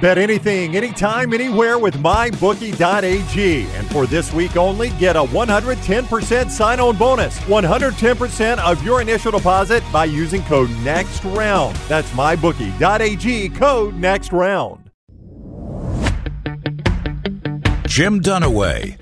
Bet 0.00 0.18
anything, 0.18 0.76
anytime, 0.76 1.32
anywhere 1.32 1.78
with 1.78 1.94
mybookie.ag. 1.94 3.66
And 3.66 3.90
for 3.90 4.06
this 4.06 4.30
week 4.30 4.56
only, 4.56 4.90
get 4.90 5.16
a 5.16 5.22
110% 5.22 6.50
sign 6.50 6.80
on 6.80 6.98
bonus. 6.98 7.38
110% 7.40 8.58
of 8.58 8.84
your 8.84 9.00
initial 9.00 9.32
deposit 9.32 9.82
by 9.90 10.04
using 10.04 10.42
code 10.42 10.68
NEXTROUND. 10.84 11.88
That's 11.88 12.10
mybookie.ag, 12.10 13.48
code 13.50 13.94
NEXTROUND. 13.94 14.82
Jim 17.86 18.20
Dunaway, 18.20 18.98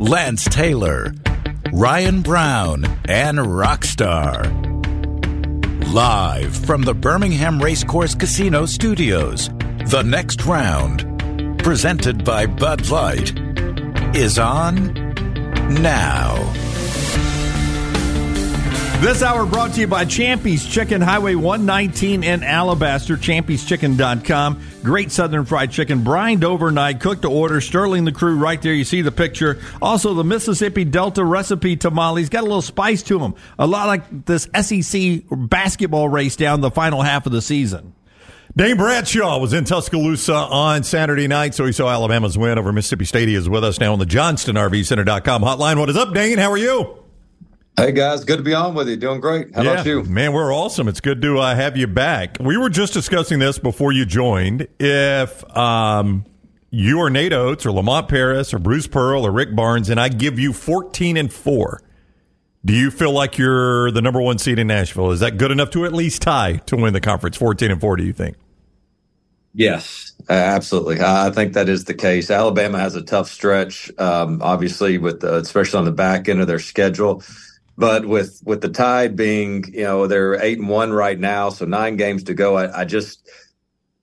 Lance 0.00 0.46
Taylor, 0.46 1.12
Ryan 1.74 2.22
Brown, 2.22 2.86
and 3.04 3.36
Rockstar. 3.36 4.56
Live 5.92 6.56
from 6.56 6.80
the 6.80 6.94
Birmingham 6.94 7.60
Racecourse 7.60 8.14
Casino 8.14 8.64
Studios. 8.64 9.50
The 9.86 10.02
next 10.02 10.44
round, 10.44 11.58
presented 11.58 12.24
by 12.24 12.46
Bud 12.46 12.88
Light, 12.90 13.32
is 14.14 14.38
on 14.38 14.94
now. 15.82 16.36
This 19.00 19.22
hour 19.22 19.46
brought 19.46 19.72
to 19.72 19.80
you 19.80 19.86
by 19.86 20.04
Champy's 20.04 20.66
Chicken, 20.66 21.00
Highway 21.00 21.34
119 21.34 22.22
in 22.22 22.44
Alabaster, 22.44 23.16
champy'schicken.com. 23.16 24.60
Great 24.82 25.10
southern 25.10 25.46
fried 25.46 25.70
chicken, 25.70 26.04
brined 26.04 26.44
overnight, 26.44 27.00
cooked 27.00 27.22
to 27.22 27.30
order. 27.30 27.62
Sterling 27.62 28.04
the 28.04 28.12
crew 28.12 28.36
right 28.36 28.60
there. 28.60 28.74
You 28.74 28.84
see 28.84 29.00
the 29.00 29.10
picture. 29.10 29.58
Also, 29.80 30.12
the 30.12 30.22
Mississippi 30.22 30.84
Delta 30.84 31.24
recipe 31.24 31.76
tamales 31.76 32.28
got 32.28 32.40
a 32.40 32.46
little 32.46 32.60
spice 32.60 33.02
to 33.04 33.18
them. 33.18 33.34
A 33.58 33.66
lot 33.66 33.86
like 33.86 34.26
this 34.26 34.46
SEC 34.60 35.22
basketball 35.30 36.10
race 36.10 36.36
down 36.36 36.60
the 36.60 36.70
final 36.70 37.00
half 37.00 37.24
of 37.24 37.32
the 37.32 37.42
season. 37.42 37.94
Dane 38.56 38.76
Bradshaw 38.76 39.38
was 39.38 39.52
in 39.52 39.64
Tuscaloosa 39.64 40.34
on 40.34 40.82
Saturday 40.82 41.28
night, 41.28 41.54
so 41.54 41.66
he 41.66 41.72
saw 41.72 41.88
Alabama's 41.88 42.36
win 42.36 42.58
over 42.58 42.72
Mississippi 42.72 43.04
State. 43.04 43.28
He 43.28 43.36
is 43.36 43.48
with 43.48 43.62
us 43.62 43.78
now 43.78 43.92
on 43.92 44.00
the 44.00 44.04
JohnstonRVCenter.com 44.06 45.42
hotline. 45.42 45.78
What 45.78 45.88
is 45.88 45.96
up, 45.96 46.12
Dane? 46.12 46.36
How 46.36 46.50
are 46.50 46.58
you? 46.58 46.98
Hey 47.76 47.92
guys, 47.92 48.24
good 48.24 48.38
to 48.38 48.42
be 48.42 48.52
on 48.52 48.74
with 48.74 48.88
you. 48.88 48.96
Doing 48.96 49.20
great. 49.20 49.54
How 49.54 49.62
yeah, 49.62 49.70
about 49.70 49.86
you? 49.86 50.02
Man, 50.02 50.32
we're 50.32 50.52
awesome. 50.52 50.88
It's 50.88 51.00
good 51.00 51.22
to 51.22 51.38
uh, 51.38 51.54
have 51.54 51.76
you 51.76 51.86
back. 51.86 52.38
We 52.40 52.56
were 52.56 52.70
just 52.70 52.92
discussing 52.92 53.38
this 53.38 53.60
before 53.60 53.92
you 53.92 54.04
joined. 54.04 54.66
If 54.80 55.56
um, 55.56 56.26
you 56.70 56.98
or 56.98 57.08
Nate 57.08 57.32
Oats 57.32 57.64
or 57.64 57.70
Lamont 57.70 58.08
Paris 58.08 58.52
or 58.52 58.58
Bruce 58.58 58.88
Pearl 58.88 59.24
or 59.24 59.30
Rick 59.30 59.54
Barnes, 59.54 59.88
and 59.88 60.00
I 60.00 60.08
give 60.08 60.40
you 60.40 60.52
14 60.52 61.16
and 61.16 61.32
4, 61.32 61.82
do 62.64 62.74
you 62.74 62.90
feel 62.90 63.12
like 63.12 63.38
you're 63.38 63.90
the 63.90 64.02
number 64.02 64.20
one 64.20 64.38
seed 64.38 64.58
in 64.58 64.66
Nashville? 64.66 65.10
Is 65.10 65.20
that 65.20 65.38
good 65.38 65.50
enough 65.50 65.70
to 65.70 65.84
at 65.86 65.92
least 65.92 66.22
tie 66.22 66.56
to 66.66 66.76
win 66.76 66.92
the 66.92 67.00
conference? 67.00 67.36
14 67.36 67.70
and 67.70 67.80
4, 67.80 67.96
do 67.96 68.04
you 68.04 68.12
think? 68.12 68.36
Yes, 69.52 70.12
absolutely. 70.28 70.98
I 71.00 71.30
think 71.30 71.54
that 71.54 71.68
is 71.68 71.84
the 71.84 71.94
case. 71.94 72.30
Alabama 72.30 72.78
has 72.78 72.94
a 72.94 73.02
tough 73.02 73.28
stretch, 73.28 73.90
um, 73.98 74.40
obviously, 74.42 74.98
with 74.98 75.20
the, 75.20 75.38
especially 75.38 75.78
on 75.78 75.84
the 75.86 75.92
back 75.92 76.28
end 76.28 76.40
of 76.40 76.46
their 76.46 76.60
schedule. 76.60 77.22
But 77.76 78.06
with 78.06 78.40
with 78.44 78.60
the 78.60 78.68
Tide 78.68 79.16
being, 79.16 79.64
you 79.72 79.84
know, 79.84 80.06
they're 80.06 80.40
eight 80.40 80.58
and 80.58 80.68
one 80.68 80.92
right 80.92 81.18
now, 81.18 81.48
so 81.48 81.64
nine 81.64 81.96
games 81.96 82.24
to 82.24 82.34
go. 82.34 82.56
I, 82.56 82.82
I 82.82 82.84
just, 82.84 83.28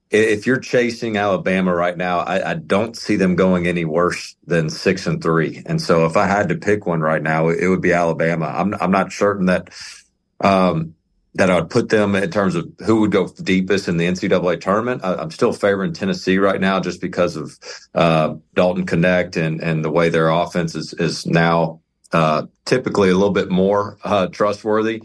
if 0.09 0.47
you're 0.47 0.59
chasing 0.59 1.17
Alabama 1.17 1.73
right 1.73 1.97
now, 1.97 2.19
I, 2.19 2.51
I, 2.51 2.53
don't 2.53 2.95
see 2.95 3.17
them 3.17 3.35
going 3.35 3.67
any 3.67 3.83
worse 3.83 4.35
than 4.45 4.69
six 4.69 5.05
and 5.05 5.21
three. 5.21 5.63
And 5.65 5.81
so, 5.81 6.05
if 6.05 6.15
I 6.15 6.27
had 6.27 6.49
to 6.49 6.55
pick 6.55 6.85
one 6.85 7.01
right 7.01 7.21
now, 7.21 7.49
it 7.49 7.67
would 7.67 7.81
be 7.81 7.93
Alabama. 7.93 8.45
I'm 8.45 8.73
I'm 8.75 8.91
not 8.91 9.11
certain 9.11 9.47
that. 9.47 9.69
Um, 10.39 10.93
that 11.33 11.51
I 11.51 11.59
would 11.59 11.69
put 11.69 11.89
them 11.89 12.15
in 12.15 12.31
terms 12.31 12.55
of 12.55 12.67
who 12.83 13.01
would 13.01 13.11
go 13.11 13.27
deepest 13.27 13.87
in 13.87 13.97
the 13.97 14.07
NCAA 14.07 14.59
tournament. 14.59 15.01
I, 15.03 15.21
am 15.21 15.29
still 15.29 15.53
favoring 15.53 15.93
Tennessee 15.93 16.39
right 16.39 16.59
now 16.59 16.79
just 16.79 16.99
because 16.99 17.35
of 17.35 17.59
uh, 17.93 18.35
Dalton 18.55 18.87
Knecht 18.87 19.37
and 19.37 19.61
and 19.61 19.85
the 19.85 19.91
way 19.91 20.09
their 20.09 20.29
offense 20.29 20.73
is 20.73 20.93
is 20.93 21.27
now 21.27 21.81
uh, 22.11 22.43
typically 22.65 23.09
a 23.09 23.13
little 23.13 23.31
bit 23.31 23.51
more 23.51 23.97
uh, 24.03 24.27
trustworthy. 24.27 25.03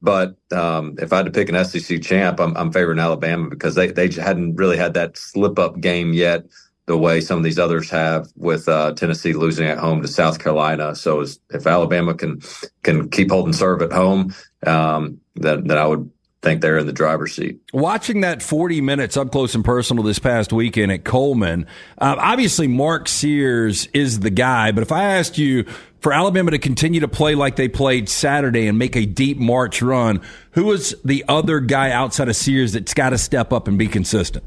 But 0.00 0.36
um, 0.52 0.94
if 0.98 1.12
I 1.12 1.18
had 1.18 1.26
to 1.26 1.32
pick 1.32 1.48
an 1.48 1.64
SEC 1.64 2.00
champ, 2.02 2.38
I'm, 2.40 2.56
I'm 2.56 2.72
favoring 2.72 2.98
Alabama 2.98 3.48
because 3.48 3.74
they 3.74 3.88
they 3.88 4.08
hadn't 4.08 4.56
really 4.56 4.76
had 4.76 4.94
that 4.94 5.16
slip 5.16 5.58
up 5.58 5.80
game 5.80 6.12
yet, 6.12 6.44
the 6.86 6.96
way 6.96 7.20
some 7.20 7.38
of 7.38 7.44
these 7.44 7.58
others 7.58 7.90
have 7.90 8.28
with 8.36 8.68
uh, 8.68 8.92
Tennessee 8.92 9.32
losing 9.32 9.66
at 9.66 9.78
home 9.78 10.02
to 10.02 10.08
South 10.08 10.38
Carolina. 10.38 10.94
So 10.94 11.24
if 11.50 11.66
Alabama 11.66 12.14
can 12.14 12.40
can 12.82 13.10
keep 13.10 13.30
holding 13.30 13.52
serve 13.52 13.82
at 13.82 13.92
home, 13.92 14.34
um, 14.66 15.20
then 15.34 15.66
then 15.66 15.78
I 15.78 15.86
would 15.86 16.10
think 16.42 16.62
they're 16.62 16.78
in 16.78 16.86
the 16.86 16.92
driver's 16.92 17.34
seat. 17.34 17.58
Watching 17.72 18.20
that 18.20 18.42
40 18.42 18.80
minutes 18.80 19.16
up 19.16 19.32
close 19.32 19.54
and 19.54 19.64
personal 19.64 20.04
this 20.04 20.18
past 20.18 20.52
weekend 20.52 20.92
at 20.92 21.04
Coleman, 21.04 21.66
uh, 21.98 22.14
obviously 22.18 22.68
Mark 22.68 23.08
Sears 23.08 23.86
is 23.88 24.20
the 24.20 24.30
guy. 24.30 24.70
But 24.70 24.82
if 24.82 24.92
I 24.92 25.04
asked 25.04 25.36
you 25.36 25.66
for 26.00 26.12
Alabama 26.12 26.50
to 26.52 26.58
continue 26.58 27.00
to 27.00 27.08
play 27.08 27.34
like 27.34 27.56
they 27.56 27.68
played 27.68 28.08
Saturday 28.08 28.66
and 28.66 28.78
make 28.78 28.96
a 28.96 29.06
deep 29.06 29.38
March 29.38 29.82
run, 29.82 30.20
who 30.52 30.70
is 30.72 30.96
the 31.04 31.24
other 31.28 31.60
guy 31.60 31.90
outside 31.90 32.28
of 32.28 32.36
Sears 32.36 32.72
that's 32.72 32.94
got 32.94 33.10
to 33.10 33.18
step 33.18 33.52
up 33.52 33.68
and 33.68 33.78
be 33.78 33.88
consistent? 33.88 34.44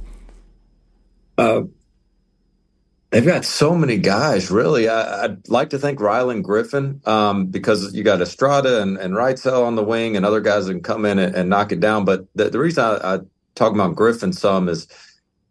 Uh, 1.38 1.64
they've 3.10 3.26
got 3.26 3.46
so 3.46 3.76
many 3.76 3.98
guys, 3.98 4.50
really. 4.50 4.88
I, 4.88 5.28
would 5.28 5.50
like 5.50 5.72
to 5.72 5.80
think 5.80 6.00
Rylan 6.00 6.42
Griffin, 6.42 7.02
um, 7.06 7.48
because 7.48 7.94
you 7.94 8.04
got 8.04 8.22
Estrada 8.22 8.82
and, 8.82 8.98
and 8.98 9.14
Wrightsell 9.14 9.66
on 9.66 9.76
the 9.76 9.84
wing 9.84 10.16
and 10.16 10.26
other 10.26 10.42
guys 10.42 10.66
that 10.66 10.74
can 10.74 10.84
come 10.84 11.06
in 11.06 11.20
and, 11.20 11.36
and 11.36 11.50
knock 11.50 11.72
it 11.72 11.80
down. 11.80 12.06
But 12.06 12.26
the, 12.36 12.50
the 12.50 12.60
reason 12.60 12.84
I, 12.84 13.16
I 13.16 13.20
talk 13.56 13.74
about 13.74 13.96
Griffin 13.96 14.34
some 14.34 14.70
is 14.70 14.88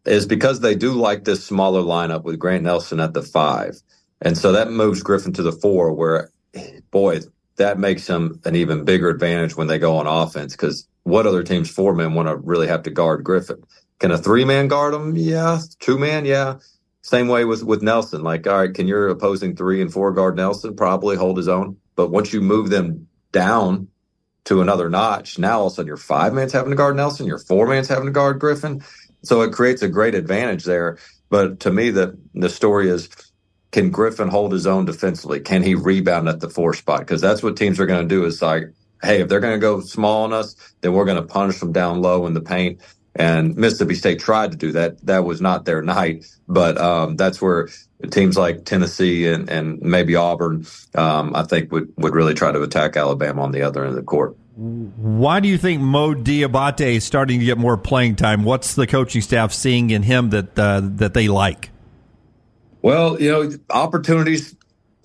is 0.07 0.25
because 0.25 0.61
they 0.61 0.75
do 0.75 0.93
like 0.93 1.25
this 1.25 1.45
smaller 1.45 1.83
lineup 1.83 2.25
with 2.25 2.39
Grant 2.39 2.65
Nelson 2.65 3.01
at 3.01 3.13
the 3.13 3.23
five. 3.23 3.77
And 4.21 4.37
so 4.37 4.53
that 4.53 4.71
moves 4.71 5.03
Griffin 5.03 5.33
to 5.35 5.43
the 5.43 5.53
four, 5.53 5.93
where, 5.93 6.31
boy, 6.91 7.21
that 7.57 7.79
makes 7.79 8.07
him 8.07 8.41
an 8.45 8.57
even 8.57 8.85
bigger 8.85 9.09
advantage 9.09 9.57
when 9.57 9.67
they 9.67 9.79
go 9.79 9.97
on 9.97 10.07
offense. 10.07 10.55
Because 10.55 10.87
what 11.05 11.27
other 11.27 11.43
team's 11.43 11.71
four 11.71 11.95
men 11.95 12.15
want 12.15 12.29
to 12.29 12.37
really 12.37 12.67
have 12.67 12.83
to 12.85 12.91
guard 12.91 13.25
Griffin? 13.25 13.63
Can 13.99 14.11
a 14.11 14.19
three 14.19 14.45
man 14.45 14.69
guard 14.69 14.95
him? 14.95 15.17
Yeah. 15.17 15.61
Two 15.79 15.99
man? 15.99 16.25
Yeah. 16.25 16.59
Same 17.03 17.29
way 17.29 17.45
with, 17.45 17.63
with 17.63 17.83
Nelson. 17.83 18.23
Like, 18.23 18.47
all 18.47 18.59
right, 18.59 18.75
can 18.75 18.87
your 18.87 19.09
opposing 19.09 19.57
three 19.57 19.81
and 19.81 19.93
four 19.93 20.13
guard 20.13 20.37
Nelson 20.37 20.77
probably 20.77 21.17
hold 21.17 21.37
his 21.37 21.49
own? 21.49 21.77
But 21.97 22.11
once 22.11 22.33
you 22.33 22.41
move 22.41 22.71
them 22.71 23.09
down 23.33 23.89
to 24.45 24.61
another 24.61 24.91
notch, 24.91 25.39
now 25.39 25.61
all 25.61 25.67
of 25.67 25.73
a 25.73 25.77
sudden 25.77 25.87
your 25.87 25.97
five 25.97 26.33
man's 26.35 26.53
having 26.53 26.71
to 26.71 26.77
guard 26.77 26.97
Nelson, 26.97 27.27
your 27.27 27.39
four 27.39 27.67
man's 27.67 27.89
having 27.89 28.07
to 28.07 28.13
guard 28.13 28.39
Griffin. 28.39 28.83
So 29.23 29.43
it 29.43 29.53
creates 29.53 29.83
a 29.83 29.89
great 29.89 30.15
advantage 30.15 30.65
there. 30.65 30.99
But 31.29 31.61
to 31.61 31.71
me, 31.71 31.91
the 31.91 32.19
the 32.35 32.49
story 32.49 32.89
is 32.89 33.09
can 33.73 33.91
Griffin 33.91 34.29
hold 34.29 34.53
his 34.53 34.67
own 34.67 34.85
defensively? 34.85 35.41
Can 35.41 35.63
he 35.63 35.75
rebound 35.75 36.29
at 36.29 36.41
the 36.41 36.51
four 36.51 36.75
spot? 36.75 37.01
Because 37.01 37.21
that's 37.21 37.43
what 37.43 37.57
teams 37.57 37.79
are 37.79 37.87
going 37.87 38.09
to 38.09 38.15
do. 38.15 38.25
Is 38.25 38.43
like, 38.43 38.65
hey, 39.03 39.21
if 39.21 39.29
they're 39.29 39.41
going 39.41 39.55
to 39.55 39.61
go 39.61 39.81
small 39.81 40.25
on 40.25 40.33
us, 40.33 40.57
then 40.81 40.93
we're 40.93 41.05
going 41.05 41.17
to 41.21 41.27
punish 41.27 41.61
them 41.61 41.73
down 41.73 42.03
low 42.03 42.27
in 42.27 42.35
the 42.35 42.41
paint. 42.41 42.81
And 43.15 43.57
Mississippi 43.57 43.97
State 43.97 44.21
tried 44.21 44.53
to 44.53 44.57
do 44.57 44.73
that. 44.73 45.05
That 45.07 45.25
was 45.25 45.41
not 45.41 45.65
their 45.65 45.83
night. 45.83 46.27
But 46.49 46.79
um, 46.79 47.17
that's 47.17 47.43
where 47.43 47.69
teams 48.11 48.37
like 48.37 48.65
Tennessee 48.65 49.27
and, 49.27 49.49
and 49.51 49.81
maybe 49.83 50.15
Auburn, 50.17 50.67
um, 50.95 51.35
I 51.35 51.43
think, 51.43 51.73
would, 51.73 51.93
would 51.97 52.15
really 52.15 52.35
try 52.35 52.53
to 52.53 52.63
attack 52.63 52.97
Alabama 52.97 53.43
on 53.43 53.53
the 53.53 53.63
other 53.63 53.83
end 53.83 53.91
of 53.91 53.97
the 53.97 54.03
court. 54.03 54.37
Why 54.55 55.41
do 55.41 55.49
you 55.49 55.57
think 55.59 55.81
Mo 55.81 56.15
Dioubate 56.15 56.97
is 56.97 57.05
starting 57.05 57.41
to 57.41 57.47
get 57.47 57.57
more 57.57 57.77
playing 57.77 58.17
time? 58.17 58.45
What's 58.45 58.75
the 58.75 58.87
coaching 58.87 59.23
staff 59.23 59.53
seeing 59.53 59.91
in 59.91 60.03
him 60.03 60.31
that 60.31 60.59
uh, 60.59 60.83
that 60.83 61.15
they 61.15 61.29
like? 61.29 61.71
Well, 62.83 63.21
you 63.21 63.31
know, 63.31 63.51
opportunities, 63.69 64.57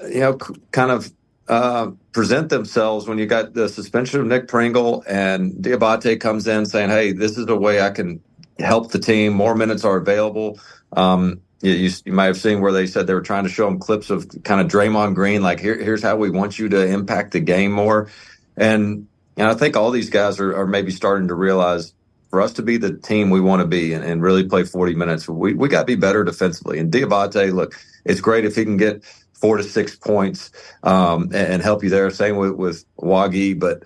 you 0.02 0.22
know, 0.22 0.38
kind 0.72 0.92
of 0.92 1.12
uh, 1.48 1.92
present 2.12 2.50
themselves 2.50 3.08
when 3.08 3.18
you 3.18 3.26
got 3.26 3.54
the 3.54 3.70
suspension 3.70 4.20
of 4.20 4.28
Nick 4.28 4.48
Pringle 4.48 5.04
and 5.08 5.54
Dioubate 5.54 6.20
comes 6.20 6.48
in 6.48 6.66
saying, 6.66 6.90
"Hey, 6.90 7.12
this 7.12 7.38
is 7.38 7.48
a 7.48 7.56
way 7.56 7.82
I 7.82 7.92
can 7.92 8.22
help 8.60 8.92
the 8.92 9.00
team. 9.00 9.34
More 9.34 9.56
minutes 9.56 9.84
are 9.84 9.98
available." 9.98 10.60
Um, 10.94 11.42
you, 11.62 11.74
you, 11.74 11.92
you, 12.06 12.14
might 12.14 12.26
have 12.26 12.38
seen 12.38 12.62
where 12.62 12.72
they 12.72 12.88
said 12.88 13.08
they 13.08 13.14
were 13.14 13.22
trying 13.22 13.44
to 13.44 13.50
show 13.50 13.68
him 13.68 13.80
clips 13.80 14.10
of 14.10 14.30
kind 14.44 14.62
of 14.62 14.68
Draymond 14.68 15.16
Green, 15.16 15.42
like 15.42 15.60
Here, 15.60 15.78
here's 15.82 16.04
how 16.04 16.16
we 16.16 16.30
want 16.30 16.60
you 16.60 16.70
to 16.70 16.88
impact 16.88 17.32
the 17.32 17.40
game 17.40 17.72
more. 17.72 18.10
And 18.56 19.08
and 19.38 19.48
I 19.48 19.54
think 19.54 19.76
all 19.76 19.92
these 19.92 20.10
guys 20.10 20.40
are, 20.40 20.56
are 20.56 20.68
maybe 20.68 20.92
starting 20.92 21.28
to 21.28 21.36
realize 21.36 21.94
for 22.36 22.42
us 22.42 22.52
to 22.52 22.62
be 22.62 22.76
the 22.76 22.92
team 22.98 23.30
we 23.30 23.40
want 23.40 23.62
to 23.62 23.66
be 23.66 23.94
and, 23.94 24.04
and 24.04 24.22
really 24.22 24.44
play 24.44 24.66
40 24.66 24.94
minutes, 24.96 25.26
we, 25.26 25.54
we 25.54 25.70
got 25.70 25.80
to 25.80 25.86
be 25.86 25.96
better 25.96 26.22
defensively. 26.26 26.80
And 26.80 26.92
Dioubate, 26.92 27.54
look, 27.54 27.80
it's 28.04 28.20
great 28.20 28.44
if 28.44 28.58
he 28.58 28.66
can 28.66 28.76
get 28.76 29.06
four 29.36 29.56
to 29.56 29.64
six 29.64 29.96
points 29.96 30.52
um, 30.84 31.24
and, 31.34 31.36
and, 31.36 31.62
help 31.62 31.82
you 31.82 31.90
there. 31.90 32.10
Same 32.10 32.36
with, 32.36 32.52
with 32.52 32.84
Wague. 32.98 33.58
But 33.58 33.84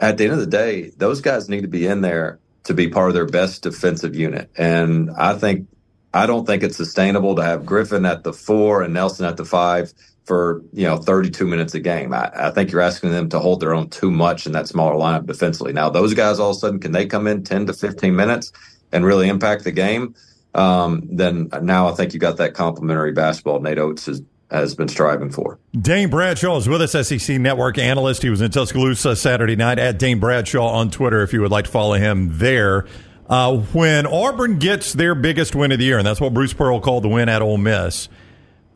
at 0.00 0.18
the 0.18 0.24
end 0.24 0.32
of 0.32 0.40
the 0.40 0.48
day, 0.48 0.90
those 0.96 1.20
guys 1.20 1.48
need 1.48 1.60
to 1.60 1.68
be 1.68 1.86
in 1.86 2.00
there 2.00 2.40
to 2.64 2.74
be 2.74 2.88
part 2.88 3.10
of 3.10 3.14
their 3.14 3.26
best 3.26 3.62
defensive 3.62 4.16
unit. 4.16 4.50
And 4.56 5.12
I 5.16 5.38
think, 5.38 5.68
I 6.12 6.26
don't 6.26 6.46
think 6.46 6.64
it's 6.64 6.76
sustainable 6.76 7.36
to 7.36 7.44
have 7.44 7.64
Griffin 7.64 8.06
at 8.06 8.24
the 8.24 8.32
four 8.32 8.82
and 8.82 8.92
Nelson 8.92 9.24
at 9.24 9.36
the 9.36 9.44
five 9.44 9.94
for 10.24 10.62
you 10.72 10.84
know 10.84 10.96
32 10.96 11.46
minutes 11.46 11.74
a 11.74 11.80
game. 11.80 12.12
I, 12.14 12.30
I, 12.34 12.50
think 12.50 12.72
you're 12.72 12.80
asking 12.80 13.10
them 13.10 13.28
to 13.28 13.38
hold 13.38 13.60
their 13.60 13.74
own 13.74 13.90
too 13.90 14.10
much 14.10 14.46
in 14.46 14.52
that 14.52 14.68
smaller 14.68 14.94
lineup 14.94 15.26
defensively. 15.26 15.72
Now 15.72 15.90
those 15.90 16.14
guys 16.14 16.38
all 16.38 16.50
of 16.50 16.56
a 16.56 16.58
sudden 16.58 16.80
can 16.80 16.92
they 16.92 17.06
come 17.06 17.26
in 17.26 17.44
10 17.44 17.66
to 17.66 17.72
15 17.72 18.16
minutes 18.16 18.52
and 18.92 19.04
really 19.04 19.28
impact 19.28 19.64
the 19.64 19.72
game? 19.72 20.14
um, 20.54 21.08
then 21.10 21.48
now 21.62 21.88
I 21.88 21.92
think 21.92 22.14
you 22.14 22.20
got 22.20 22.36
that 22.38 22.54
complementary 22.54 23.12
basketball 23.12 23.60
Nate 23.60 23.78
Oats 23.78 24.06
has, 24.06 24.22
has 24.50 24.74
been 24.74 24.88
striving 24.88 25.30
for. 25.30 25.58
Dane 25.78 26.10
Bradshaw 26.10 26.56
is 26.56 26.68
with 26.68 26.82
us, 26.82 27.08
SEC 27.08 27.40
Network 27.40 27.76
analyst. 27.78 28.22
He 28.22 28.30
was 28.30 28.40
in 28.40 28.50
Tuscaloosa 28.50 29.16
Saturday 29.16 29.56
night 29.56 29.78
at 29.78 29.98
Dane 29.98 30.20
Bradshaw 30.20 30.66
on 30.66 30.90
Twitter 30.90 31.22
if 31.22 31.32
you 31.32 31.40
would 31.40 31.50
like 31.50 31.64
to 31.64 31.70
follow 31.70 31.94
him 31.94 32.38
there. 32.38 32.86
Uh, 33.28 33.56
when 33.56 34.06
Auburn 34.06 34.58
gets 34.58 34.92
their 34.92 35.14
biggest 35.14 35.54
win 35.54 35.72
of 35.72 35.78
the 35.78 35.84
year, 35.84 35.98
and 35.98 36.06
that's 36.06 36.20
what 36.20 36.34
Bruce 36.34 36.52
Pearl 36.52 36.78
called 36.80 37.04
the 37.04 37.08
win 37.08 37.28
at 37.28 37.40
Ole 37.40 37.56
Miss, 37.56 38.08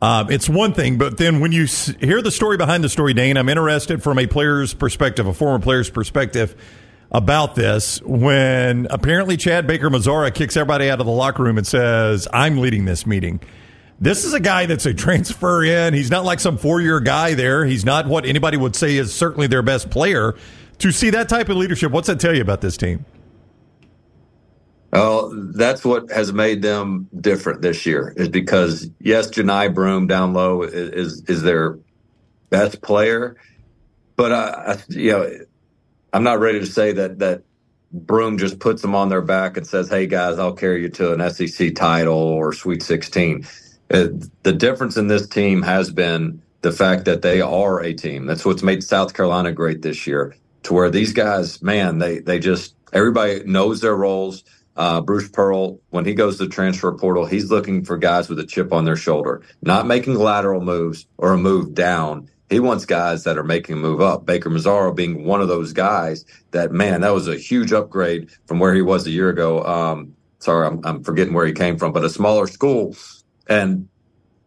um, 0.01 0.31
it's 0.31 0.47
one 0.47 0.73
thing, 0.73 0.97
but 0.97 1.17
then 1.17 1.41
when 1.41 1.51
you 1.51 1.65
hear 1.65 2.21
the 2.21 2.31
story 2.31 2.55
behind 2.55 2.83
the 2.83 2.89
story, 2.89 3.13
Dane, 3.13 3.35
I'm 3.35 3.49
interested 3.49 4.01
from 4.01 4.17
a 4.17 4.27
player's 4.27 4.73
perspective, 4.73 5.27
a 5.27 5.33
former 5.33 5.61
player's 5.61 5.89
perspective 5.89 6.55
about 7.11 7.55
this 7.55 8.01
when 8.03 8.87
apparently 8.89 9.35
Chad 9.35 9.67
Baker 9.67 9.89
Mazara 9.89 10.33
kicks 10.33 10.55
everybody 10.55 10.89
out 10.89 10.99
of 10.99 11.05
the 11.05 11.11
locker 11.11 11.43
room 11.43 11.57
and 11.57 11.67
says, 11.67 12.27
I'm 12.31 12.59
leading 12.59 12.85
this 12.85 13.05
meeting. 13.05 13.41
This 13.99 14.23
is 14.23 14.33
a 14.33 14.39
guy 14.39 14.65
that's 14.67 14.85
a 14.85 14.93
transfer 14.93 15.63
in. 15.63 15.93
He's 15.93 16.11
not 16.11 16.23
like 16.23 16.39
some 16.39 16.57
four 16.57 16.79
year 16.79 17.01
guy 17.01 17.33
there. 17.33 17.65
He's 17.65 17.83
not 17.83 18.07
what 18.07 18.25
anybody 18.25 18.55
would 18.55 18.75
say 18.75 18.95
is 18.95 19.13
certainly 19.13 19.47
their 19.47 19.63
best 19.63 19.89
player. 19.89 20.35
To 20.79 20.91
see 20.93 21.09
that 21.09 21.27
type 21.27 21.49
of 21.49 21.57
leadership, 21.57 21.91
what's 21.91 22.07
that 22.07 22.21
tell 22.21 22.33
you 22.33 22.41
about 22.41 22.61
this 22.61 22.77
team? 22.77 23.03
Well, 24.91 25.31
that's 25.53 25.85
what 25.85 26.11
has 26.11 26.33
made 26.33 26.63
them 26.63 27.09
different 27.21 27.61
this 27.61 27.85
year 27.85 28.13
is 28.17 28.29
because 28.29 28.89
yes, 28.99 29.29
Johni 29.29 29.73
Broome 29.73 30.07
down 30.07 30.33
low 30.33 30.63
is, 30.63 31.23
is, 31.27 31.43
their 31.43 31.79
best 32.49 32.81
player, 32.81 33.37
but 34.17 34.31
I, 34.33 34.73
I, 34.73 34.77
you 34.89 35.11
know 35.11 35.31
I'm 36.13 36.23
not 36.23 36.39
ready 36.39 36.59
to 36.59 36.65
say 36.65 36.91
that 36.93 37.19
that 37.19 37.43
Broome 37.91 38.37
just 38.37 38.59
puts 38.59 38.81
them 38.81 38.95
on 38.95 39.09
their 39.09 39.21
back 39.21 39.57
and 39.57 39.65
says, 39.65 39.89
"Hey 39.89 40.07
guys, 40.07 40.39
I'll 40.39 40.53
carry 40.53 40.81
you 40.83 40.89
to 40.89 41.13
an 41.13 41.29
SEC 41.31 41.75
title 41.75 42.17
or 42.17 42.53
Sweet 42.53 42.83
16." 42.83 43.45
Uh, 43.91 44.07
the 44.43 44.53
difference 44.53 44.97
in 44.97 45.07
this 45.07 45.27
team 45.27 45.63
has 45.63 45.91
been 45.91 46.41
the 46.61 46.71
fact 46.71 47.05
that 47.05 47.21
they 47.23 47.41
are 47.41 47.81
a 47.81 47.93
team. 47.93 48.27
That's 48.27 48.45
what's 48.45 48.63
made 48.63 48.83
South 48.83 49.13
Carolina 49.13 49.51
great 49.51 49.81
this 49.81 50.05
year. 50.05 50.35
To 50.63 50.73
where 50.73 50.89
these 50.91 51.13
guys, 51.13 51.61
man, 51.63 51.99
they 51.99 52.19
they 52.19 52.39
just 52.39 52.75
everybody 52.93 53.43
knows 53.45 53.81
their 53.81 53.95
roles. 53.95 54.43
Uh, 54.79 55.01
Bruce 55.01 55.27
Pearl, 55.27 55.77
when 55.89 56.05
he 56.05 56.13
goes 56.13 56.37
to 56.37 56.45
the 56.45 56.49
transfer 56.49 56.93
portal, 56.93 57.25
he's 57.25 57.51
looking 57.51 57.83
for 57.83 57.97
guys 57.97 58.29
with 58.29 58.39
a 58.39 58.45
chip 58.45 58.71
on 58.71 58.85
their 58.85 58.95
shoulder, 58.95 59.41
not 59.61 59.85
making 59.85 60.15
lateral 60.15 60.61
moves 60.61 61.05
or 61.17 61.33
a 61.33 61.37
move 61.37 61.73
down. 61.73 62.29
He 62.49 62.61
wants 62.61 62.85
guys 62.85 63.25
that 63.25 63.37
are 63.37 63.43
making 63.43 63.73
a 63.73 63.77
move 63.77 63.99
up. 63.99 64.25
Baker 64.25 64.49
Mazara 64.49 64.95
being 64.95 65.25
one 65.25 65.41
of 65.41 65.49
those 65.49 65.73
guys 65.73 66.23
that, 66.51 66.71
man, 66.71 67.01
that 67.01 67.13
was 67.13 67.27
a 67.27 67.35
huge 67.35 67.73
upgrade 67.73 68.29
from 68.47 68.59
where 68.59 68.73
he 68.73 68.81
was 68.81 69.05
a 69.05 69.11
year 69.11 69.27
ago. 69.27 69.61
Um, 69.65 70.15
sorry, 70.39 70.65
I'm, 70.65 70.79
I'm 70.85 71.03
forgetting 71.03 71.33
where 71.33 71.45
he 71.45 71.51
came 71.51 71.77
from, 71.77 71.91
but 71.91 72.05
a 72.05 72.09
smaller 72.09 72.47
school. 72.47 72.95
And, 73.47 73.89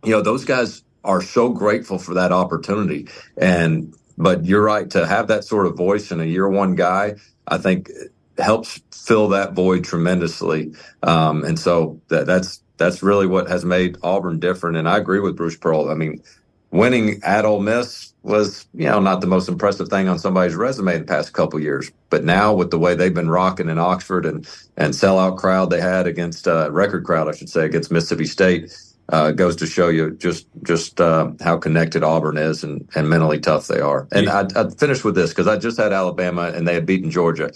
you 0.02 0.12
know, 0.12 0.22
those 0.22 0.46
guys 0.46 0.82
are 1.04 1.20
so 1.20 1.50
grateful 1.50 1.98
for 1.98 2.14
that 2.14 2.32
opportunity. 2.32 3.06
And, 3.36 3.94
but 4.16 4.46
you're 4.46 4.64
right 4.64 4.88
to 4.92 5.06
have 5.06 5.26
that 5.28 5.44
sort 5.44 5.66
of 5.66 5.76
voice 5.76 6.10
in 6.10 6.22
a 6.22 6.24
year 6.24 6.48
one 6.48 6.74
guy, 6.74 7.16
I 7.46 7.58
think 7.58 7.90
helps 8.38 8.80
fill 9.06 9.28
that 9.28 9.52
void 9.52 9.84
tremendously. 9.84 10.72
Um, 11.02 11.44
and 11.44 11.58
so 11.58 12.00
that, 12.08 12.26
that's, 12.26 12.62
that's 12.76 13.02
really 13.02 13.26
what 13.26 13.48
has 13.48 13.64
made 13.64 13.96
Auburn 14.02 14.38
different. 14.38 14.76
And 14.76 14.88
I 14.88 14.96
agree 14.96 15.20
with 15.20 15.36
Bruce 15.36 15.56
Pearl. 15.56 15.90
I 15.90 15.94
mean, 15.94 16.22
winning 16.70 17.20
at 17.22 17.44
Ole 17.44 17.60
Miss 17.60 18.12
was, 18.22 18.66
you 18.74 18.86
know, 18.86 19.00
not 19.00 19.20
the 19.20 19.26
most 19.26 19.48
impressive 19.48 19.88
thing 19.88 20.08
on 20.08 20.18
somebody's 20.18 20.54
resume 20.54 20.98
the 20.98 21.04
past 21.04 21.32
couple 21.32 21.60
years. 21.60 21.90
But 22.10 22.24
now 22.24 22.54
with 22.54 22.70
the 22.70 22.78
way 22.78 22.94
they've 22.94 23.12
been 23.12 23.30
rocking 23.30 23.68
in 23.68 23.78
Oxford 23.78 24.24
and 24.26 24.46
and 24.76 24.94
sellout 24.94 25.38
crowd 25.38 25.70
they 25.70 25.80
had 25.80 26.06
against 26.06 26.48
uh, 26.48 26.70
record 26.72 27.04
crowd, 27.04 27.28
I 27.28 27.32
should 27.32 27.50
say, 27.50 27.64
against 27.64 27.90
Mississippi 27.90 28.24
State, 28.24 28.72
uh, 29.08 29.32
goes 29.32 29.56
to 29.56 29.66
show 29.66 29.88
you 29.88 30.12
just 30.12 30.46
just 30.62 31.00
uh, 31.00 31.32
how 31.40 31.58
connected 31.58 32.02
Auburn 32.02 32.36
is 32.36 32.64
and, 32.64 32.88
and 32.94 33.08
mentally 33.08 33.40
tough 33.40 33.66
they 33.66 33.80
are. 33.80 34.08
And 34.12 34.26
yeah. 34.26 34.40
I'd, 34.40 34.56
I'd 34.56 34.78
finish 34.78 35.04
with 35.04 35.14
this 35.14 35.30
because 35.30 35.48
I 35.48 35.58
just 35.58 35.76
had 35.76 35.92
Alabama 35.92 36.52
and 36.54 36.66
they 36.66 36.74
had 36.74 36.86
beaten 36.86 37.10
Georgia. 37.10 37.50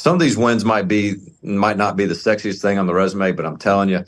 Some 0.00 0.14
of 0.14 0.20
these 0.20 0.38
wins 0.38 0.64
might 0.64 0.88
be 0.88 1.16
might 1.42 1.76
not 1.76 1.94
be 1.94 2.06
the 2.06 2.14
sexiest 2.14 2.62
thing 2.62 2.78
on 2.78 2.86
the 2.86 2.94
resume, 2.94 3.32
but 3.32 3.44
I'm 3.44 3.58
telling 3.58 3.90
you, 3.90 4.06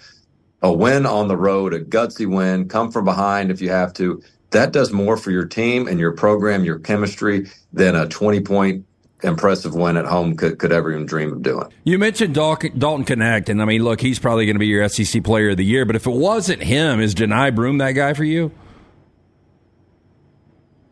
a 0.63 0.73
win 0.73 1.05
on 1.05 1.29
the 1.29 1.37
road, 1.37 1.75
a 1.75 1.81
gutsy 1.81 2.27
win, 2.27 2.67
come 2.67 2.91
from 2.91 3.05
behind 3.05 3.51
if 3.51 3.61
you 3.61 3.69
have 3.69 3.93
to. 3.95 4.23
That 4.53 4.73
does 4.73 4.91
more 4.91 5.19
for 5.19 5.31
your 5.31 5.45
team 5.45 5.87
and 5.87 6.01
your 6.01 6.13
program, 6.13 6.65
your 6.65 6.79
chemistry 6.79 7.51
than 7.75 7.95
a 7.95 8.09
20 8.09 8.41
point 8.41 8.87
impressive 9.23 9.75
win 9.75 9.99
at 9.99 10.07
home 10.07 10.35
could, 10.35 10.59
could 10.59 10.73
ever 10.73 10.91
even 10.91 11.05
dream 11.05 11.31
of 11.31 11.43
doing. 11.43 11.71
You 11.85 11.99
mentioned 11.99 12.35
Dalton, 12.35 12.79
Dalton 12.79 13.05
Knecht, 13.05 13.51
and 13.51 13.61
I 13.61 13.67
mean, 13.67 13.85
look, 13.85 14.01
he's 14.01 14.19
probably 14.19 14.47
going 14.47 14.57
to 14.57 14.61
be 14.61 14.69
your 14.69 14.89
SEC 14.89 15.23
player 15.23 15.51
of 15.51 15.59
the 15.59 15.65
year, 15.65 15.85
but 15.85 15.95
if 15.95 16.07
it 16.07 16.15
wasn't 16.15 16.63
him, 16.63 17.01
is 17.01 17.15
Johni 17.15 17.55
Broome 17.55 17.77
that 17.79 17.93
guy 17.93 18.15
for 18.15 18.25
you? 18.25 18.51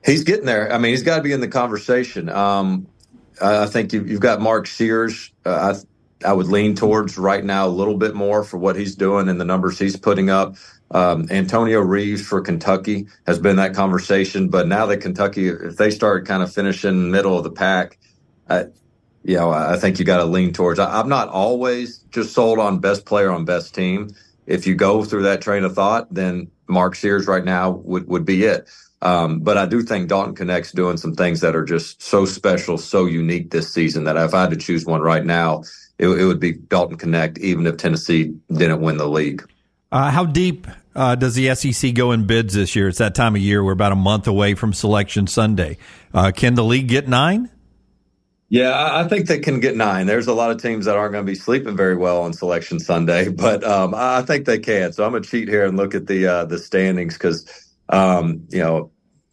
He's 0.05 0.25
getting 0.25 0.45
there. 0.45 0.71
I 0.71 0.77
mean, 0.77 0.91
he's 0.91 1.03
got 1.03 1.17
to 1.17 1.23
be 1.23 1.33
in 1.33 1.41
the 1.41 1.49
conversation. 1.49 2.29
Um, 2.29 2.87
I 3.41 3.67
think 3.67 3.93
you've, 3.93 4.21
got 4.21 4.41
Mark 4.41 4.67
Sears. 4.67 5.33
Uh, 5.45 5.75
I 6.25 6.33
would 6.33 6.49
lean 6.49 6.75
towards 6.75 7.17
right 7.17 7.45
now 7.45 7.67
a 7.67 7.71
little 7.71 7.97
bit 7.97 8.15
more 8.15 8.45
for 8.45 8.59
what 8.59 8.77
he's 8.77 8.95
doing 8.95 9.29
and 9.29 9.41
the 9.41 9.45
numbers 9.45 9.79
he's 9.79 9.97
putting 9.97 10.29
up. 10.31 10.57
Um, 10.91 11.27
Antonio 11.31 11.81
Reeves 11.81 12.27
for 12.27 12.41
Kentucky 12.41 13.07
has 13.27 13.39
been 13.39 13.57
that 13.57 13.75
conversation, 13.75 14.49
but 14.49 14.67
now 14.67 14.87
that 14.87 14.99
Kentucky, 14.99 15.49
if 15.49 15.77
they 15.77 15.91
start 15.91 16.27
kind 16.27 16.43
of 16.43 16.53
finishing 16.53 17.11
middle 17.11 17.39
of 17.39 17.45
the 17.45 17.51
pack, 17.51 17.99
I, 18.49 18.67
you 19.23 19.37
know, 19.37 19.51
I 19.51 19.77
think 19.77 19.99
you 19.99 20.05
got 20.05 20.19
to 20.19 20.25
lean 20.25 20.53
towards. 20.53 20.79
I, 20.79 21.01
I'm 21.01 21.09
not 21.09 21.29
always 21.29 21.99
just 22.11 22.33
sold 22.35 22.59
on 22.59 22.81
best 22.81 23.07
player 23.07 23.31
on 23.31 23.45
best 23.45 23.75
team. 23.75 24.11
If 24.47 24.67
you 24.67 24.75
go 24.75 25.05
through 25.05 25.23
that 25.23 25.41
train 25.41 25.65
of 25.65 25.75
thought, 25.75 26.13
then 26.13 26.51
Mark 26.69 26.97
Sears 26.97 27.27
right 27.27 27.45
now 27.45 27.71
would, 27.71 28.09
would 28.09 28.25
be 28.25 28.45
it. 28.45 28.69
Um, 29.03 29.41
but 29.41 29.57
I 29.57 29.67
do 29.67 29.83
think 29.83 30.09
Dalton 30.09 30.35
Knecht's 30.35 30.73
doing 30.73 30.97
some 30.99 31.15
things 31.15 31.41
that 31.41 31.57
are 31.57 31.65
just 31.65 32.03
so 32.03 32.27
special, 32.27 32.77
so 32.77 33.07
unique 33.07 33.51
this 33.51 33.73
season 33.73 34.05
that 34.05 34.17
if 34.17 34.35
I 34.35 34.43
had 34.43 34.51
to 34.51 34.57
choose 34.57 34.85
one 34.85 35.01
right 35.01 35.25
now, 35.25 35.63
it, 35.99 36.09
it 36.09 36.25
would 36.25 36.41
be 36.41 36.53
Dalton 36.53 36.99
Knecht, 36.99 37.39
even 37.39 37.67
if 37.67 37.77
Tennessee 37.77 38.35
didn't 38.51 38.81
win 38.81 38.99
the 38.99 39.09
league. 39.09 39.47
Uh, 39.93 40.11
how 40.11 40.25
deep 40.25 40.67
uh, 40.95 41.15
does 41.15 41.35
the 41.35 41.55
SEC 41.55 41.95
go 41.95 42.13
in 42.13 42.27
bids 42.27 42.55
this 42.55 42.77
year? 42.77 42.89
It's 42.89 42.99
that 42.99 43.15
time 43.15 43.35
of 43.35 43.41
year. 43.41 43.65
We're 43.65 43.73
about 43.73 43.93
a 43.93 43.97
month 43.97 44.27
away 44.27 44.55
from 44.55 44.73
Selection 44.73 45.27
Sunday. 45.27 45.79
Uh, 46.15 46.31
can 46.35 46.55
the 46.55 46.65
league 46.65 46.89
get 46.89 47.09
nine? 47.09 47.51
Yeah, 48.51 48.75
I 48.75 49.07
think 49.07 49.29
they 49.29 49.39
can 49.39 49.61
get 49.61 49.77
nine. 49.77 50.07
There's 50.07 50.27
a 50.27 50.35
lot 50.35 50.51
of 50.51 50.61
teams 50.61 50.87
that 50.87 50.97
aren't 50.97 51.13
going 51.13 51.25
to 51.25 51.31
be 51.31 51.37
sleeping 51.37 51.77
very 51.77 51.97
well 51.97 52.23
on 52.23 52.33
Selection 52.33 52.81
Sunday, 52.81 53.29
but 53.31 53.63
um, 53.63 53.95
I 53.97 54.23
think 54.23 54.45
they 54.45 54.59
can. 54.59 54.93
So 54.93 55.05
I'm 55.05 55.13
going 55.13 55.23
to 55.23 55.29
cheat 55.29 55.49
here 55.49 55.65
and 55.65 55.77
look 55.77 55.95
at 55.95 56.07
the 56.07 56.27
uh, 56.27 56.45
the 56.47 56.59
standings 56.59 57.15
because 57.15 57.71
um, 57.89 58.47
you 58.51 58.59
know 58.59 58.91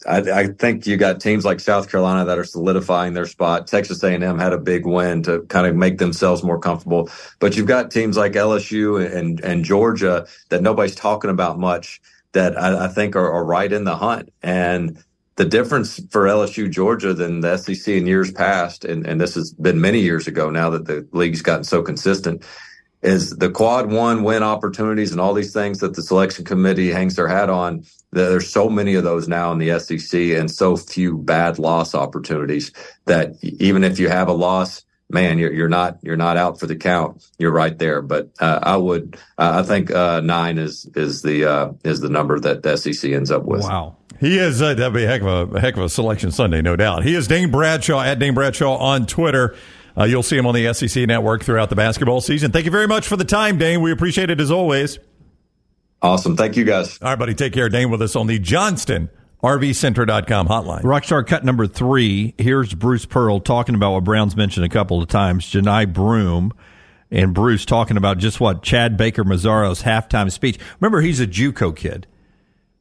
I, 0.08 0.18
I, 0.18 0.48
think 0.48 0.88
you 0.88 0.98
got 0.98 1.20
teams 1.20 1.44
like 1.44 1.60
South 1.60 1.92
Carolina 1.92 2.26
that 2.26 2.40
are 2.40 2.44
solidifying 2.44 3.14
their 3.14 3.26
spot. 3.26 3.68
Texas 3.68 4.02
A&M 4.04 4.40
had 4.40 4.54
a 4.54 4.58
big 4.58 4.86
win 4.86 5.22
to 5.24 5.42
kind 5.44 5.68
of 5.68 5.76
make 5.76 5.98
themselves 5.98 6.44
more 6.44 6.60
comfortable. 6.60 7.10
But 7.40 7.58
you've 7.58 7.68
got 7.68 7.92
teams 7.92 8.18
like 8.18 8.34
LSU 8.34 9.06
and 9.14 9.40
and 9.42 9.66
Georgia 9.66 10.26
that 10.50 10.62
nobody's 10.62 10.96
talking 10.96 11.30
about 11.30 11.60
much 11.60 12.02
that 12.34 12.58
I, 12.58 12.86
I 12.86 12.88
think 12.88 13.16
are, 13.16 13.32
are, 13.32 13.44
right 13.44 13.72
in 13.72 13.84
the 13.84 13.96
hunt. 13.96 14.32
And 14.44 15.04
the 15.38 15.46
difference 15.46 16.00
for 16.12 16.26
LSU 16.26 16.70
Georgia 16.70 17.14
than 17.14 17.42
the 17.42 17.58
SEC 17.58 17.88
in 17.88 18.08
years 18.08 18.32
past, 18.32 18.86
and, 18.86 19.06
and 19.06 19.22
this 19.22 19.36
has 19.36 19.54
been 19.54 19.80
many 19.80 20.00
years 20.00 20.28
ago 20.28 20.50
now 20.50 20.70
that 20.72 20.86
the 20.86 21.08
league's 21.14 21.42
gotten 21.42 21.64
so 21.64 21.82
consistent, 21.82 22.44
is 23.04 23.30
the 23.38 23.50
quad 23.50 23.92
one 23.92 24.24
win 24.24 24.44
opportunities 24.44 25.12
and 25.12 25.22
all 25.22 25.34
these 25.34 25.54
things 25.54 25.80
that 25.80 25.96
the 25.96 26.02
selection 26.02 26.44
committee 26.44 26.92
hangs 26.92 27.16
their 27.16 27.28
hat 27.28 27.50
on. 27.50 27.84
There's 28.18 28.50
so 28.50 28.70
many 28.70 28.96
of 28.96 29.04
those 29.04 29.28
now 29.28 29.52
in 29.52 29.60
the 29.60 29.80
SEC 29.80 30.20
and 30.20 30.50
so 30.50 30.76
few 30.76 31.18
bad 31.18 31.60
loss 31.60 31.96
opportunities 31.96 32.72
that 33.06 33.36
even 33.42 33.84
if 33.84 34.00
you 34.00 34.10
have 34.10 34.28
a 34.28 34.34
loss, 34.34 34.84
man, 35.10 35.38
you're, 35.38 35.54
you're 35.54 35.70
not, 35.70 36.00
you're 36.02 36.18
not 36.18 36.38
out 36.38 36.60
for 36.60 36.68
the 36.68 36.76
count. 36.76 37.26
You're 37.38 37.52
right 37.52 37.78
there. 37.78 38.02
But, 38.02 38.30
uh, 38.40 38.60
I 38.62 38.78
would, 38.78 39.18
uh, 39.38 39.62
I 39.62 39.64
think, 39.64 39.92
uh, 39.92 40.22
nine 40.22 40.58
is, 40.58 40.90
is 40.96 41.22
the, 41.22 41.46
uh, 41.46 41.72
is 41.84 42.02
the 42.02 42.10
number 42.10 42.40
that 42.40 42.64
the 42.64 42.76
SEC 42.76 43.12
ends 43.12 43.32
up 43.32 43.44
with. 43.44 43.62
Wow. 43.62 43.96
He 44.20 44.40
is, 44.40 44.62
uh, 44.62 44.74
that'd 44.74 44.94
be 44.94 45.04
a 45.04 45.08
heck 45.08 45.22
of 45.22 45.54
a, 45.54 45.56
a 45.56 45.60
heck 45.62 45.78
of 45.78 45.84
a 45.84 45.90
selection 45.90 46.32
Sunday, 46.32 46.62
no 46.62 46.76
doubt. 46.76 47.04
He 47.04 47.14
is 47.14 47.28
Dane 47.28 47.52
Bradshaw 47.52 48.02
at 48.02 48.20
Dane 48.20 48.34
Bradshaw 48.34 48.76
on 48.78 49.06
Twitter. 49.06 49.56
Uh, 49.98 50.04
you'll 50.04 50.24
see 50.24 50.38
him 50.38 50.46
on 50.46 50.54
the 50.54 50.74
SEC 50.74 51.08
network 51.08 51.44
throughout 51.44 51.70
the 51.70 51.76
basketball 51.76 52.22
season. 52.22 52.52
Thank 52.52 52.66
you 52.66 52.72
very 52.72 52.88
much 52.88 53.08
for 53.08 53.16
the 53.16 53.26
time, 53.26 53.58
Dane. 53.58 53.82
We 53.82 53.92
appreciate 53.92 54.30
it 54.30 54.40
as 54.40 54.52
always. 54.52 55.00
Awesome. 56.02 56.38
Thank 56.38 56.56
you, 56.56 56.64
guys. 56.64 57.00
All 57.02 57.10
right, 57.10 57.20
buddy. 57.20 57.34
Take 57.34 57.54
care. 57.54 57.70
Dane 57.70 57.90
with 57.90 58.02
us 58.02 58.16
on 58.16 58.28
the 58.28 58.40
Johnston 58.40 59.10
RVCenter.com 59.44 60.48
hotline. 60.48 60.82
Rockstar 60.82 61.26
cut 61.26 61.44
number 61.44 61.68
three. 61.68 62.34
Here's 62.38 62.74
Bruce 62.74 63.06
Pearl 63.06 63.40
talking 63.40 63.76
about 63.76 63.94
what 63.94 64.04
Brown's 64.04 64.36
mentioned 64.36 64.66
a 64.66 64.70
couple 64.70 65.02
of 65.02 65.08
times. 65.08 65.46
Johni 65.46 65.92
Broome 65.92 66.54
and 67.10 67.34
Bruce 67.34 67.66
talking 67.66 67.98
about 67.98 68.18
just 68.18 68.40
what 68.40 68.64
Chad 68.64 68.98
Baker 68.98 69.24
Mazara's 69.24 69.84
halftime 69.84 70.32
speech. 70.32 70.60
Remember, 70.80 71.02
he's 71.02 71.20
a 71.20 71.28
JUCO 71.28 71.76
kid 71.76 72.08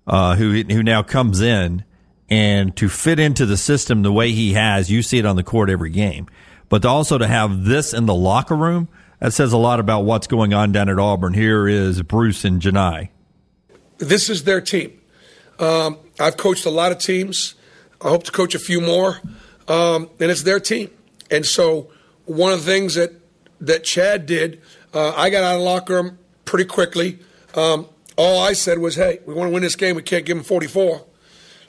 uh, 0.07 0.37
who 0.37 0.63
who 0.63 0.83
now 0.83 1.03
comes 1.03 1.41
in 1.41 1.85
and 2.29 2.75
to 2.77 2.89
fit 2.89 3.19
into 3.21 3.47
the 3.47 3.57
system 3.57 4.03
the 4.03 4.13
way 4.13 4.33
he 4.33 4.55
has, 4.55 4.91
you 4.91 5.03
see 5.03 5.19
it 5.19 5.27
on 5.27 5.37
the 5.37 5.45
court 5.45 5.71
every 5.71 5.91
game 5.91 6.27
but 6.69 6.85
also 6.85 7.19
to 7.19 7.27
have 7.27 7.65
this 7.65 7.95
in 7.95 8.07
the 8.07 8.15
locker 8.15 8.57
room, 8.57 8.89
that 9.21 9.33
says 9.33 9.53
a 9.53 9.57
lot 9.57 9.81
about 9.81 10.05
what's 10.05 10.27
going 10.27 10.53
on 10.55 10.73
down 10.73 10.89
at 10.89 10.99
Auburn. 10.99 11.35
Here 11.35 11.67
is 11.67 12.03
Bruce 12.03 12.45
and 12.45 12.61
Johni. 12.61 13.11
This 13.99 14.29
is 14.29 14.45
their 14.45 14.61
team. 14.61 15.01
Um, 15.59 15.99
I've 16.21 16.37
coached 16.37 16.67
a 16.67 16.71
lot 16.71 16.93
of 16.93 16.99
teams. 16.99 17.55
I 18.01 18.09
hope 18.09 18.25
to 18.25 18.33
coach 18.33 18.55
a 18.55 18.59
few 18.59 18.81
more, 18.81 19.21
um, 19.69 20.11
and 20.21 20.31
it's 20.31 20.43
their 20.43 20.61
team. 20.61 20.91
And 21.31 21.47
so, 21.47 21.91
one 22.27 22.53
of 22.53 22.65
the 22.65 22.71
things 22.71 22.95
that 22.95 23.13
that 23.61 23.85
Chad 23.85 24.27
did, 24.27 24.61
uh, 24.93 25.15
I 25.17 25.31
got 25.31 25.43
out 25.43 25.55
of 25.55 25.61
the 25.61 25.65
locker 25.65 25.95
room 25.95 26.19
pretty 26.45 26.67
quickly. 26.67 27.19
Um, 27.55 27.87
all 28.17 28.39
I 28.39 28.53
said 28.53 28.79
was, 28.79 28.97
"Hey, 28.97 29.21
we 29.25 29.33
want 29.33 29.49
to 29.49 29.55
win 29.55 29.63
this 29.63 29.77
game. 29.77 29.97
We 29.97 30.03
can't 30.03 30.27
give 30.27 30.37
them 30.37 30.45
44." 30.45 31.05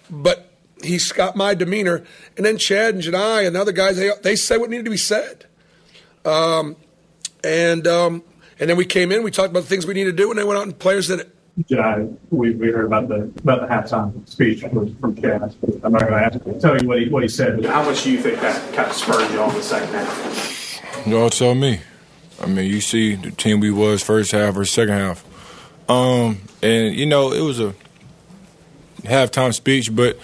But 0.10 0.52
he's 0.84 1.14
got 1.14 1.38
my 1.38 1.54
demeanor, 1.54 2.04
and 2.36 2.46
then 2.46 2.58
Chad 2.58 2.94
and 2.94 3.04
Johni 3.04 3.48
and 3.48 3.56
the 3.56 3.62
other 3.62 3.72
guys, 3.72 3.96
they 3.96 4.12
they 4.22 4.36
said 4.36 4.58
what 4.58 4.70
needed 4.70 4.84
to 4.86 4.92
be 4.92 4.98
said. 4.98 5.46
Um, 6.26 6.76
and 7.48 7.88
um, 7.88 8.24
and 8.60 8.70
then 8.70 8.78
we 8.78 8.86
came 8.86 9.12
in, 9.12 9.24
we 9.24 9.32
talked 9.32 9.50
about 9.50 9.62
the 9.62 9.68
things 9.68 9.86
we 9.86 9.94
need 9.94 10.06
to 10.06 10.12
do, 10.12 10.30
and 10.30 10.38
they 10.38 10.44
went 10.44 10.60
out 10.60 10.64
and 10.64 10.78
players 10.78 11.08
did 11.08 11.22
it. 11.22 11.34
John, 11.68 12.20
we, 12.30 12.52
we 12.52 12.72
heard 12.72 12.86
about 12.86 13.08
the 13.08 13.32
about 13.42 13.62
the 13.62 13.68
halftime 13.68 14.28
speech 14.30 14.62
from, 14.62 14.96
from 14.98 15.18
I'm 15.84 15.92
not 15.92 16.08
going 16.08 16.30
to 16.30 16.60
tell 16.60 16.80
you 16.80 16.88
what 16.88 17.02
he 17.02 17.10
what 17.10 17.24
he 17.24 17.30
said. 17.30 17.60
But 17.60 17.72
how 17.72 17.84
much 17.84 18.04
do 18.04 18.12
you 18.12 18.20
think 18.20 18.40
that 18.42 18.74
kind 18.76 18.88
of 18.88 18.96
spurred 18.96 19.32
you 19.32 19.42
on 19.42 19.54
the 19.56 19.64
second 19.64 19.94
half? 19.96 21.08
Y'all 21.08 21.30
tell 21.30 21.56
me. 21.56 21.82
I 22.40 22.46
mean, 22.46 22.70
you 22.70 22.80
see 22.80 23.16
the 23.16 23.32
team 23.32 23.60
we 23.60 23.72
was 23.72 24.04
first 24.04 24.32
half 24.32 24.56
or 24.56 24.66
second 24.66 24.94
half, 24.94 25.90
um, 25.90 26.38
and 26.62 26.94
you 26.94 27.08
know 27.08 27.32
it 27.32 27.42
was 27.42 27.60
a 27.60 27.74
halftime 29.00 29.52
speech, 29.52 29.96
but 29.96 30.20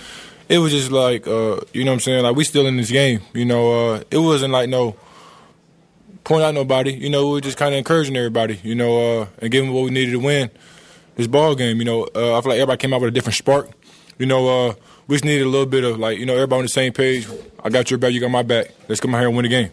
it 0.49 0.59
was 0.59 0.71
just 0.71 0.91
like 0.91 1.25
uh, 1.25 1.61
you 1.73 1.83
know 1.83 1.91
what 1.91 1.95
I'm 1.95 1.99
saying. 2.01 2.23
Like 2.23 2.35
we 2.35 2.43
still 2.43 2.67
in 2.67 2.77
this 2.77 2.91
game. 2.91 3.21
You 3.33 3.45
know, 3.45 3.93
uh, 3.93 4.03
it 4.11 4.19
wasn't 4.19 4.53
like 4.53 4.69
no 4.69 4.95
point 6.23 6.43
out 6.43 6.53
nobody. 6.53 6.93
You 6.93 7.09
know, 7.09 7.27
we 7.27 7.33
were 7.33 7.41
just 7.41 7.57
kind 7.57 7.73
of 7.73 7.77
encouraging 7.77 8.15
everybody. 8.15 8.59
You 8.63 8.75
know, 8.75 9.21
uh, 9.21 9.27
and 9.39 9.51
giving 9.51 9.73
what 9.73 9.83
we 9.83 9.91
needed 9.91 10.11
to 10.11 10.19
win 10.19 10.49
this 11.15 11.27
ball 11.27 11.55
game. 11.55 11.77
You 11.77 11.85
know, 11.85 12.07
uh, 12.15 12.37
I 12.37 12.41
feel 12.41 12.51
like 12.51 12.59
everybody 12.59 12.77
came 12.77 12.93
out 12.93 13.01
with 13.01 13.09
a 13.09 13.11
different 13.11 13.35
spark. 13.35 13.69
You 14.17 14.25
know, 14.25 14.47
uh, 14.69 14.73
we 15.07 15.15
just 15.15 15.25
needed 15.25 15.45
a 15.45 15.49
little 15.49 15.65
bit 15.65 15.83
of 15.83 15.99
like, 15.99 16.17
you 16.19 16.25
know, 16.25 16.33
everybody 16.33 16.59
on 16.59 16.65
the 16.65 16.69
same 16.69 16.93
page. 16.93 17.27
I 17.63 17.69
got 17.69 17.89
your 17.89 17.97
back, 17.97 18.13
you 18.13 18.19
got 18.19 18.31
my 18.31 18.43
back. 18.43 18.71
Let's 18.87 19.01
come 19.01 19.15
out 19.15 19.19
here 19.19 19.27
and 19.27 19.35
win 19.35 19.43
the 19.43 19.49
game. 19.49 19.71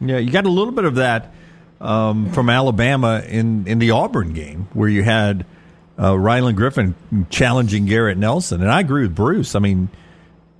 Yeah, 0.00 0.18
you 0.18 0.30
got 0.30 0.44
a 0.44 0.50
little 0.50 0.72
bit 0.72 0.84
of 0.84 0.96
that 0.96 1.32
um, 1.80 2.32
from 2.32 2.50
Alabama 2.50 3.22
in, 3.26 3.66
in 3.66 3.78
the 3.78 3.92
Auburn 3.92 4.32
game 4.32 4.68
where 4.72 4.88
you 4.88 5.02
had 5.02 5.46
uh, 5.98 6.12
Rylan 6.12 6.56
Griffin 6.56 6.94
challenging 7.30 7.86
Garrett 7.86 8.18
Nelson. 8.18 8.60
And 8.60 8.70
I 8.70 8.80
agree 8.80 9.02
with 9.02 9.14
Bruce. 9.14 9.54
I 9.54 9.60
mean, 9.60 9.88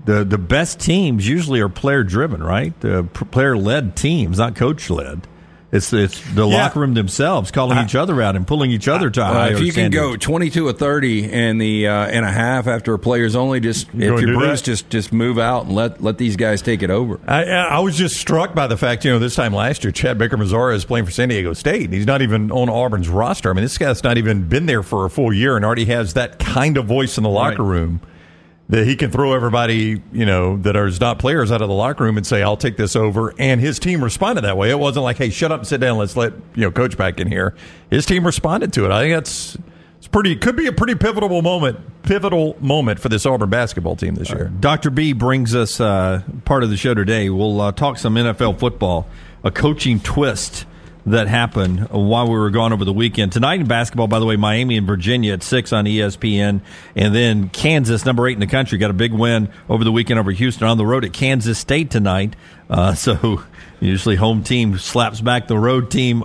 the, 0.07 0.25
the 0.25 0.39
best 0.39 0.81
teams 0.81 1.29
usually 1.29 1.61
are 1.61 1.69
player 1.69 2.05
driven, 2.05 2.43
right? 2.43 2.79
The 2.81 3.05
player 3.05 3.57
led 3.57 3.97
teams, 3.97 4.39
not 4.39 4.57
coach 4.57 4.89
led. 4.89 5.27
It's 5.73 5.93
it's 5.93 6.21
the 6.33 6.47
yeah. 6.47 6.63
locker 6.63 6.79
room 6.79 6.95
themselves 6.95 7.51
calling 7.51 7.77
I, 7.77 7.85
each 7.85 7.97
other 7.97 8.23
out 8.23 8.37
and 8.37 8.47
pulling 8.47 8.71
each 8.71 8.87
other 8.87 9.11
to 9.11 9.23
uh, 9.23 9.33
higher 9.33 9.53
If 9.55 9.61
you 9.61 9.73
standards. 9.73 10.01
can 10.01 10.11
go 10.13 10.17
twenty 10.17 10.49
two 10.49 10.69
or 10.69 10.73
thirty 10.73 11.31
in 11.31 11.59
the 11.59 11.89
uh, 11.89 12.09
in 12.09 12.23
a 12.23 12.31
half 12.31 12.69
after 12.69 12.95
a 12.95 12.99
player's 13.01 13.35
only, 13.35 13.59
just 13.59 13.93
you 13.93 14.15
if 14.15 14.21
you're 14.21 14.39
Bruce, 14.39 14.61
that? 14.61 14.65
just 14.67 14.91
just 14.91 15.13
move 15.13 15.41
out 15.41 15.67
and 15.67 15.75
let 15.75 16.01
let 16.01 16.19
these 16.19 16.37
guys 16.37 16.63
take 16.63 16.85
it 16.85 16.91
over. 16.91 17.19
I, 17.27 17.45
I 17.45 17.79
was 17.81 17.97
just 17.97 18.17
struck 18.17 18.55
by 18.55 18.69
the 18.69 18.77
fact, 18.77 19.05
you 19.05 19.11
know, 19.11 19.19
this 19.19 19.35
time 19.35 19.53
last 19.53 19.83
year, 19.83 19.91
Chad 19.91 20.19
Baker 20.19 20.37
Mazara 20.37 20.75
is 20.75 20.85
playing 20.85 21.05
for 21.05 21.11
San 21.11 21.31
Diego 21.31 21.53
State. 21.53 21.93
He's 21.93 22.07
not 22.07 22.23
even 22.23 22.53
on 22.53 22.69
Auburn's 22.69 23.09
roster. 23.09 23.51
I 23.51 23.53
mean, 23.53 23.65
this 23.65 23.77
guy's 23.77 24.05
not 24.05 24.19
even 24.19 24.49
been 24.49 24.67
there 24.67 24.85
for 24.85 25.05
a 25.05 25.11
full 25.11 25.33
year 25.33 25.57
and 25.57 25.65
already 25.65 25.87
has 25.87 26.15
that 26.15 26.39
kind 26.39 26.77
of 26.77 26.87
voice 26.87 27.19
in 27.19 27.25
the 27.25 27.29
locker 27.29 27.65
right. 27.65 27.81
room 27.81 28.01
that 28.69 28.85
he 28.85 28.97
can 28.97 29.11
throw 29.11 29.33
everybody, 29.33 30.03
you 30.13 30.27
know, 30.27 30.57
that 30.59 30.77
are 30.77 30.91
not 31.01 31.19
players 31.19 31.53
out 31.53 31.63
of 31.63 31.69
the 31.69 31.75
locker 31.75 32.05
room 32.05 32.17
and 32.17 32.27
say, 32.27 32.43
"I'll 32.43 32.57
take 32.57 32.77
this 32.77 32.97
over." 32.97 33.33
And 33.39 33.61
his 33.61 33.79
team 33.79 34.03
responded 34.03 34.43
that 34.43 34.57
way. 34.57 34.71
It 34.71 34.79
wasn't 34.79 35.05
like, 35.05 35.19
"Hey, 35.19 35.31
shut 35.31 35.53
up 35.53 35.61
and 35.61 35.67
sit 35.67 35.81
down. 35.81 35.99
Let's 35.99 36.17
let 36.17 36.33
you 36.55 36.63
know 36.63 36.71
coach 36.71 36.97
back 36.97 37.21
in 37.21 37.29
here." 37.29 37.55
His 37.91 38.07
team 38.07 38.27
responded 38.27 38.73
to 38.75 38.85
it. 38.85 38.91
I 38.91 39.03
think 39.03 39.15
that's 39.15 39.57
it's 39.99 40.09
pretty. 40.09 40.37
Could 40.37 40.57
be 40.57 40.67
a 40.67 40.73
pretty 40.73 40.95
pivotal 40.95 41.43
moment. 41.43 41.79
Pivotal 42.03 42.57
moment 42.61 43.01
for 43.01 43.09
this 43.09 43.25
Auburn 43.27 43.51
basketball 43.51 43.97
team 43.97 44.15
this 44.15 44.31
year. 44.31 44.53
Dr. 44.61 44.91
B 44.91 45.13
brings 45.13 45.55
us 45.55 45.81
uh, 45.81 46.23
part 46.45 46.63
of 46.63 46.71
the 46.71 46.77
show 46.77 46.95
today. 46.95 47.31
We'll 47.31 47.61
uh, 47.61 47.73
talk 47.73 47.99
some 47.99 48.15
NFL 48.15 48.59
football, 48.59 49.09
a 49.43 49.51
coaching 49.51 49.99
twist 50.01 50.67
that 51.07 51.29
happened 51.29 51.89
while 51.91 52.25
we 52.27 52.37
were 52.37 52.51
gone 52.51 52.73
over 52.73 52.85
the 52.85 52.93
weekend. 52.93 53.33
Tonight 53.33 53.61
in 53.61 53.67
basketball, 53.67 54.09
by 54.09 54.19
the 54.19 54.27
way, 54.27 54.37
Miami 54.37 54.77
and 54.77 54.87
Virginia 54.87 55.33
at 55.35 55.43
6 55.43 55.73
on 55.73 55.85
ESPN. 55.85 56.61
And 56.97 57.15
then 57.15 57.49
Kansas, 57.49 58.05
number 58.05 58.27
eight 58.27 58.33
in 58.33 58.41
the 58.41 58.47
country, 58.49 58.77
got 58.77 58.91
a 58.91 58.95
big 58.95 59.13
win 59.13 59.49
over 59.69 59.85
the 59.85 59.93
weekend 59.93 60.19
over 60.19 60.33
Houston 60.33 60.67
on 60.67 60.79
the 60.79 60.87
road 60.87 61.05
at 61.05 61.13
Kansas 61.13 61.59
State 61.59 61.91
tonight. 61.91 62.35
Uh, 62.69 62.95
so 62.95 63.45
usually 63.81 64.17
home 64.17 64.43
team 64.43 64.79
slaps 64.79 65.21
back 65.21 65.47
the 65.47 65.59
road 65.59 65.91
team 65.91 66.25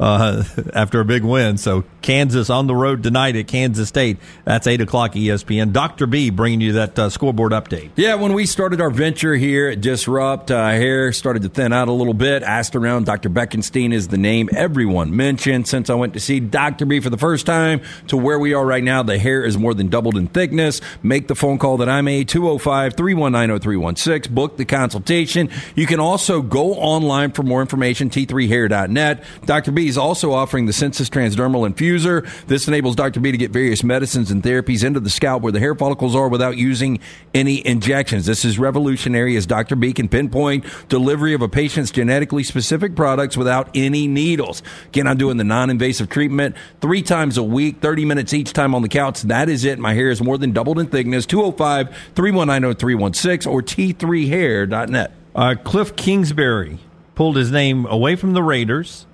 uh, 0.00 0.44
after 0.74 1.00
a 1.00 1.04
big 1.04 1.24
win. 1.24 1.56
So 1.58 1.84
Kansas 2.02 2.50
on 2.50 2.66
the 2.66 2.74
road 2.74 3.02
tonight 3.02 3.36
at 3.36 3.46
Kansas 3.46 3.88
State. 3.88 4.18
That's 4.44 4.66
8 4.66 4.80
o'clock 4.80 5.12
ESPN. 5.12 5.72
Dr. 5.72 6.06
B 6.06 6.30
bringing 6.30 6.60
you 6.60 6.72
that 6.72 6.98
uh, 6.98 7.08
scoreboard 7.10 7.52
update. 7.52 7.90
Yeah, 7.96 8.16
when 8.16 8.32
we 8.32 8.46
started 8.46 8.80
our 8.80 8.90
venture 8.90 9.34
here 9.34 9.68
at 9.68 9.80
Disrupt, 9.80 10.50
uh, 10.50 10.70
hair 10.70 11.12
started 11.12 11.42
to 11.42 11.48
thin 11.48 11.72
out 11.72 11.88
a 11.88 11.92
little 11.92 12.14
bit. 12.14 12.42
Asked 12.42 12.76
around, 12.76 13.06
Dr. 13.06 13.30
Beckenstein 13.30 13.92
is 13.92 14.08
the 14.08 14.18
name 14.18 14.48
everyone 14.52 15.14
mentioned 15.14 15.68
since 15.68 15.88
I 15.90 15.94
went 15.94 16.14
to 16.14 16.20
see 16.20 16.40
Dr. 16.40 16.86
B 16.86 17.00
for 17.00 17.10
the 17.10 17.18
first 17.18 17.46
time 17.46 17.80
to 18.08 18.16
where 18.16 18.38
we 18.38 18.54
are 18.54 18.64
right 18.64 18.82
now. 18.82 19.02
The 19.02 19.18
hair 19.18 19.44
is 19.44 19.56
more 19.56 19.74
than 19.74 19.88
doubled 19.88 20.16
in 20.16 20.26
thickness. 20.26 20.80
Make 21.02 21.28
the 21.28 21.34
phone 21.34 21.58
call 21.58 21.76
that 21.78 21.88
I 21.88 22.00
made, 22.00 22.28
205 22.28 22.94
319 22.94 23.60
0316. 23.60 24.34
Book 24.34 24.56
the 24.56 24.64
consultation. 24.64 25.48
You 25.74 25.86
can 25.86 26.00
also 26.00 26.42
go 26.42 26.74
online 26.74 27.32
for 27.32 27.42
more 27.42 27.60
information, 27.60 28.10
t3hair.net. 28.10 29.24
Dr. 29.44 29.72
B 29.72 29.81
is 29.88 29.98
also 29.98 30.32
offering 30.32 30.66
the 30.66 30.72
Sensus 30.72 31.08
Transdermal 31.08 31.68
Infuser. 31.68 32.28
This 32.46 32.68
enables 32.68 32.96
Dr. 32.96 33.20
B 33.20 33.32
to 33.32 33.38
get 33.38 33.50
various 33.50 33.82
medicines 33.82 34.30
and 34.30 34.42
therapies 34.42 34.84
into 34.84 35.00
the 35.00 35.10
scalp 35.10 35.42
where 35.42 35.52
the 35.52 35.60
hair 35.60 35.74
follicles 35.74 36.14
are 36.14 36.28
without 36.28 36.56
using 36.56 37.00
any 37.34 37.66
injections. 37.66 38.26
This 38.26 38.44
is 38.44 38.58
revolutionary 38.58 39.36
as 39.36 39.46
Dr. 39.46 39.76
B 39.76 39.92
can 39.92 40.08
pinpoint 40.08 40.64
delivery 40.88 41.34
of 41.34 41.42
a 41.42 41.48
patient's 41.48 41.90
genetically 41.90 42.42
specific 42.42 42.94
products 42.96 43.36
without 43.36 43.68
any 43.74 44.06
needles. 44.06 44.62
Again, 44.88 45.06
I'm 45.06 45.18
doing 45.18 45.36
the 45.36 45.44
non-invasive 45.44 46.08
treatment 46.08 46.56
three 46.80 47.02
times 47.02 47.36
a 47.36 47.42
week, 47.42 47.80
30 47.80 48.04
minutes 48.04 48.32
each 48.32 48.52
time 48.52 48.74
on 48.74 48.82
the 48.82 48.88
couch. 48.88 49.22
That 49.22 49.48
is 49.48 49.64
it. 49.64 49.78
My 49.78 49.94
hair 49.94 50.10
is 50.10 50.22
more 50.22 50.38
than 50.38 50.52
doubled 50.52 50.78
in 50.78 50.86
thickness. 50.86 51.26
205 51.26 51.96
319 52.14 52.74
0316 52.74 53.52
or 53.52 53.62
t3hair.net. 53.62 55.12
Uh, 55.34 55.54
Cliff 55.62 55.96
Kingsbury 55.96 56.78
pulled 57.14 57.36
his 57.36 57.50
name 57.50 57.86
away 57.86 58.16
from 58.16 58.32
the 58.32 58.42
Raiders 58.42 59.06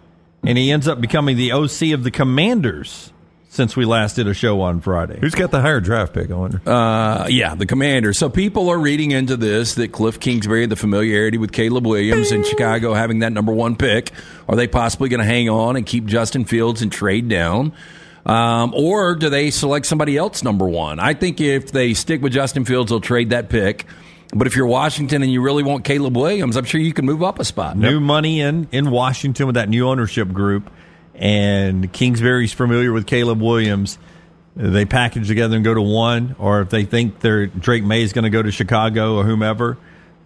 and 0.44 0.58
he 0.58 0.70
ends 0.70 0.88
up 0.88 1.00
becoming 1.00 1.36
the 1.36 1.52
OC 1.52 1.92
of 1.92 2.04
the 2.04 2.10
Commanders 2.10 3.12
since 3.50 3.76
we 3.76 3.84
last 3.84 4.14
did 4.14 4.28
a 4.28 4.34
show 4.34 4.60
on 4.60 4.80
Friday. 4.80 5.18
Who's 5.20 5.34
got 5.34 5.50
the 5.50 5.60
higher 5.60 5.80
draft 5.80 6.12
pick? 6.12 6.30
I 6.30 6.34
wonder. 6.34 6.62
Uh, 6.64 7.26
yeah, 7.28 7.54
the 7.54 7.66
Commanders. 7.66 8.18
So 8.18 8.28
people 8.28 8.68
are 8.68 8.78
reading 8.78 9.10
into 9.10 9.36
this 9.36 9.74
that 9.74 9.90
Cliff 9.90 10.20
Kingsbury, 10.20 10.66
the 10.66 10.76
familiarity 10.76 11.38
with 11.38 11.52
Caleb 11.52 11.86
Williams 11.86 12.30
in 12.30 12.44
Chicago 12.44 12.94
having 12.94 13.20
that 13.20 13.32
number 13.32 13.52
one 13.52 13.74
pick, 13.74 14.12
are 14.48 14.54
they 14.56 14.68
possibly 14.68 15.08
going 15.08 15.20
to 15.20 15.26
hang 15.26 15.48
on 15.48 15.76
and 15.76 15.84
keep 15.84 16.04
Justin 16.04 16.44
Fields 16.44 16.82
and 16.82 16.92
trade 16.92 17.28
down? 17.28 17.72
Um, 18.26 18.74
or 18.76 19.14
do 19.14 19.30
they 19.30 19.50
select 19.50 19.86
somebody 19.86 20.16
else 20.16 20.42
number 20.42 20.68
one? 20.68 21.00
I 21.00 21.14
think 21.14 21.40
if 21.40 21.72
they 21.72 21.94
stick 21.94 22.20
with 22.20 22.32
Justin 22.32 22.64
Fields, 22.64 22.90
they'll 22.90 23.00
trade 23.00 23.30
that 23.30 23.48
pick. 23.48 23.86
But 24.34 24.46
if 24.46 24.56
you're 24.56 24.66
Washington 24.66 25.22
and 25.22 25.32
you 25.32 25.40
really 25.40 25.62
want 25.62 25.84
Caleb 25.84 26.16
Williams, 26.16 26.56
I'm 26.56 26.64
sure 26.64 26.80
you 26.80 26.92
can 26.92 27.06
move 27.06 27.22
up 27.22 27.38
a 27.38 27.44
spot. 27.44 27.78
New 27.78 27.94
yep. 27.94 28.02
money 28.02 28.40
in 28.40 28.68
in 28.72 28.90
Washington 28.90 29.46
with 29.46 29.54
that 29.54 29.68
new 29.68 29.88
ownership 29.88 30.32
group, 30.32 30.70
and 31.14 31.90
Kingsbury's 31.92 32.52
familiar 32.52 32.92
with 32.92 33.06
Caleb 33.06 33.40
Williams. 33.40 33.98
They 34.54 34.84
package 34.84 35.28
together 35.28 35.56
and 35.56 35.64
go 35.64 35.72
to 35.72 35.80
one, 35.80 36.34
or 36.38 36.60
if 36.60 36.70
they 36.70 36.84
think 36.84 37.20
they're 37.20 37.46
Drake 37.46 37.84
Maye 37.84 38.02
is 38.02 38.12
going 38.12 38.24
to 38.24 38.30
go 38.30 38.42
to 38.42 38.50
Chicago 38.50 39.16
or 39.16 39.24
whomever, 39.24 39.78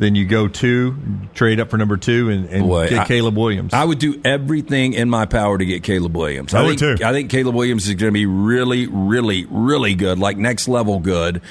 then 0.02 0.14
you 0.14 0.26
go 0.26 0.48
two, 0.48 0.96
trade 1.34 1.60
up 1.60 1.70
for 1.70 1.76
number 1.76 1.96
two, 1.96 2.28
and, 2.30 2.48
and 2.48 2.66
Boy, 2.66 2.88
get 2.88 2.98
I, 3.00 3.04
Caleb 3.06 3.36
Williams. 3.36 3.72
I 3.72 3.84
would 3.84 3.98
do 3.98 4.20
everything 4.24 4.94
in 4.94 5.08
my 5.08 5.26
power 5.26 5.56
to 5.56 5.64
get 5.64 5.82
Caleb 5.82 6.16
Williams. 6.16 6.54
I, 6.54 6.62
I 6.62 6.66
think, 6.66 6.78
too. 6.78 6.96
I 7.04 7.12
think 7.12 7.30
Caleb 7.30 7.54
Williams 7.54 7.88
is 7.88 7.94
going 7.94 8.10
to 8.10 8.12
be 8.12 8.26
really, 8.26 8.86
really, 8.86 9.46
really 9.50 9.94
good, 9.94 10.18
like 10.18 10.36
next 10.36 10.68
level 10.68 10.98
good 10.98 11.42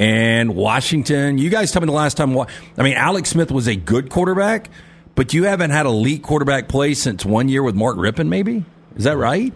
and 0.00 0.54
Washington. 0.54 1.38
You 1.38 1.50
guys 1.50 1.72
tell 1.72 1.82
me 1.82 1.86
the 1.86 1.92
last 1.92 2.16
time. 2.16 2.36
I 2.38 2.82
mean, 2.82 2.94
Alex 2.94 3.30
Smith 3.30 3.50
was 3.50 3.68
a 3.68 3.76
good 3.76 4.08
quarterback, 4.08 4.70
but 5.14 5.34
you 5.34 5.44
haven't 5.44 5.70
had 5.70 5.86
elite 5.86 6.22
quarterback 6.22 6.68
play 6.68 6.94
since 6.94 7.24
one 7.24 7.48
year 7.48 7.62
with 7.62 7.74
Mark 7.74 7.96
Rypien. 7.96 8.28
Maybe 8.28 8.64
is 8.96 9.04
that 9.04 9.16
right? 9.18 9.52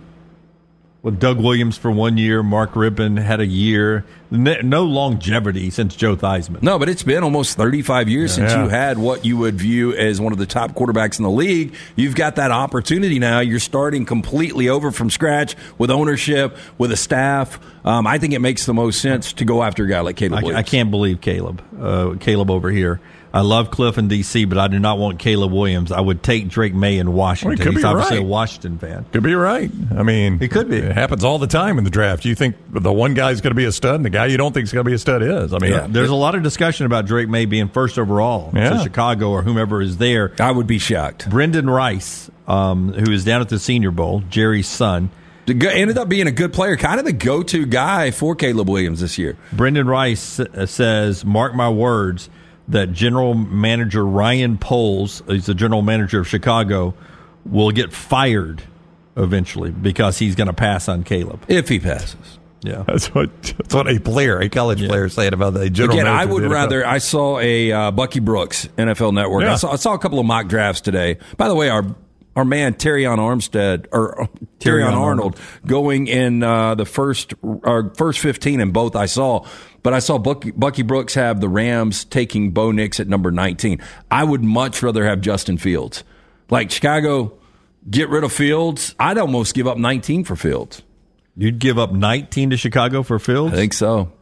With 1.05 1.21
Doug 1.21 1.39
Williams 1.39 1.77
for 1.77 1.91
one 1.91 2.17
year, 2.17 2.43
Mark 2.43 2.73
Rypien 2.73 3.23
had 3.23 3.39
a 3.39 3.45
year. 3.45 4.07
No 4.31 4.85
longevity 4.85 5.69
since 5.69 5.95
Joe 5.95 6.17
Theismann. 6.17 6.63
No, 6.63 6.79
but 6.79 6.89
it's 6.89 7.03
been 7.03 7.23
almost 7.23 7.59
35 7.59 8.09
years 8.09 8.31
yeah. 8.31 8.49
since 8.49 8.59
you 8.59 8.71
had 8.71 8.97
what 8.97 9.23
you 9.23 9.37
would 9.37 9.57
view 9.57 9.93
as 9.93 10.19
one 10.19 10.33
of 10.33 10.39
the 10.39 10.47
top 10.47 10.73
quarterbacks 10.73 11.19
in 11.19 11.25
the 11.25 11.31
league. 11.31 11.75
You've 11.95 12.15
got 12.15 12.37
that 12.37 12.51
opportunity 12.51 13.19
now. 13.19 13.41
You're 13.41 13.61
starting 13.61 14.07
completely 14.07 14.71
over 14.71 14.91
from 14.91 15.11
scratch 15.11 15.57
with 15.77 15.91
ownership, 15.91 16.57
with 16.79 16.91
a 16.91 16.97
staff. 16.97 17.61
Um, 17.85 18.07
I 18.07 18.17
think 18.17 18.33
it 18.33 18.41
makes 18.41 18.65
the 18.65 18.73
most 18.73 19.03
sense 19.03 19.35
to 19.35 19.45
go 19.45 19.63
after 19.63 19.85
a 19.85 19.89
guy 19.89 20.01
like 20.01 20.17
Caleb. 20.17 20.43
I, 20.47 20.55
I 20.55 20.63
can't 20.63 20.91
believe 20.91 21.21
Caleb, 21.21 21.63
uh, 21.79 22.15
Caleb 22.19 22.51
over 22.51 22.71
here. 22.71 22.99
I 23.35 23.41
love 23.41 23.73
Cliff 23.73 23.99
in 23.99 24.07
D.C., 24.07 24.45
but 24.45 24.59
I 24.59 24.69
do 24.69 24.79
not 24.79 24.97
want 24.97 25.19
Caleb 25.19 25.51
Williams. 25.53 25.91
I 25.91 26.01
would 26.01 26.23
take 26.23 26.47
Drake 26.47 26.73
Maye 26.73 26.99
in 26.99 27.13
Washington. 27.15 27.49
Well, 27.49 27.57
he 27.59 27.65
could 27.65 27.73
He's 27.75 27.83
be 27.83 27.89
obviously 27.89 28.19
right. 28.19 28.25
a 28.25 28.29
Washington 28.29 28.79
fan. 28.79 29.05
Could 29.13 29.25
be 29.25 29.35
right. 29.35 29.69
I 29.97 30.05
mean, 30.05 30.39
He 30.39 30.47
could 30.47 30.71
be. 30.71 30.77
It 30.77 30.93
happens 30.93 31.25
all 31.25 31.41
the 31.41 31.49
time 31.49 31.77
in 31.77 31.83
the 31.83 31.91
draft. 31.91 32.25
You 32.25 32.37
think 32.37 32.55
the 32.71 32.93
one 32.93 33.15
guy's 33.15 33.41
going 33.41 33.51
to 33.51 33.57
be 33.57 33.65
a 33.65 33.73
stud, 33.73 33.97
and 33.97 34.05
the 34.05 34.11
guy 34.11 34.27
you 34.27 34.37
don't 34.37 34.53
think 34.53 34.63
is 34.65 34.73
going 34.73 34.85
to 34.85 34.89
be 34.89 34.95
a 34.95 34.99
stud 35.01 35.21
is. 35.25 35.53
I 35.53 35.59
mean, 35.59 35.73
Yeah, 35.73 35.89
there's 35.91 36.11
a 36.11 36.15
lot 36.15 36.37
of 36.37 36.45
discussion 36.45 36.87
about 36.87 37.07
Drake 37.07 37.29
Maye 37.29 37.47
being 37.47 37.69
first 37.69 37.99
overall 37.99 38.53
Yeah. 38.55 38.71
to 38.71 38.83
Chicago 38.85 39.31
or 39.31 39.43
whomever 39.43 39.83
is 39.83 39.97
there. 39.97 40.33
I 40.39 40.53
would 40.53 40.69
be 40.69 40.79
shocked. 40.79 41.29
Brendan 41.29 41.69
Rice, 41.69 42.31
um, 42.47 42.93
who 42.93 43.11
is 43.11 43.25
down 43.25 43.41
at 43.41 43.49
the 43.49 43.59
Senior 43.59 43.91
Bowl, 43.91 44.23
Jerry's 44.31 44.69
son. 44.69 45.11
Ended 45.49 45.99
up 45.99 46.09
being 46.09 46.29
a 46.29 46.33
good 46.33 46.53
player, 46.53 46.77
kind 46.77 47.01
of 47.01 47.05
the 47.05 47.13
go-to 47.13 47.67
guy 47.67 48.13
for 48.13 48.37
Caleb 48.37 48.69
Williams 48.71 49.01
this 49.01 49.19
year. 49.19 49.37
Brendan 49.53 49.89
Rice 49.89 50.39
uh, 50.39 50.65
says, 50.67 51.25
"Mark 51.25 51.55
my 51.55 51.69
words." 51.69 52.31
That 52.69 52.93
general 52.93 53.35
manager 53.35 54.05
Ryan 54.05 54.57
Poles, 54.57 55.23
he's 55.27 55.47
the 55.47 55.55
general 55.55 55.83
manager 55.83 56.21
of 56.21 56.29
Chicago, 56.29 56.95
will 57.45 57.71
get 57.71 57.93
fired 57.93 58.63
eventually 59.17 59.71
because 59.71 60.19
he's 60.19 60.35
going 60.35 60.47
to 60.47 60.55
pass 60.55 60.89
on 60.89 61.05
Caleb. 61.05 61.45
If 61.49 61.69
he 61.69 61.79
passes. 61.79 62.39
Yeah. 62.65 62.83
that's 62.87 63.15
what 63.15 63.31
that's 63.43 63.75
what 63.75 63.89
a 63.89 64.01
player, 64.01 64.41
a 64.41 64.49
college 64.49 64.87
player, 64.87 65.11
saying 65.11 65.35
about 65.35 65.53
the 65.53 65.69
general. 65.69 65.99
Again, 65.99 66.07
I 66.07 66.25
manager 66.25 66.25
of 66.25 66.43
would 66.43 66.51
rather. 66.51 66.87
I 66.87 66.99
saw 66.99 67.39
a 67.39 67.71
uh, 67.71 67.91
Bucky 67.91 68.21
Brooks 68.21 68.67
NFL 68.79 69.13
Network. 69.13 69.43
Yeah. 69.43 69.53
I, 69.53 69.57
saw, 69.57 69.73
I 69.73 69.77
saw 69.77 69.93
a 69.93 69.99
couple 69.99 70.19
of 70.19 70.25
mock 70.25 70.49
drafts 70.49 70.81
today. 70.81 71.19
By 71.37 71.49
the 71.49 71.55
way, 71.55 71.69
our 71.69 71.85
our 72.35 72.45
man 72.45 72.75
Terry 72.75 73.05
on 73.05 73.19
Armstead 73.19 73.87
or 73.93 74.23
uh, 74.23 74.27
Terry 74.59 74.83
on 74.83 74.95
Terrion 74.95 74.97
Arnold 74.97 75.41
going 75.67 76.07
in 76.07 76.43
uh, 76.43 76.75
the 76.75 76.87
first 76.87 77.35
or 77.43 77.93
first 77.97 78.19
fifteen 78.21 78.61
in 78.61 78.71
both. 78.71 78.97
I 78.97 79.07
saw, 79.07 79.47
but 79.85 79.95
I 79.95 80.01
saw 80.01 80.19
Bucky, 80.19 80.51
Bucky 80.51 80.83
Brooks 80.83 81.15
have 81.15 81.41
the 81.41 81.49
Rams 81.49 82.05
taking 82.05 82.51
Bo 82.51 82.73
Nix 82.73 82.99
at 82.99 83.07
number 83.07 83.31
nineteen. 83.31 83.81
I 84.11 84.25
would 84.25 84.43
much 84.43 84.83
rather 84.83 85.05
have 85.05 85.21
Justin 85.21 85.59
Fields. 85.59 86.03
Like 86.51 86.73
Chicago, 86.73 87.39
get 87.89 88.09
rid 88.09 88.25
of 88.25 88.33
Fields. 88.33 88.97
I'd 88.99 89.19
almost 89.19 89.55
give 89.55 89.69
up 89.69 89.79
nineteen 89.79 90.25
for 90.25 90.35
Fields. 90.35 90.83
You'd 91.37 91.59
give 91.59 91.79
up 91.79 91.93
19 91.93 92.51
to 92.51 92.57
Chicago 92.57 93.03
for 93.03 93.19
Fields? 93.19 93.53
I 93.53 93.57
think 93.57 93.73
so. 93.73 94.13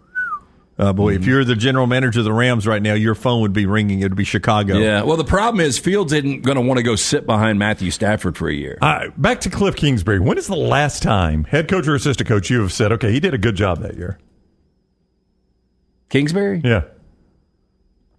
Uh, 0.79 0.93
boy, 0.93 1.15
if 1.15 1.27
you're 1.27 1.45
the 1.45 1.55
general 1.55 1.87
manager 1.87 2.21
of 2.21 2.25
the 2.25 2.33
Rams 2.33 2.67
right 2.67 2.81
now, 2.81 2.95
your 2.95 3.15
phone 3.15 3.43
would 3.43 3.53
be 3.53 3.67
ringing. 3.67 4.01
It 4.01 4.05
would 4.05 4.17
be 4.17 4.25
Chicago. 4.25 4.79
Yeah. 4.79 5.03
Well, 5.03 5.19
the 5.19 5.25
problem 5.25 5.61
is 5.61 5.79
Fields 5.79 6.13
isn't 6.15 6.41
going 6.43 6.57
to 6.57 6.63
want 6.63 6.79
to 6.79 6.83
go 6.83 6.97
sit 6.97 7.27
behind 7.27 7.59
Matthew 7.59 7.91
Stafford 7.91 8.39
for 8.39 8.49
a 8.49 8.55
year. 8.55 8.79
Uh, 8.81 9.09
back 9.19 9.43
to 9.43 9.51
Cliff 9.51 9.77
Kingsbury. 9.77 10.19
When 10.19 10.39
is 10.39 10.47
the 10.47 10.57
last 10.57 11.03
time, 11.03 11.45
head 11.45 11.69
coach 11.69 11.87
or 11.87 11.95
assistant 11.95 12.27
coach, 12.27 12.49
you 12.49 12.63
have 12.63 12.73
said, 12.73 12.91
okay, 12.93 13.13
he 13.13 13.21
did 13.21 13.35
a 13.35 13.39
good 13.39 13.55
job 13.55 13.81
that 13.83 13.97
year? 13.97 14.19
Kingsbury, 16.13 16.61
Yeah. 16.63 16.83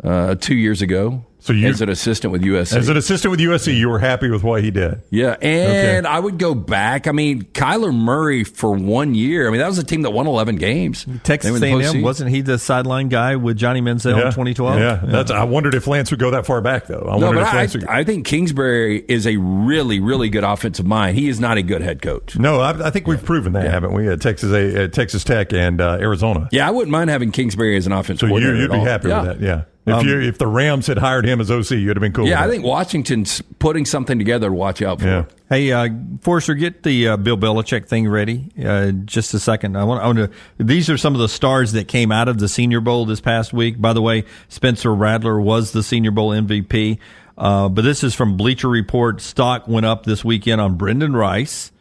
uh, 0.04 0.34
two 0.34 0.56
years 0.56 0.82
ago, 0.82 1.24
So 1.44 1.52
you- 1.54 1.68
as 1.68 1.82
an 1.82 1.90
assistant 1.90 2.32
with 2.32 2.42
USC. 2.42 2.78
As 2.78 2.88
an 2.88 2.96
assistant 2.96 3.30
with 3.32 3.40
USC, 3.42 3.74
you 3.78 3.90
were 3.90 4.00
happy 4.00 4.30
with 4.30 4.44
what 4.44 4.64
he 4.64 4.72
did. 4.72 5.02
yeah, 5.10 5.36
and 5.42 6.08
I 6.08 6.18
would 6.20 6.38
go 6.38 6.56
back. 6.56 7.06
I 7.08 7.12
mean, 7.12 7.44
Kyler 7.54 7.94
Murray 7.94 8.44
for 8.46 8.72
one 8.72 9.14
year. 9.14 9.48
I 9.48 9.52
mean, 9.52 9.60
that 9.60 9.68
was 9.68 9.78
a 9.78 9.84
team 9.84 10.04
that 10.04 10.12
won 10.12 10.26
eleven 10.26 10.56
games. 10.56 11.06
Texas 11.24 11.52
were 11.52 11.66
A&M 11.66 12.02
wasn't 12.02 12.30
he 12.30 12.40
the 12.42 12.58
sideline 12.58 13.10
guy 13.10 13.36
with 13.36 13.58
Johnny 13.58 13.82
Manziel 13.82 14.14
in 14.18 14.24
2012? 14.32 14.80
Yeah, 14.80 15.02
That's, 15.04 15.32
I 15.32 15.44
wondered 15.44 15.76
if 15.76 15.86
Lance 15.86 16.12
would 16.12 16.20
go 16.22 16.32
that 16.32 16.46
far 16.46 16.62
back, 16.62 16.88
though. 16.88 17.08
I 17.12 17.18
No, 17.20 17.28
wondered 17.28 17.42
but 17.44 17.64
if 17.66 17.76
I, 17.76 17.78
would, 17.80 17.88
I 17.90 18.04
think 18.06 18.26
Kingsbury 18.26 19.04
is 19.08 19.28
a 19.28 19.36
really, 19.38 20.00
really 20.00 20.30
good 20.30 20.44
offensive 20.46 20.86
mind. 20.86 21.18
He 21.18 21.28
is 21.28 21.40
not 21.42 21.58
a 21.58 21.62
good 21.62 21.82
head 21.82 22.02
coach. 22.02 22.38
no, 22.40 22.62
I, 22.62 22.88
I 22.88 22.90
think 22.90 23.06
we've 23.06 23.24
proven 23.24 23.52
that, 23.54 23.70
haven't 23.70 23.92
we? 23.94 24.08
At 24.08 24.22
Texas, 24.22 24.52
A, 24.54 24.84
at 24.84 24.94
Texas 24.94 25.24
Tech 25.26 25.52
and 25.52 25.82
uh, 25.82 25.98
Arizona. 26.00 26.48
Yeah, 26.54 26.68
I 26.68 26.72
wouldn't 26.72 26.92
mind 26.92 27.10
having 27.10 27.32
Kingsbury 27.32 27.76
as 27.76 27.86
an 27.86 27.92
offensive 27.92 28.30
So 28.30 28.36
you, 28.36 28.42
coordinator. 28.42 28.56
you'd 28.62 28.72
at 28.72 28.74
be 28.76 28.80
all. 28.80 28.86
happy 28.86 29.08
Yeah. 29.10 29.22
with 29.24 29.40
that, 29.42 29.46
yeah. 29.46 29.62
If 29.86 30.04
you 30.06 30.22
if 30.22 30.38
the 30.38 30.48
Rams 30.48 30.88
had 30.88 30.98
hired 30.98 31.25
him 31.25 31.42
as 31.42 31.52
OC, 31.52 31.72
you'd 31.72 31.98
have 31.98 32.02
been 32.02 32.13
cool. 32.13 32.25
Yeah, 32.25 32.42
I 32.42 32.48
think 32.48 32.63
Washington's 32.63 33.42
putting 33.60 33.84
something 33.86 34.18
together 34.18 34.48
to 34.48 34.54
watch 34.54 34.82
out 34.82 35.02
for. 35.02 35.08
Yeah. 35.08 35.25
Hey, 35.50 35.74
uh, 35.74 35.90
Forrester, 36.22 36.54
get 36.54 36.84
the 36.84 37.10
uh, 37.10 37.18
Bill 37.18 37.38
Belichick 37.38 37.88
thing 37.88 38.08
ready. 38.08 38.50
Uh, 38.63 38.92
just 38.92 39.34
a 39.34 39.40
second. 39.40 39.78
I 39.78 39.84
want, 39.84 40.02
I 40.02 40.06
want 40.06 40.18
to. 40.20 40.63
These 40.63 40.90
are 40.90 40.98
some 40.98 41.13
of 41.16 41.20
the 41.20 41.28
stars 41.28 41.74
that 41.74 41.90
came 41.90 42.13
out 42.13 42.30
of 42.30 42.40
the 42.40 42.48
Senior 42.48 42.80
Bowl 42.80 43.06
this 43.06 43.20
past 43.20 43.52
week. 43.52 43.79
By 43.81 43.92
the 43.92 44.01
way, 44.01 44.24
Spencer 44.48 44.94
Rattler 44.96 45.40
was 45.40 45.74
the 45.74 45.84
Senior 45.84 46.12
Bowl 46.12 46.29
MVP. 46.29 46.98
Uh, 47.38 47.68
but 47.68 47.81
this 47.81 48.05
is 48.05 48.16
from 48.16 48.38
Bleacher 48.38 48.70
Report. 48.70 49.20
Stock 49.20 49.68
went 49.68 49.86
up 49.86 50.05
this 50.05 50.24
weekend 50.24 50.62
on 50.62 50.75
Brendan 50.75 51.14
Rice 51.14 51.73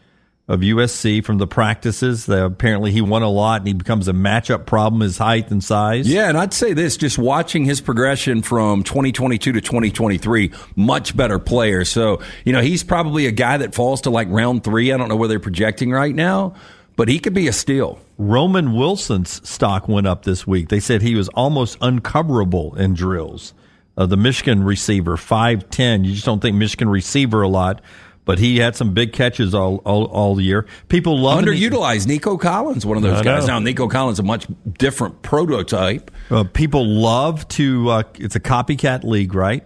of 0.48 0.60
USC 0.60 1.24
from 1.24 1.38
the 1.38 1.46
practices. 1.46 2.28
Uh, 2.28 2.46
apparently, 2.46 2.90
he 2.90 3.00
won 3.00 3.22
a 3.22 3.28
lot, 3.28 3.60
and 3.60 3.68
he 3.68 3.74
becomes 3.74 4.08
a 4.08 4.12
matchup 4.12 4.66
problem. 4.66 5.00
His 5.00 5.18
height 5.18 5.50
and 5.50 5.62
size. 5.62 6.08
Yeah, 6.08 6.28
and 6.28 6.36
I'd 6.36 6.52
say 6.52 6.72
this 6.72 6.96
just 6.96 7.18
watching 7.18 7.64
his 7.64 7.80
progression 7.80 8.42
from 8.42 8.82
2022 8.82 9.52
to 9.52 9.60
2023, 9.60 10.50
much 10.76 11.16
better 11.16 11.38
player. 11.38 11.84
So, 11.84 12.20
you 12.44 12.52
know, 12.52 12.60
he's 12.60 12.82
probably 12.82 13.26
a 13.26 13.32
guy 13.32 13.58
that 13.58 13.74
falls 13.74 14.02
to 14.02 14.10
like 14.10 14.28
round 14.30 14.64
three. 14.64 14.92
I 14.92 14.96
don't 14.96 15.08
know 15.08 15.16
where 15.16 15.28
they're 15.28 15.40
projecting 15.40 15.92
right 15.92 16.14
now, 16.14 16.54
but 16.96 17.08
he 17.08 17.18
could 17.18 17.34
be 17.34 17.46
a 17.48 17.52
steal. 17.52 18.00
Roman 18.18 18.74
Wilson's 18.74 19.48
stock 19.48 19.88
went 19.88 20.06
up 20.06 20.24
this 20.24 20.46
week. 20.46 20.68
They 20.68 20.80
said 20.80 21.02
he 21.02 21.14
was 21.14 21.28
almost 21.30 21.78
uncoverable 21.80 22.78
in 22.78 22.94
drills. 22.94 23.54
Uh, 23.96 24.06
the 24.06 24.16
Michigan 24.16 24.64
receiver, 24.64 25.16
5'10. 25.16 26.04
You 26.04 26.12
just 26.12 26.24
don't 26.24 26.40
think 26.40 26.56
Michigan 26.56 26.88
receiver 26.88 27.42
a 27.42 27.48
lot, 27.48 27.82
but 28.24 28.38
he 28.38 28.58
had 28.58 28.76
some 28.76 28.94
big 28.94 29.12
catches 29.12 29.54
all, 29.54 29.76
all, 29.84 30.04
all 30.04 30.40
year. 30.40 30.66
People 30.88 31.18
love 31.18 31.42
Underutilized 31.44 32.06
Nico 32.06 32.36
Collins, 32.36 32.86
one 32.86 32.96
of 32.96 33.02
those 33.02 33.20
I 33.20 33.24
guys. 33.24 33.46
know. 33.46 33.54
Now, 33.54 33.58
Nico 33.58 33.88
Collins, 33.88 34.18
a 34.18 34.22
much 34.22 34.46
different 34.78 35.22
prototype. 35.22 36.10
Uh, 36.30 36.44
people 36.44 36.86
love 36.86 37.46
to. 37.48 37.90
Uh, 37.90 38.02
it's 38.18 38.36
a 38.36 38.40
copycat 38.40 39.04
league, 39.04 39.34
right? 39.34 39.64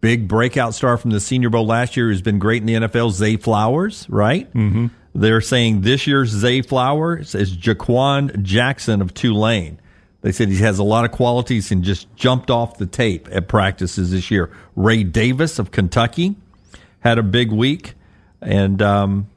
Big 0.00 0.28
breakout 0.28 0.74
star 0.74 0.96
from 0.96 1.10
the 1.10 1.20
Senior 1.20 1.50
Bowl 1.50 1.66
last 1.66 1.96
year 1.96 2.08
who's 2.08 2.22
been 2.22 2.38
great 2.38 2.62
in 2.62 2.66
the 2.66 2.88
NFL. 2.88 3.10
Zay 3.10 3.36
Flowers, 3.36 4.06
right? 4.08 4.52
Mm-hmm. 4.54 4.86
They're 5.14 5.40
saying 5.40 5.80
this 5.80 6.06
year's 6.06 6.30
Zay 6.30 6.62
Flowers 6.62 7.34
is 7.34 7.56
Jha'Quan 7.56 8.42
Jackson 8.42 9.02
of 9.02 9.12
Tulane. 9.14 9.80
They 10.20 10.32
said 10.32 10.48
he 10.48 10.58
has 10.58 10.78
a 10.78 10.84
lot 10.84 11.04
of 11.04 11.10
qualities 11.12 11.70
and 11.72 11.82
just 11.82 12.14
jumped 12.16 12.50
off 12.50 12.78
the 12.78 12.86
tape 12.86 13.28
at 13.32 13.48
practices 13.48 14.10
this 14.12 14.30
year. 14.30 14.50
Ray 14.76 15.02
Davis 15.04 15.58
of 15.58 15.70
Kentucky 15.70 16.36
had 17.00 17.18
a 17.18 17.22
big 17.22 17.50
week, 17.52 17.94
and 18.40 18.80
um, 18.82 19.28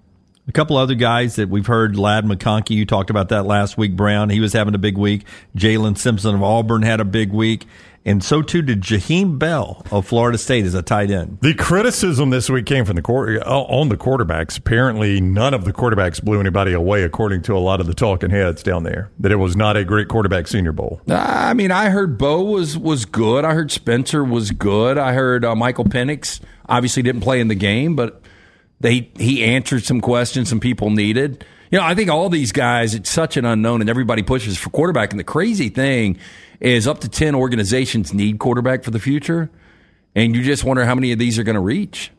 a 0.48 0.52
couple 0.52 0.78
other 0.78 0.96
guys 0.96 1.36
that 1.36 1.50
we've 1.50 1.68
heard. 1.68 1.98
Ladd 1.98 2.26
McConkey, 2.26 2.72
you 2.72 2.86
talked 2.86 3.10
about 3.10 3.30
that 3.30 3.46
last 3.46 3.78
week. 3.78 3.96
Brown, 3.96 4.30
he 4.30 4.40
was 4.40 4.54
having 4.54 4.76
a 4.76 4.80
big 4.80 4.98
week. 4.98 5.26
Jaylin 5.56 5.98
Simpson 5.98 6.36
of 6.36 6.44
Auburn 6.44 6.82
had 6.82 7.00
a 7.00 7.06
big 7.06 7.32
week, 7.32 7.66
and 8.04 8.24
so 8.24 8.42
too 8.42 8.62
did 8.62 8.82
Jaheim 8.82 9.38
Bell 9.38 9.86
of 9.92 10.08
Florida 10.08 10.38
State 10.38 10.66
as 10.66 10.74
a 10.74 10.82
tight 10.82 11.12
end. 11.12 11.38
The 11.42 11.54
criticism 11.54 12.32
this 12.32 12.50
week 12.50 12.66
came 12.66 12.84
from 12.86 12.96
the 12.96 13.02
quarter, 13.02 13.42
on 13.48 13.90
the 13.90 13.98
quarterbacks. 13.98 14.58
Apparently, 14.58 15.22
none 15.22 15.54
of 15.54 15.66
the 15.66 15.72
quarterbacks 15.72 16.22
blew 16.22 16.40
anybody 16.40 16.74
away, 16.74 17.04
according 17.04 17.44
to 17.44 17.56
a 17.56 17.60
lot 17.60 17.80
of 17.80 17.88
the 17.88 17.94
talking 17.94 18.32
heads 18.32 18.64
down 18.64 18.84
there. 18.84 19.12
That 19.20 19.32
it 19.32 19.38
was 19.38 19.56
not 19.56 19.78
a 19.78 19.86
great 19.86 20.08
quarterback 20.08 20.48
Senior 20.48 20.72
Bowl. 20.72 21.02
I 21.08 21.54
mean, 21.54 21.72
I 21.72 21.90
heard 21.90 22.18
Bo 22.18 22.42
was 22.44 22.78
was 22.78 23.06
good. 23.06 23.46
I 23.46 23.54
heard 23.54 23.72
Spencer 23.72 24.24
was 24.24 24.52
good. 24.52 24.98
I 24.98 25.14
heard 25.14 25.46
uh, 25.46 25.56
Michael 25.56 25.86
Penix 25.86 26.40
obviously 26.68 27.04
didn't 27.04 27.22
play 27.22 27.40
in 27.40 27.48
the 27.48 27.56
game, 27.56 27.96
but 27.96 28.21
they 28.82 29.10
he 29.18 29.44
answered 29.44 29.84
some 29.84 30.02
questions 30.02 30.50
some 30.50 30.60
people 30.60 30.90
needed. 30.90 31.46
You 31.72 31.78
know, 31.80 31.86
I 31.86 31.96
think 31.96 32.10
all 32.10 32.28
these 32.30 32.52
guys, 32.52 32.94
it's 32.94 33.10
such 33.10 33.38
an 33.38 33.46
unknown, 33.46 33.80
and 33.80 33.90
everybody 33.90 34.24
pushes 34.24 34.58
for 34.58 34.70
quarterback. 34.70 35.12
And 35.12 35.20
the 35.20 35.24
crazy 35.24 35.70
thing 35.70 36.20
is, 36.60 36.86
up 36.88 37.00
to 37.00 37.10
ten 37.10 37.34
organizations 37.34 38.14
need 38.14 38.40
quarterback 38.40 38.84
for 38.84 38.92
the 38.92 39.00
future, 39.00 39.50
and 40.14 40.36
you 40.36 40.44
just 40.44 40.64
wonder 40.66 40.84
how 40.86 40.96
many 40.96 41.14
of 41.14 41.20
these 41.20 41.40
are 41.40 41.44
going 41.44 41.56
to 41.56 41.62
reach. 41.62 42.12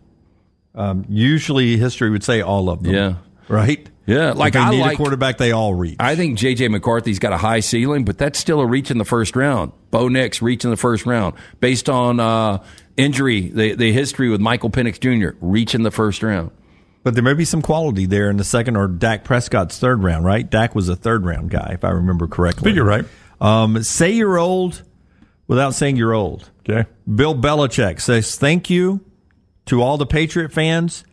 Um, 0.74 1.04
usually, 1.08 1.76
history 1.76 2.08
would 2.10 2.24
say 2.24 2.40
all 2.40 2.70
of 2.70 2.82
them. 2.82 2.94
Yeah. 2.94 3.14
right. 3.48 3.86
Yeah, 4.04 4.30
If 4.30 4.36
like 4.36 4.54
they 4.54 4.58
I 4.58 4.70
need 4.70 4.80
like 4.80 4.94
a 4.94 4.96
quarterback, 4.96 5.38
they 5.38 5.52
all 5.52 5.74
reach. 5.74 5.96
I 6.00 6.16
think 6.16 6.36
J.J. 6.36 6.68
McCarthy's 6.68 7.20
got 7.20 7.32
a 7.32 7.36
high 7.36 7.60
ceiling, 7.60 8.04
but 8.04 8.18
that's 8.18 8.36
still 8.36 8.60
a 8.60 8.66
reach 8.66 8.90
in 8.90 8.98
the 8.98 9.04
first 9.04 9.36
round. 9.36 9.70
Bo 9.92 10.08
Nix 10.08 10.42
reach 10.42 10.64
in 10.64 10.70
the 10.70 10.76
first 10.76 11.06
round 11.06 11.36
based 11.60 11.88
on 11.88 12.18
uh, 12.18 12.64
injury, 12.96 13.48
the 13.48 13.74
the 13.74 13.92
history 13.92 14.28
with 14.28 14.40
Michael 14.40 14.70
Penix 14.70 15.00
Jr. 15.00 15.36
reaching 15.40 15.82
the 15.82 15.90
first 15.90 16.22
round. 16.22 16.50
But 17.04 17.14
there 17.14 17.22
may 17.22 17.34
be 17.34 17.44
some 17.44 17.62
quality 17.62 18.06
there 18.06 18.30
in 18.30 18.36
the 18.36 18.44
second 18.44 18.76
or 18.76 18.86
Dak 18.86 19.24
Prescott's 19.24 19.78
third 19.78 20.04
round, 20.04 20.24
right? 20.24 20.48
Dak 20.48 20.74
was 20.74 20.88
a 20.88 20.94
third 20.94 21.24
round 21.24 21.50
guy, 21.50 21.72
if 21.72 21.84
I 21.84 21.90
remember 21.90 22.28
correctly. 22.28 22.62
I 22.62 22.64
think 22.66 22.76
you're 22.76 22.84
right. 22.84 23.04
Um, 23.40 23.82
say 23.82 24.12
you're 24.12 24.38
old 24.38 24.82
without 25.48 25.74
saying 25.74 25.96
you're 25.96 26.14
old. 26.14 26.48
Okay. 26.60 26.88
Bill 27.12 27.34
Belichick 27.34 28.00
says 28.00 28.36
thank 28.36 28.70
you 28.70 29.00
to 29.66 29.82
all 29.82 29.98
the 29.98 30.06
Patriot 30.06 30.52
fans. 30.52 31.04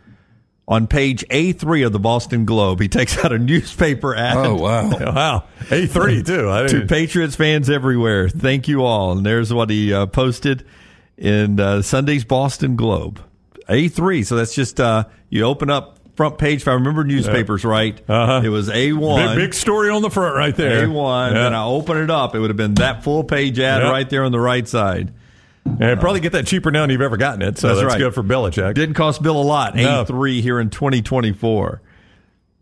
On 0.68 0.86
page 0.86 1.26
A3 1.30 1.88
of 1.88 1.94
the 1.94 2.00
Boston 2.00 2.46
Globe, 2.46 2.80
he 2.80 2.88
takes 2.88 3.18
out 3.26 3.32
a 3.32 3.40
newspaper 3.40 4.16
ad. 4.16 4.38
Oh 4.38 4.54
wow! 4.54 4.90
Wow. 5.00 5.44
A3, 5.62 6.24
too. 6.24 6.48
I 6.48 6.68
to 6.68 6.86
Patriots 6.86 7.36
fans 7.36 7.72
everywhere. 7.72 8.30
Thank 8.30 8.68
you 8.68 8.84
all. 8.84 9.14
And 9.14 9.26
there's 9.26 9.52
what 9.52 9.72
he 9.72 9.92
uh, 9.92 10.06
posted 10.06 10.64
in 11.20 11.60
uh, 11.60 11.82
Sunday's 11.84 12.24
Boston 12.24 12.76
Globe. 12.76 13.22
A3. 13.68 14.26
So 14.26 14.36
that's 14.36 14.56
just, 14.56 14.80
uh, 14.80 15.04
you 15.30 15.44
open 15.44 15.70
up 15.70 16.00
front 16.16 16.38
page. 16.38 16.62
If 16.62 16.68
I 16.68 16.74
remember 16.74 17.04
newspapers 17.04 17.64
right, 17.64 18.02
Uh-huh. 18.10 18.42
it 18.44 18.50
was 18.50 18.68
A1. 18.70 19.36
big, 19.36 19.36
big 19.50 19.54
story 19.54 19.90
on 19.90 20.02
the 20.02 20.10
front 20.10 20.36
right 20.36 20.56
there. 20.56 20.88
A1. 20.88 21.34
Yeah. 21.34 21.46
And 21.48 21.56
I 21.56 21.64
open 21.66 21.98
it 21.98 22.10
up. 22.10 22.36
It 22.36 22.40
would 22.40 22.50
have 22.50 22.58
been 22.58 22.74
that 22.76 23.04
full 23.04 23.24
page 23.24 23.60
ad 23.60 23.82
Yeah. 23.84 23.90
right 23.92 24.10
there 24.10 24.24
on 24.24 24.32
the 24.32 24.40
right 24.40 24.68
side. 24.68 25.14
And 25.80 26.00
probably 26.00 26.20
get 26.20 26.32
that 26.32 26.48
cheaper 26.48 26.72
now 26.72 26.82
than 26.82 26.90
you've 26.90 27.02
ever 27.02 27.18
gotten 27.18 27.42
it. 27.44 27.60
So 27.60 27.68
That's 27.68 27.82
that's, 27.82 27.94
right. 27.94 28.00
good 28.00 28.16
for 28.16 28.24
Belichick. 28.24 28.74
Didn't 28.74 28.96
cost 28.96 29.22
Bill 29.22 29.40
a 29.40 29.44
lot. 29.44 29.76
No. 29.76 30.02
83 30.02 30.42
here 30.42 30.60
in 30.60 30.70
2024. 30.72 31.82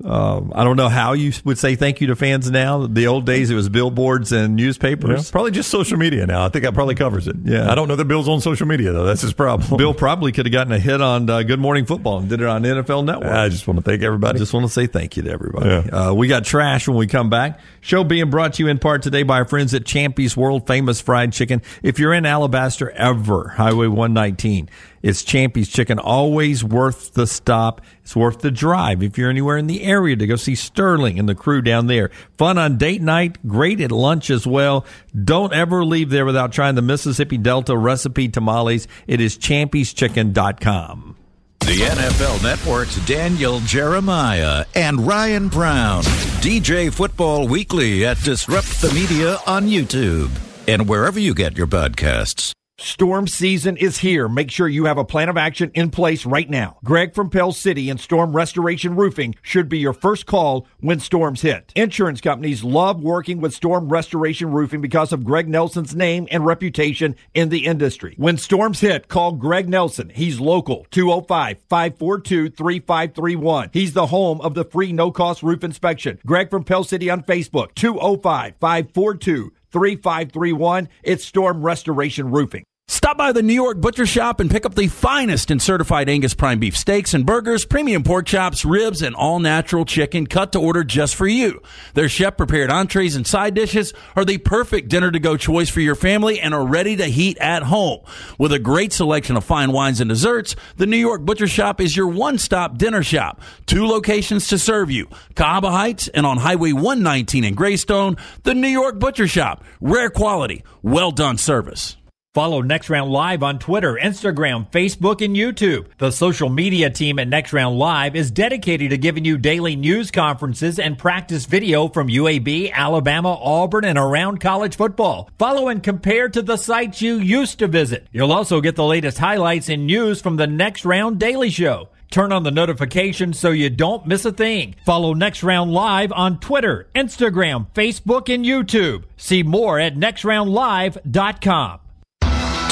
Um, 0.06 0.52
I 0.54 0.64
don't 0.64 0.78
know 0.78 0.90
how 0.90 1.14
you 1.14 1.32
would 1.44 1.58
say 1.58 1.76
thank 1.76 2.02
you 2.02 2.08
to 2.08 2.16
fans 2.16 2.52
now. 2.52 2.86
The 2.86 3.08
old 3.08 3.26
days, 3.26 3.50
it 3.50 3.56
was 3.56 3.68
billboards 3.68 4.32
and 4.32 4.60
Yeah, 4.60 4.66
newspapers. 4.68 5.32
probably 5.32 5.50
just 5.50 5.72
social 5.72 5.98
media 5.98 6.28
now. 6.28 6.46
I 6.46 6.50
think 6.50 6.66
that 6.66 6.76
probably 6.76 6.94
covers 6.94 7.28
it. 7.28 7.36
Yeah. 7.44 7.72
I 7.72 7.74
don't 7.74 7.88
know 7.88 7.96
that 7.96 8.06
Bill's 8.06 8.30
on 8.30 8.40
social 8.40 8.68
media 8.68 8.92
though. 8.94 9.06
That's 9.06 9.22
his 9.22 9.34
problem. 9.34 9.76
Bill 9.78 9.96
probably 9.96 10.32
could 10.32 10.46
have 10.46 10.54
gotten 10.54 10.72
a 10.72 10.78
hit 10.78 11.02
on 11.02 11.28
uh, 11.28 11.42
Good 11.42 11.60
Morning 11.60 11.86
Football 11.86 12.20
and 12.20 12.30
did 12.30 12.42
it 12.42 12.48
on 12.48 12.62
NFL 12.62 13.06
Network. 13.06 13.32
I 13.32 13.50
just 13.50 13.68
want 13.68 13.80
to 13.80 13.84
thank 13.84 14.04
everybody. 14.04 14.36
I 14.36 14.40
just 14.40 14.54
want 14.54 14.68
to 14.68 14.72
say 14.72 14.86
thank 14.86 15.18
you 15.18 15.24
to 15.24 15.32
everybody. 15.32 15.68
Yeah. 15.68 16.10
Uh, 16.10 16.14
we 16.14 16.28
got 16.28 16.46
trash 16.46 16.88
when 16.88 16.98
we 16.98 17.08
come 17.08 17.32
back. 17.32 17.60
Show 17.82 18.04
being 18.04 18.30
brought 18.30 18.54
to 18.54 18.64
you 18.64 18.70
in 18.70 18.78
part 18.78 19.02
today 19.02 19.24
by 19.24 19.38
our 19.40 19.46
friends 19.46 19.74
at 19.74 19.84
Champy's 19.84 20.38
World 20.38 20.68
Famous 20.68 21.02
Fried 21.02 21.34
Chicken. 21.34 21.64
If 21.82 21.98
you're 21.98 22.14
in 22.14 22.28
Alabaster 22.28 22.92
ever, 22.92 23.48
Highway 23.50 23.88
119, 23.88 24.70
it's 25.02 25.24
Champy's 25.24 25.70
Chicken. 25.70 26.00
Always 26.00 26.64
worth 26.64 27.14
the 27.14 27.28
stop. 27.28 27.82
It's 28.04 28.16
worth 28.16 28.40
the 28.40 28.52
drive 28.52 29.04
if 29.04 29.18
you're 29.18 29.30
anywhere 29.30 29.58
in 29.58 29.68
the 29.68 29.84
area 29.84 30.16
to 30.16 30.28
go 30.28 30.36
see 30.36 30.56
Sterling 30.56 31.20
and 31.20 31.28
the 31.28 31.36
crew 31.36 31.62
down 31.62 31.88
there. 31.88 32.10
Fun 32.38 32.58
on 32.58 32.78
date 32.78 33.02
night, 33.02 33.46
great 33.48 33.82
at 33.82 33.92
lunch 33.92 34.30
as 34.30 34.48
well. 34.48 34.86
Don't 35.24 35.54
ever 35.54 35.84
leave 35.84 36.10
there 36.10 36.26
without 36.26 36.52
trying 36.52 36.76
the 36.76 36.82
Mississippi 36.82 37.38
Delta 37.38 37.78
recipe 37.78 38.30
tamales. 38.30 38.88
It 39.08 39.22
is 39.22 39.38
champy'schicken.com. 39.38 41.16
The 41.60 41.82
NFL 41.82 42.44
Network's 42.44 42.96
Daniel 43.06 43.60
Jeremiah 43.60 44.64
and 44.74 45.06
Ryan 45.06 45.50
Brown. 45.50 46.04
DJ 46.40 46.94
Football 46.94 47.50
Weekly 47.50 48.06
at 48.06 48.22
Disrupt 48.22 48.82
the 48.82 48.94
Media 48.94 49.38
on 49.46 49.68
YouTube 49.68 50.30
and 50.68 50.88
wherever 50.88 51.20
you 51.20 51.34
get 51.34 51.58
your 51.58 51.68
podcasts. 51.68 52.57
Storm 52.80 53.28
season 53.28 53.76
is 53.76 53.98
here. 53.98 54.30
Make 54.30 54.52
sure 54.52 54.68
you 54.68 54.86
have 54.86 55.00
a 55.00 55.04
plan 55.04 55.30
of 55.30 55.38
action 55.38 55.72
in 55.74 55.90
place 55.90 56.28
right 56.28 56.48
now. 56.48 56.78
Greg 56.84 57.16
from 57.16 57.32
Pell 57.32 57.52
City 57.52 57.90
and 57.90 58.00
Storm 58.00 58.36
Restoration 58.36 58.96
Roofing 58.96 59.34
should 59.42 59.68
be 59.68 59.80
your 59.80 59.94
first 59.94 60.28
call 60.28 60.68
when 60.80 61.00
storms 61.00 61.42
hit. 61.42 61.74
Insurance 61.76 62.22
companies 62.22 62.64
love 62.64 63.02
working 63.02 63.42
with 63.42 63.56
Storm 63.56 63.90
Restoration 63.90 64.52
Roofing 64.52 64.80
because 64.80 65.12
of 65.12 65.24
Greg 65.24 65.50
Nelson's 65.50 65.96
name 65.96 66.28
and 66.30 66.46
reputation 66.46 67.16
in 67.34 67.50
the 67.50 67.66
industry. 67.66 68.14
When 68.18 68.38
storms 68.38 68.80
hit, 68.80 69.08
call 69.08 69.32
Greg 69.32 69.68
Nelson. 69.68 70.12
He's 70.14 70.40
local 70.40 70.86
205 70.92 71.58
542 71.68 72.52
3531. 72.52 73.72
He's 73.74 73.94
the 73.94 74.06
home 74.06 74.40
of 74.42 74.54
the 74.54 74.66
free 74.66 74.94
no 74.94 75.10
cost 75.10 75.42
roof 75.42 75.64
inspection. 75.64 76.20
Greg 76.28 76.52
from 76.52 76.64
Pell 76.64 76.84
City 76.84 77.10
on 77.10 77.24
Facebook 77.24 77.74
205 77.74 78.54
542 78.60 79.52
3531. 79.72 80.90
It's 81.04 81.26
Storm 81.26 81.62
Restoration 81.62 82.32
Roofing. 82.32 82.64
Stop 83.08 83.18
by 83.18 83.32
the 83.32 83.42
New 83.42 83.54
York 83.54 83.80
Butcher 83.80 84.06
Shop 84.06 84.42
and 84.42 84.52
pick 84.52 84.66
up 84.66 84.76
the 84.76 84.88
finest 84.88 85.50
in 85.50 85.62
certified 85.62 86.10
Angus 86.10 86.34
prime 86.34 86.60
beef 86.60 86.76
steaks 86.76 87.14
and 87.14 87.26
burgers, 87.26 87.64
premium 87.64 88.04
pork 88.04 88.26
chops, 88.26 88.66
ribs, 88.66 89.02
and 89.02 89.16
all 89.16 89.40
natural 89.40 89.86
chicken 89.86 90.28
cut 90.28 90.52
to 90.52 90.60
order 90.60 90.84
just 90.84 91.16
for 91.16 91.26
you. 91.26 91.62
Their 91.94 92.10
chef 92.10 92.36
prepared 92.36 92.70
entrees 92.70 93.16
and 93.16 93.26
side 93.26 93.54
dishes 93.54 93.94
are 94.18 94.26
the 94.26 94.38
perfect 94.40 94.90
dinner 94.90 95.10
to 95.10 95.20
go 95.20 95.38
choice 95.38 95.70
for 95.70 95.80
your 95.80 95.96
family 95.96 96.42
and 96.42 96.54
are 96.54 96.66
ready 96.66 96.98
to 96.98 97.06
heat 97.06 97.38
at 97.38 97.64
home. 97.64 98.02
With 98.38 98.52
a 98.52 98.60
great 98.60 98.92
selection 98.92 99.38
of 99.38 99.46
fine 99.46 99.72
wines 99.72 100.02
and 100.02 100.10
desserts, 100.10 100.58
the 100.76 100.86
New 100.86 100.98
York 100.98 101.22
Butcher 101.22 101.48
Shop 101.48 101.80
is 101.80 101.96
your 101.96 102.10
one 102.10 102.38
stop 102.38 102.78
dinner 102.78 103.04
shop. 103.04 103.40
Two 103.68 103.88
locations 103.88 104.50
to 104.50 104.58
serve 104.58 104.92
you 104.92 105.08
Cahaba 105.36 105.72
Heights 105.72 106.10
and 106.10 106.26
on 106.26 106.38
Highway 106.38 106.74
119 106.74 107.44
in 107.46 107.54
Greystone, 107.54 108.18
the 108.44 108.54
New 108.54 108.68
York 108.68 109.00
Butcher 109.00 109.28
Shop. 109.28 109.64
Rare 109.80 110.10
quality, 110.10 110.64
well 110.82 111.12
done 111.12 111.38
service. 111.38 111.96
Follow 112.38 112.62
Next 112.62 112.92
Round 112.92 113.10
Live 113.10 113.42
on 113.42 113.58
Twitter, 113.58 113.98
Instagram, 114.00 114.70
Facebook, 114.70 115.26
and 115.26 115.36
YouTube. 115.36 115.88
The 115.98 116.12
social 116.12 116.50
media 116.50 116.92
team 116.92 117.18
at 117.18 117.28
Next 117.28 117.52
Round 117.52 117.80
Live 117.80 118.16
is 118.16 118.30
dedicated 118.30 118.92
to 118.92 118.98
giving 119.00 119.26
you 119.26 119.40
daily 119.40 119.76
news 119.76 120.12
conferences 120.12 120.78
and 120.78 121.00
practice 121.00 121.48
video 121.48 121.88
from 121.88 122.10
UAB, 122.10 122.72
Alabama, 122.72 123.34
Auburn, 123.34 123.86
and 123.86 123.98
around 123.98 124.40
college 124.40 124.76
football. 124.76 125.32
Follow 125.40 125.68
and 125.68 125.82
compare 125.82 126.30
to 126.30 126.44
the 126.44 126.58
sites 126.58 127.02
you 127.02 127.16
used 127.16 127.58
to 127.58 127.68
visit. 127.68 128.06
You'll 128.12 128.32
also 128.32 128.62
get 128.62 128.76
the 128.76 128.86
latest 128.86 129.18
highlights 129.18 129.68
and 129.68 129.88
news 129.88 130.22
from 130.22 130.36
the 130.36 130.46
Next 130.46 130.86
Round 130.86 131.20
Daily 131.20 131.50
Show. 131.50 131.90
Turn 132.12 132.32
on 132.32 132.44
the 132.44 132.52
notifications 132.52 133.40
so 133.40 133.50
you 133.50 133.72
don't 133.72 134.06
miss 134.06 134.26
a 134.26 134.32
thing. 134.32 134.76
Follow 134.86 135.16
Next 135.16 135.42
Round 135.42 135.72
Live 135.72 136.12
on 136.12 136.40
Twitter, 136.40 136.88
Instagram, 136.94 137.66
Facebook, 137.74 138.32
and 138.32 138.46
YouTube. 138.46 139.06
See 139.18 139.42
more 139.42 139.80
at 139.80 139.96
nextroundlive.com. 139.96 141.80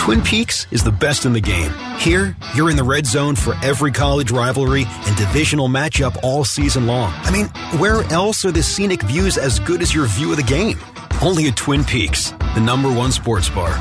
Twin 0.05 0.21
Peaks 0.21 0.67
is 0.69 0.83
the 0.83 0.91
best 0.91 1.25
in 1.25 1.33
the 1.33 1.41
game. 1.41 1.73
Here, 1.97 2.37
you're 2.53 2.69
in 2.69 2.75
the 2.75 2.83
red 2.83 3.07
zone 3.07 3.35
for 3.35 3.55
every 3.63 3.91
college 3.91 4.29
rivalry 4.29 4.85
and 4.87 5.17
divisional 5.17 5.67
matchup 5.67 6.15
all 6.21 6.45
season 6.45 6.85
long. 6.85 7.11
I 7.23 7.31
mean, 7.31 7.47
where 7.79 8.03
else 8.13 8.45
are 8.45 8.51
the 8.51 8.61
scenic 8.61 9.01
views 9.01 9.35
as 9.35 9.57
good 9.59 9.81
as 9.81 9.95
your 9.95 10.05
view 10.05 10.29
of 10.29 10.37
the 10.37 10.43
game? 10.43 10.77
Only 11.23 11.47
at 11.47 11.57
Twin 11.57 11.83
Peaks, 11.83 12.29
the 12.53 12.59
number 12.59 12.93
one 12.93 13.11
sports 13.11 13.49
bar. 13.49 13.73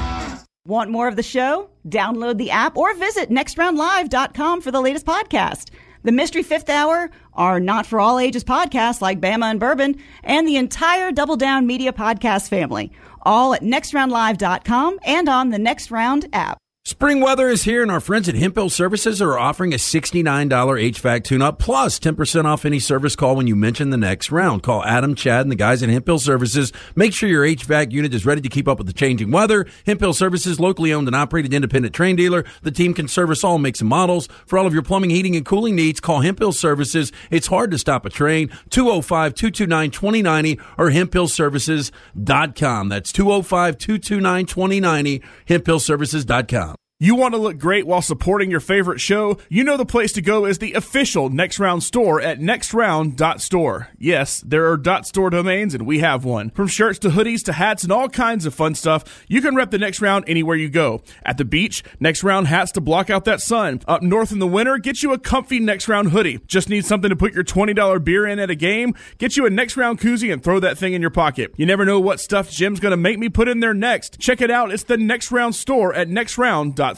Want 0.64 0.88
more 0.88 1.08
of 1.08 1.16
the 1.16 1.22
show? 1.22 1.68
Download 1.90 2.38
the 2.38 2.50
app 2.50 2.78
or 2.78 2.94
visit 2.94 3.28
nextroundlive.com 3.28 4.62
for 4.62 4.70
the 4.70 4.80
latest 4.80 5.04
podcast. 5.04 5.68
The 6.04 6.12
Mystery 6.12 6.42
Fifth 6.42 6.68
Hour, 6.68 7.10
our 7.32 7.58
not 7.58 7.86
for 7.86 7.98
all 7.98 8.18
ages 8.18 8.44
podcasts 8.44 9.00
like 9.00 9.22
Bama 9.22 9.50
and 9.50 9.58
Bourbon, 9.58 9.96
and 10.22 10.46
the 10.46 10.56
entire 10.56 11.10
Double 11.10 11.36
Down 11.36 11.66
Media 11.66 11.94
podcast 11.94 12.48
family. 12.48 12.92
All 13.22 13.54
at 13.54 13.62
nextroundlive.com 13.62 14.98
and 15.02 15.28
on 15.30 15.48
the 15.48 15.58
Next 15.58 15.90
Round 15.90 16.28
app. 16.34 16.58
Spring 16.87 17.23
weather 17.23 17.49
is 17.49 17.62
here, 17.62 17.81
and 17.81 17.90
our 17.90 17.99
friends 17.99 18.29
at 18.29 18.35
Hemphill 18.35 18.68
Services 18.68 19.23
are 19.23 19.38
offering 19.38 19.73
a 19.73 19.79
$69 19.79 20.51
HVAC 20.51 21.25
tune-up 21.25 21.59
plus 21.59 21.99
10% 21.99 22.44
off 22.44 22.66
any 22.66 22.79
service 22.79 23.16
call 23.16 23.37
when 23.37 23.47
you 23.47 23.57
mention 23.57 23.88
the 23.88 23.97
next 23.97 24.31
round. 24.31 24.62
Call 24.62 24.85
Adam, 24.85 25.14
Chad, 25.14 25.40
and 25.40 25.51
the 25.51 25.57
guys 25.57 25.83
at 25.83 25.88
Hemphill 25.88 26.18
Services. 26.18 26.75
Make 26.94 27.14
sure 27.14 27.27
your 27.27 27.47
HVAC 27.47 27.90
unit 27.90 28.12
is 28.12 28.27
ready 28.27 28.42
to 28.42 28.51
keep 28.51 28.68
up 28.68 28.77
with 28.77 28.87
the 28.87 28.92
changing 28.92 29.31
weather. 29.31 29.64
Hemphill 29.87 30.12
Services, 30.12 30.61
locally 30.61 30.92
owned 30.92 31.09
and 31.09 31.16
operated 31.16 31.55
independent 31.55 31.94
Trane 31.94 32.18
dealer. 32.18 32.44
The 32.61 32.70
team 32.70 32.92
can 32.92 33.09
service 33.09 33.42
all 33.42 33.57
makes 33.57 33.81
and 33.81 33.88
models. 33.88 34.29
For 34.44 34.59
all 34.59 34.66
of 34.66 34.75
your 34.75 34.83
plumbing, 34.83 35.09
heating, 35.09 35.37
and 35.37 35.47
cooling 35.47 35.77
needs, 35.77 36.01
call 36.01 36.20
Hemphill 36.20 36.53
Services. 36.53 37.12
It's 37.31 37.47
hard 37.47 37.70
to 37.70 37.79
stop 37.79 38.05
a 38.05 38.11
Trane. 38.11 38.51
205-229-2090 38.68 40.61
or 40.77 40.90
hemphillservices.com. 40.90 42.88
That's 42.90 43.11
205-229-2090, 43.11 45.23
hemphillservices.com. 45.49 46.73
You 47.04 47.16
want 47.16 47.34
to 47.34 47.38
look 47.38 47.58
great 47.58 47.86
while 47.86 48.00
supporting 48.00 48.50
your 48.50 48.60
favorite 48.60 48.98
show? 48.98 49.36
You 49.50 49.62
know 49.62 49.76
the 49.76 49.84
place 49.84 50.10
to 50.12 50.22
go 50.22 50.46
is 50.46 50.56
the 50.56 50.72
official 50.72 51.28
Next 51.28 51.58
Round 51.58 51.82
store 51.82 52.18
at 52.18 52.40
nextround.store. 52.40 53.88
Yes, 53.98 54.40
there 54.40 54.72
are 54.72 55.02
.store 55.02 55.28
domains 55.28 55.74
and 55.74 55.86
we 55.86 55.98
have 55.98 56.24
one. 56.24 56.48
From 56.48 56.66
shirts 56.66 56.98
to 57.00 57.10
hoodies 57.10 57.44
to 57.44 57.52
hats 57.52 57.82
and 57.82 57.92
all 57.92 58.08
kinds 58.08 58.46
of 58.46 58.54
fun 58.54 58.74
stuff, 58.74 59.22
you 59.28 59.42
can 59.42 59.54
rep 59.54 59.70
the 59.70 59.76
Next 59.76 60.00
Round 60.00 60.24
anywhere 60.26 60.56
you 60.56 60.70
go. 60.70 61.02
At 61.26 61.36
the 61.36 61.44
beach, 61.44 61.84
Next 62.00 62.24
Round 62.24 62.46
hats 62.46 62.72
to 62.72 62.80
block 62.80 63.10
out 63.10 63.26
that 63.26 63.42
sun. 63.42 63.82
Up 63.86 64.00
north 64.00 64.32
in 64.32 64.38
the 64.38 64.46
winter, 64.46 64.78
get 64.78 65.02
you 65.02 65.12
a 65.12 65.18
comfy 65.18 65.60
Next 65.60 65.88
Round 65.88 66.10
hoodie. 66.10 66.40
Just 66.46 66.70
need 66.70 66.86
something 66.86 67.10
to 67.10 67.16
put 67.16 67.34
your 67.34 67.44
$20 67.44 68.02
beer 68.02 68.26
in 68.26 68.38
at 68.38 68.48
a 68.48 68.54
game? 68.54 68.94
Get 69.18 69.36
you 69.36 69.44
a 69.44 69.50
Next 69.50 69.76
Round 69.76 70.00
koozie 70.00 70.32
and 70.32 70.42
throw 70.42 70.58
that 70.60 70.78
thing 70.78 70.94
in 70.94 71.02
your 71.02 71.10
pocket. 71.10 71.52
You 71.58 71.66
never 71.66 71.84
know 71.84 72.00
what 72.00 72.18
stuff 72.18 72.50
Jim's 72.50 72.80
going 72.80 72.92
to 72.92 72.96
make 72.96 73.18
me 73.18 73.28
put 73.28 73.46
in 73.46 73.60
there 73.60 73.74
next. 73.74 74.18
Check 74.18 74.40
it 74.40 74.50
out. 74.50 74.72
It's 74.72 74.84
the 74.84 74.96
Next 74.96 75.30
Round 75.30 75.54
store 75.54 75.92
at 75.92 76.08
nextround.store. 76.08 76.93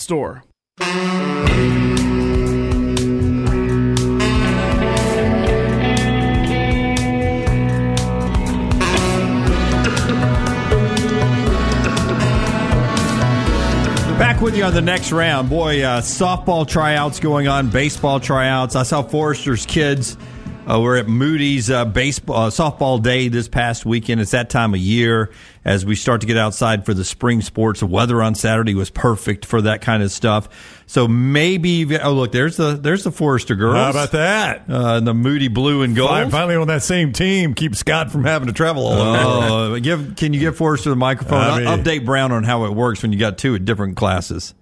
Back 14.18 14.40
with 14.40 14.56
you 14.56 14.64
on 14.64 14.74
the 14.74 14.82
next 14.82 15.12
round. 15.12 15.48
Boy, 15.48 15.82
uh, 15.82 16.00
softball 16.00 16.66
tryouts 16.66 17.20
going 17.20 17.48
on, 17.48 17.68
baseball 17.70 18.20
tryouts. 18.20 18.76
I 18.76 18.82
saw 18.82 19.02
Forrester's 19.02 19.66
kids 19.66 20.16
uh, 20.68 20.80
were 20.80 20.96
at 20.96 21.08
Moody's 21.08 21.70
uh, 21.70 21.84
baseball 21.84 22.36
uh, 22.46 22.50
softball 22.50 23.02
day 23.02 23.28
this 23.28 23.48
past 23.48 23.86
weekend. 23.86 24.20
It's 24.20 24.32
that 24.32 24.50
time 24.50 24.74
of 24.74 24.80
year 24.80 25.30
as 25.64 25.84
we 25.86 25.94
start 25.96 26.20
to 26.22 26.26
get 26.26 26.36
outside 26.36 26.84
for 26.86 26.94
the 26.94 27.04
spring 27.04 27.40
sports. 27.42 27.80
The 27.80 27.86
weather 27.86 28.22
on 28.22 28.34
Saturday 28.34 28.74
was 28.74 28.90
perfect 28.90 29.44
for 29.46 29.62
that 29.62 29.80
kind 29.80 30.02
of 30.02 30.10
stuff. 30.12 30.82
So 30.86 31.08
maybe 31.08 31.98
oh 31.98 32.12
look, 32.12 32.32
there's 32.32 32.56
the 32.56 32.72
there's 32.74 33.04
the 33.04 33.10
Forrester 33.10 33.54
girls. 33.54 33.74
How 33.76 33.90
about 33.90 34.12
that? 34.12 34.64
Uh, 34.68 35.00
the 35.00 35.14
Moody 35.14 35.48
blue 35.48 35.82
and 35.82 35.94
gold. 35.96 36.10
Fine- 36.10 36.30
Finally 36.30 36.56
on 36.56 36.68
that 36.68 36.82
same 36.82 37.12
team. 37.12 37.54
Keep 37.54 37.74
Scott 37.76 38.10
from 38.10 38.24
having 38.24 38.46
to 38.48 38.52
travel 38.54 38.86
all 38.86 39.00
over. 39.00 39.74
Oh, 39.76 39.80
give 39.80 40.16
can 40.16 40.32
you 40.32 40.40
give 40.40 40.56
Forrester 40.56 40.90
the 40.90 40.96
microphone? 40.96 41.40
I 41.40 41.58
mean- 41.58 41.66
Update 41.66 42.04
Brown 42.04 42.32
on 42.32 42.44
how 42.44 42.64
it 42.66 42.72
works 42.74 43.02
when 43.02 43.12
you 43.12 43.18
got 43.18 43.38
two 43.38 43.54
at 43.54 43.64
different 43.64 43.96
classes. 43.96 44.54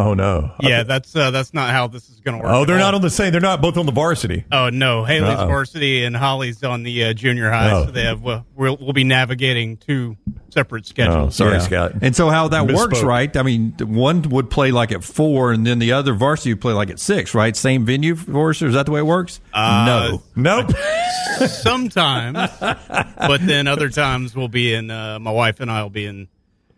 Oh 0.00 0.14
no. 0.14 0.52
Yeah, 0.60 0.84
that's 0.84 1.16
uh, 1.16 1.32
that's 1.32 1.52
not 1.52 1.70
how 1.70 1.88
this 1.88 2.08
is 2.08 2.20
going 2.20 2.38
to 2.38 2.44
work. 2.44 2.52
Oh, 2.54 2.64
they're 2.64 2.76
all. 2.76 2.82
not 2.82 2.94
on 2.94 3.00
the 3.02 3.10
same. 3.10 3.32
They're 3.32 3.40
not 3.40 3.60
both 3.60 3.76
on 3.76 3.84
the 3.84 3.90
varsity. 3.90 4.44
Oh 4.52 4.68
no, 4.70 5.02
Haley's 5.04 5.38
Uh-oh. 5.40 5.48
varsity 5.48 6.04
and 6.04 6.16
Holly's 6.16 6.62
on 6.62 6.84
the 6.84 7.06
uh, 7.06 7.12
junior 7.14 7.50
high, 7.50 7.72
Oh. 7.72 7.86
so 7.86 7.90
they 7.90 8.04
have 8.04 8.24
uh, 8.24 8.42
we'll, 8.54 8.76
we'll 8.80 8.92
be 8.92 9.02
navigating 9.02 9.76
two 9.76 10.16
separate 10.50 10.86
schedules. 10.86 11.16
Oh, 11.16 11.30
sorry, 11.30 11.54
Yeah. 11.54 11.58
Scott. 11.58 11.92
And 12.00 12.14
so 12.14 12.28
how 12.30 12.46
that 12.46 12.68
works, 12.70 13.02
right? 13.02 13.36
I 13.36 13.42
mean, 13.42 13.72
one 13.80 14.22
would 14.22 14.50
play 14.50 14.70
like 14.70 14.92
at 14.92 15.02
four, 15.02 15.50
and 15.50 15.66
then 15.66 15.80
the 15.80 15.90
other 15.92 16.14
varsity 16.14 16.52
would 16.54 16.60
play 16.60 16.74
like 16.74 16.90
at 16.90 17.00
six, 17.00 17.34
right? 17.34 17.56
Same 17.56 17.84
venue 17.84 18.14
for 18.14 18.50
us, 18.50 18.62
or 18.62 18.68
is 18.68 18.74
that 18.74 18.86
the 18.86 18.92
way 18.92 19.00
it 19.00 19.06
works? 19.06 19.40
Uh, 19.52 20.20
no, 20.36 20.62
nope. 20.62 20.70
Sometimes, 21.48 22.50
but 22.60 23.40
then 23.44 23.66
other 23.66 23.88
times 23.90 24.34
we'll 24.36 24.48
be 24.48 24.74
in. 24.74 24.90
Uh, 24.90 25.18
my 25.18 25.30
wife 25.32 25.60
and 25.60 25.70
I 25.70 25.82
will 25.82 25.90
be 25.90 26.06
in 26.06 26.28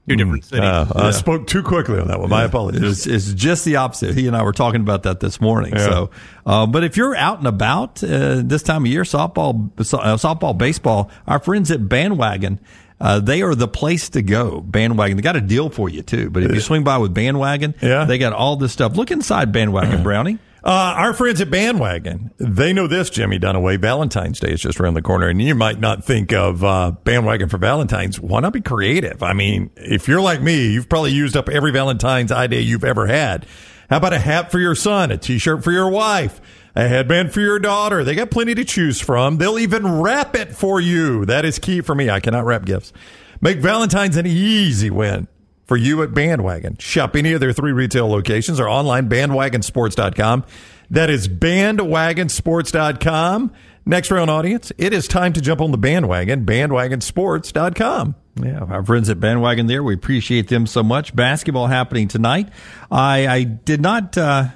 two 0.09 0.17
different 0.17 0.45
cities. 0.45 0.65
Uh, 0.65 0.93
I 0.95 1.11
spoke 1.13 1.47
too 1.47 1.63
quickly 1.63 1.99
on 2.01 2.09
that 2.09 2.19
one. 2.21 2.29
My 2.31 2.45
apologies. 2.45 2.83
It's, 2.83 3.07
it's 3.07 3.35
just 3.35 3.65
the 3.65 3.77
opposite. 3.77 4.15
He 4.15 4.27
and 4.27 4.37
I 4.37 4.43
were 4.43 4.53
talking 4.53 4.81
about 4.81 5.05
that 5.05 5.21
this 5.21 5.41
morning. 5.41 5.73
Yeah. 5.75 5.89
So, 5.89 6.11
uh, 6.47 6.67
but 6.67 6.83
if 6.85 6.97
you're 6.97 7.15
out 7.17 7.39
and 7.39 7.47
about 7.47 8.03
uh, 8.03 8.43
this 8.45 8.63
time 8.63 8.85
of 8.85 8.91
year, 8.91 9.03
softball, 9.03 9.71
so- 9.85 9.99
uh, 9.99 10.17
softball, 10.17 10.57
baseball, 10.57 11.11
our 11.27 11.39
friends 11.39 11.71
at 11.71 11.89
Bandwagon, 11.89 12.59
uh, 13.01 13.19
they 13.21 13.41
are 13.43 13.55
the 13.55 13.69
place 13.69 14.09
to 14.11 14.21
go. 14.23 14.61
Bandwagon, 14.61 15.17
they 15.17 15.23
got 15.23 15.37
a 15.37 15.41
deal 15.41 15.71
for 15.71 15.89
you 15.89 16.03
too. 16.03 16.29
But 16.31 16.43
if 16.43 16.53
you 16.55 16.61
swing 16.61 16.85
by 16.85 16.99
with 16.99 17.15
Bandwagon, 17.15 17.75
Yeah. 17.81 18.05
they 18.05 18.19
got 18.19 18.33
all 18.33 18.57
this 18.57 18.73
stuff. 18.73 18.97
Look 18.97 19.11
inside 19.11 19.53
Bandwagon, 19.53 20.03
Brownie. 20.05 20.39
Uh, 20.63 20.95
our 20.97 21.15
friends 21.15 21.41
at 21.41 21.51
Bandwagon, 21.51 22.33
they 22.37 22.75
know 22.75 22.87
this, 22.87 23.09
Jimmy 23.09 23.39
Dunaway. 23.39 23.81
Valentine's 23.81 24.41
Day 24.41 24.53
is 24.53 24.61
just 24.61 24.79
around 24.79 24.93
the 24.93 25.01
corner, 25.03 25.27
and 25.29 25.41
you 25.41 25.55
might 25.55 25.81
not 25.81 26.05
think 26.05 26.35
of 26.35 26.63
uh, 26.63 26.91
Bandwagon 27.05 27.49
for 27.49 27.57
Valentine's. 27.57 28.21
Why 28.21 28.41
not 28.41 28.53
be 28.53 28.61
creative? 28.61 29.23
I 29.23 29.33
mean, 29.33 29.71
if 29.77 30.07
you're 30.07 30.21
like 30.21 30.43
me, 30.43 30.73
you've 30.73 30.89
probably 30.89 31.13
used 31.13 31.35
up 31.35 31.49
every 31.49 31.71
Valentine's 31.71 32.31
idea 32.31 32.61
you've 32.61 32.85
ever 32.85 33.07
had. 33.07 33.47
How 33.89 33.97
about 33.97 34.13
a 34.13 34.19
hat 34.19 34.53
for 34.53 34.59
your 34.59 34.75
son, 34.75 35.11
a 35.11 35.17
T-shirt 35.17 35.65
for 35.65 35.73
your 35.73 35.89
wife, 35.89 36.43
a 36.77 36.87
headband 36.87 37.33
for 37.33 37.41
your 37.41 37.59
daughter? 37.59 38.05
They 38.05 38.15
got 38.15 38.31
plenty 38.31 38.55
to 38.55 38.65
choose 38.65 39.01
from. 39.01 39.39
They'll 39.39 39.59
even 39.59 40.01
wrap 40.01 40.37
it 40.37 40.55
for 40.55 40.79
you. 40.79 41.25
That 41.25 41.47
is 41.47 41.59
key 41.59 41.81
for 41.81 41.95
me. 41.95 42.11
I 42.11 42.21
cannot 42.21 42.45
wrap 42.45 42.67
gifts. 42.67 42.93
Make 43.41 43.61
Valentine's 43.61 44.19
an 44.19 44.27
easy 44.27 44.91
win 44.91 45.27
for 45.71 45.77
you 45.77 46.03
at 46.03 46.13
Bandwagon. 46.13 46.77
Shop 46.81 47.15
any 47.15 47.33
of 47.33 47.39
their 47.39 47.53
three 47.53 47.71
retail 47.71 48.09
locations 48.09 48.59
or 48.59 48.69
online 48.69 49.09
bandwagonsports.com. 49.09 50.45
That 50.91 51.11
is 51.11 51.29
bandwagonsports.com. 51.29 53.53
Next 53.87 54.11
round 54.11 54.33
audience, 54.33 54.73
it 54.79 54.93
is 54.93 55.07
time 55.07 55.33
to 55.35 55.41
jump 55.41 55.61
on 55.61 55.71
the 55.71 55.79
bandwagon, 55.79 56.45
bandwagonsports.com. 56.45 58.17
Yeah, 58.43 58.65
our 58.65 58.85
friends 58.85 59.09
at 59.11 59.21
Bandwagon 59.21 59.69
there, 59.69 59.85
we 59.85 59.95
appreciate 59.95 60.49
them 60.49 60.67
so 60.67 60.83
much. 60.83 61.15
Basketball 61.15 61.69
happening 61.69 62.09
tonight. 62.09 62.49
I, 62.91 63.29
I 63.29 63.45
did 63.45 63.81
not 63.81 64.19
uh, 64.19 64.47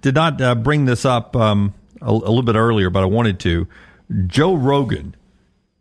did 0.00 0.16
not 0.16 0.40
uh, 0.40 0.56
bring 0.56 0.86
this 0.86 1.04
up 1.04 1.36
um, 1.36 1.72
a, 2.02 2.10
a 2.10 2.10
little 2.10 2.42
bit 2.42 2.56
earlier, 2.56 2.90
but 2.90 3.04
I 3.04 3.06
wanted 3.06 3.38
to. 3.40 3.68
Joe 4.26 4.54
Rogan 4.56 5.14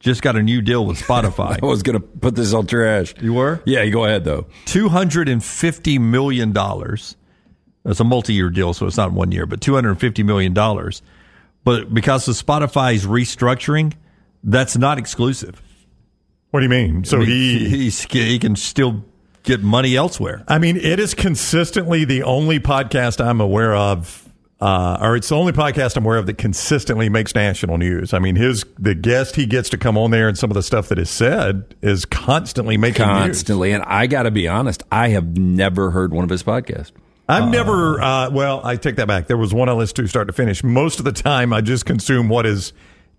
just 0.03 0.21
got 0.21 0.35
a 0.35 0.43
new 0.43 0.61
deal 0.61 0.85
with 0.85 0.99
Spotify. 1.01 1.57
I 1.63 1.65
was 1.65 1.81
going 1.81 1.99
to 1.99 2.05
put 2.05 2.35
this 2.35 2.53
on 2.53 2.67
trash. 2.67 3.15
You 3.21 3.33
were? 3.33 3.61
Yeah, 3.65 3.83
you 3.83 3.91
go 3.91 4.05
ahead 4.05 4.25
though. 4.25 4.47
Two 4.65 4.89
hundred 4.89 5.29
and 5.29 5.43
fifty 5.43 5.97
million 5.97 6.51
dollars. 6.51 7.15
It's 7.85 7.99
a 7.99 8.05
multi-year 8.05 8.49
deal, 8.49 8.73
so 8.73 8.85
it's 8.85 8.95
not 8.95 9.11
one 9.11 9.31
year, 9.31 9.45
but 9.45 9.61
two 9.61 9.73
hundred 9.73 9.91
and 9.91 9.99
fifty 9.99 10.21
million 10.21 10.53
dollars. 10.53 11.01
But 11.63 11.93
because 11.93 12.27
of 12.27 12.35
Spotify's 12.35 13.05
restructuring, 13.05 13.93
that's 14.43 14.77
not 14.77 14.99
exclusive. 14.99 15.61
What 16.51 16.59
do 16.59 16.65
you 16.65 16.69
mean? 16.69 17.05
So 17.05 17.17
I 17.17 17.19
mean, 17.21 17.29
he 17.29 17.69
he's, 17.69 18.03
he 18.03 18.37
can 18.39 18.55
still 18.57 19.05
get 19.43 19.61
money 19.61 19.95
elsewhere. 19.95 20.43
I 20.47 20.59
mean, 20.59 20.75
it 20.77 20.99
is 20.99 21.13
consistently 21.13 22.03
the 22.03 22.23
only 22.23 22.59
podcast 22.59 23.23
I'm 23.23 23.39
aware 23.39 23.73
of, 23.73 24.29
uh, 24.63 24.97
or 25.01 25.15
it's 25.17 25.27
the 25.29 25.35
only 25.35 25.51
podcast 25.51 25.97
I'm 25.97 26.05
aware 26.05 26.17
of 26.17 26.25
that 26.27 26.37
consistently 26.37 27.09
makes 27.09 27.35
national 27.35 27.77
news. 27.77 28.13
I 28.13 28.19
mean, 28.19 28.35
his 28.37 28.65
the 28.79 28.95
guest 28.95 29.35
he 29.35 29.45
gets 29.45 29.69
to 29.69 29.77
come 29.77 29.97
on 29.97 30.11
there 30.11 30.27
and 30.29 30.37
some 30.37 30.49
of 30.49 30.55
the 30.55 30.63
stuff 30.63 30.87
that 30.89 30.97
is 30.99 31.09
said 31.09 31.75
is 31.81 32.05
constantly 32.05 32.77
making 32.77 33.05
news. 33.05 33.17
Constantly, 33.17 33.71
and 33.73 33.83
I 33.83 34.07
got 34.07 34.23
to 34.23 34.31
be 34.31 34.47
honest, 34.47 34.81
I 34.91 35.09
have 35.09 35.37
never 35.37 35.91
heard 35.91 36.13
one 36.13 36.23
of 36.23 36.29
his 36.29 36.43
podcasts. 36.43 36.91
I've 37.27 37.49
never. 37.49 38.01
Uh, 38.01 38.29
well, 38.29 38.61
I 38.63 38.75
take 38.75 38.95
that 38.97 39.07
back. 39.07 39.27
There 39.27 39.37
was 39.37 39.53
one 39.53 39.67
I 39.69 39.73
listened 39.73 39.95
to 39.97 40.07
start 40.07 40.27
to 40.27 40.33
finish. 40.33 40.63
Most 40.63 40.99
of 40.99 41.05
the 41.05 41.11
time, 41.13 41.51
I 41.53 41.61
just 41.61 41.85
consume 41.85 42.29
what 42.29 42.45
is 42.45 42.73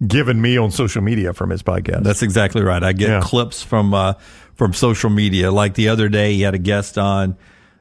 given 0.07 0.41
me 0.41 0.57
on 0.59 0.71
social 0.71 1.03
media 1.03 1.33
from 1.33 1.51
his 1.51 1.63
podcast. 1.63 2.03
That's 2.05 2.23
exactly 2.23 2.63
right. 2.63 2.83
I 2.83 2.93
get 2.93 3.09
Yeah. 3.09 3.21
clips 3.23 3.63
from 3.63 3.93
uh, 3.95 4.15
from 4.55 4.73
social 4.73 5.09
media. 5.11 5.51
Like 5.51 5.75
the 5.75 5.89
other 5.89 6.09
day, 6.09 6.35
he 6.35 6.43
had 6.43 6.55
a 6.55 6.59
guest 6.59 6.99
on 6.99 7.37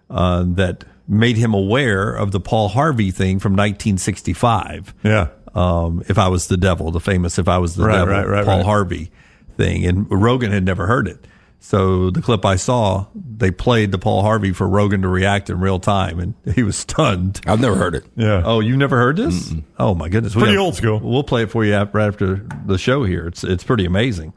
uh, 0.09 0.43
that 0.55 0.83
made 1.07 1.37
him 1.37 1.53
aware 1.53 2.13
of 2.13 2.31
the 2.31 2.39
Paul 2.39 2.69
Harvey 2.69 3.11
thing 3.11 3.39
from 3.39 3.53
1965. 3.53 4.93
Yeah. 5.03 5.27
Um, 5.55 6.03
if 6.07 6.17
I 6.17 6.29
was 6.29 6.47
the 6.47 6.57
devil, 6.57 6.91
the 6.91 6.99
famous 6.99 7.37
"If 7.37 7.47
I 7.47 7.59
was 7.59 7.75
the 7.75 7.85
Right, 7.85 7.97
devil" 7.99 8.13
right, 8.13 8.27
right, 8.27 8.45
Paul 8.45 8.57
right. 8.57 8.65
Harvey 8.65 9.11
thing, 9.57 9.85
and 9.85 10.07
Rogan 10.09 10.51
had 10.51 10.63
never 10.65 10.87
heard 10.87 11.07
it. 11.07 11.27
So 11.59 12.09
the 12.09 12.21
clip 12.21 12.43
I 12.43 12.55
saw, 12.57 13.05
they 13.15 13.49
played 13.51 13.91
the 13.91 13.97
Paul 13.99 14.21
Harvey 14.23 14.51
for 14.51 14.67
Rogan 14.67 15.03
to 15.03 15.07
react 15.07 15.49
in 15.49 15.59
real 15.59 15.79
time, 15.79 16.19
and 16.19 16.33
he 16.55 16.63
was 16.63 16.75
stunned. 16.75 17.39
I've 17.45 17.59
never 17.61 17.75
heard 17.75 17.93
it. 17.95 18.03
Yeah. 18.15 18.41
Oh, 18.43 18.59
you've 18.61 18.77
never 18.79 18.97
heard 18.97 19.15
this? 19.15 19.53
Oh 19.77 19.93
my 19.93 20.09
goodness, 20.09 20.35
We 20.35 20.41
Pretty 20.41 20.55
have- 20.55 20.63
old 20.63 20.75
school. 20.75 20.99
We'll 20.99 21.23
play 21.23 21.43
it 21.43 21.51
for 21.51 21.63
you 21.63 21.75
af- 21.75 21.93
right 21.93 22.07
after 22.07 22.45
the 22.65 22.77
show 22.79 23.03
here. 23.03 23.27
It's 23.27 23.43
it's 23.43 23.63
pretty 23.63 23.85
amazing. 23.85 24.33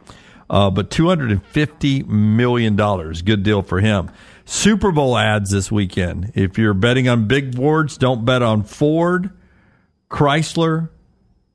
Uh, 0.51 0.71
but 0.71 0.91
two 0.91 1.09
hundred 1.09 1.31
and 1.33 1.43
fifty 1.47 2.03
million 2.05 2.77
dollars, 2.77 3.23
good 3.23 3.43
deal 3.43 3.63
for 3.63 3.81
him. 3.81 4.11
Super 4.49 4.93
Bowl 4.93 5.19
ads 5.19 5.51
this 5.51 5.71
weekend. 5.73 6.33
If 6.37 6.57
you're 6.57 6.73
betting 6.73 7.09
on 7.09 7.27
big 7.27 7.55
boards, 7.57 7.99
don't 7.99 8.25
bet 8.25 8.43
on 8.43 8.63
Ford, 8.63 9.31
Chrysler, 10.09 10.89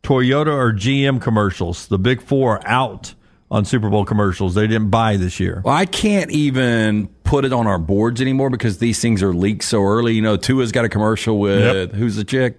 Toyota, 0.04 0.48
or 0.54 0.74
GM 0.74 1.22
commercials. 1.22 1.88
The 1.88 1.98
big 1.98 2.22
four 2.22 2.58
are 2.58 2.68
out 2.68 3.14
on 3.50 3.64
Super 3.66 3.90
Bowl 3.90 4.04
commercials. 4.06 4.56
They 4.56 4.68
didn't 4.68 4.90
buy 4.90 5.16
this 5.18 5.40
year. 5.40 5.62
Well, 5.64 5.74
I 5.74 5.86
can't 5.86 6.32
even 6.32 7.08
put 7.24 7.46
it 7.46 7.54
on 7.54 7.66
our 7.66 7.80
boards 7.80 8.20
anymore 8.22 8.50
because 8.50 8.80
these 8.80 9.00
things 9.00 9.24
are 9.24 9.34
leaked 9.34 9.64
so 9.64 9.84
early. 9.84 10.14
You 10.14 10.22
know, 10.22 10.36
Tua's 10.36 10.72
got 10.74 10.84
a 10.86 10.90
commercial 10.90 11.40
with 11.40 11.62
Yep. 11.62 11.92
who's 11.94 12.18
the 12.18 12.24
chick? 12.26 12.58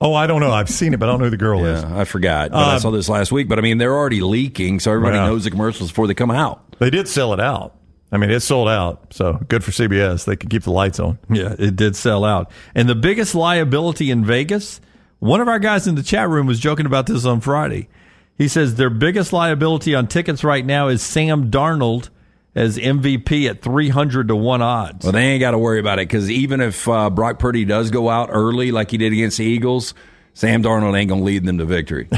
Oh, 0.00 0.14
I 0.14 0.28
don't 0.28 0.40
know. 0.40 0.52
I've 0.52 0.68
seen 0.70 0.94
it, 0.94 1.00
but 1.00 1.08
I 1.08 1.12
don't 1.12 1.18
know 1.18 1.24
who 1.26 1.30
the 1.30 1.36
girl 1.36 1.64
is. 1.64 1.82
Yeah, 1.82 1.98
I 1.98 2.04
forgot. 2.04 2.52
But 2.52 2.58
I 2.58 2.74
um, 2.74 2.80
saw 2.80 2.90
this 2.92 3.08
last 3.08 3.32
week. 3.32 3.48
But 3.48 3.58
I 3.58 3.62
mean, 3.62 3.78
they're 3.78 3.96
already 3.96 4.20
leaking, 4.20 4.78
so 4.78 4.92
everybody 4.92 5.16
Yeah. 5.16 5.26
knows 5.26 5.42
the 5.42 5.50
commercials 5.50 5.90
before 5.90 6.06
they 6.06 6.14
come 6.14 6.30
out. 6.30 6.76
They 6.78 6.90
did 6.90 7.08
sell 7.08 7.32
it 7.32 7.40
out. 7.40 7.74
I 8.10 8.16
mean, 8.16 8.30
it's 8.30 8.44
sold 8.44 8.68
out. 8.68 9.12
So 9.12 9.34
good 9.48 9.62
for 9.62 9.70
CBS. 9.70 10.24
They 10.24 10.36
could 10.36 10.50
keep 10.50 10.62
the 10.62 10.70
lights 10.70 10.98
on. 10.98 11.18
Yeah, 11.28 11.54
it 11.58 11.76
did 11.76 11.94
sell 11.94 12.24
out. 12.24 12.50
And 12.74 12.88
the 12.88 12.94
biggest 12.94 13.34
liability 13.34 14.10
in 14.10 14.24
Vegas, 14.24 14.80
one 15.18 15.40
of 15.40 15.48
our 15.48 15.58
guys 15.58 15.86
in 15.86 15.94
the 15.94 16.02
chat 16.02 16.28
room 16.28 16.46
was 16.46 16.58
joking 16.58 16.86
about 16.86 17.06
this 17.06 17.24
on 17.24 17.40
Friday. 17.40 17.88
He 18.36 18.48
says 18.48 18.76
their 18.76 18.90
biggest 18.90 19.32
liability 19.32 19.94
on 19.94 20.06
tickets 20.06 20.44
right 20.44 20.64
now 20.64 20.88
is 20.88 21.02
Sam 21.02 21.50
Darnold 21.50 22.08
as 22.54 22.78
MVP 22.78 23.48
at 23.48 23.62
300 23.62 24.28
to 24.28 24.36
1 24.36 24.62
odds. 24.62 25.04
Well, 25.04 25.12
they 25.12 25.22
ain't 25.22 25.40
got 25.40 25.50
to 25.50 25.58
worry 25.58 25.80
about 25.80 25.98
it 25.98 26.08
because 26.08 26.30
even 26.30 26.60
if 26.60 26.88
uh, 26.88 27.10
Brock 27.10 27.38
Purdy 27.38 27.64
does 27.64 27.90
go 27.90 28.08
out 28.08 28.30
early 28.32 28.72
like 28.72 28.90
he 28.90 28.96
did 28.96 29.12
against 29.12 29.38
the 29.38 29.44
Eagles, 29.44 29.92
Sam 30.34 30.62
Darnold 30.62 30.98
ain't 30.98 31.08
going 31.08 31.20
to 31.20 31.24
lead 31.24 31.44
them 31.44 31.58
to 31.58 31.64
victory. 31.64 32.08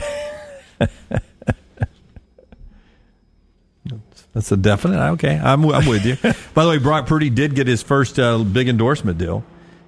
That's 4.32 4.52
a 4.52 4.56
definite. 4.56 5.00
Okay, 5.12 5.38
I'm, 5.38 5.64
I'm 5.70 5.86
with 5.86 6.04
you. 6.04 6.16
By 6.54 6.64
the 6.64 6.70
way, 6.70 6.78
Brock 6.78 7.06
Purdy 7.06 7.30
did 7.30 7.54
get 7.54 7.66
his 7.66 7.82
first 7.82 8.18
uh, 8.18 8.38
big 8.38 8.68
endorsement 8.68 9.18
deal. 9.18 9.44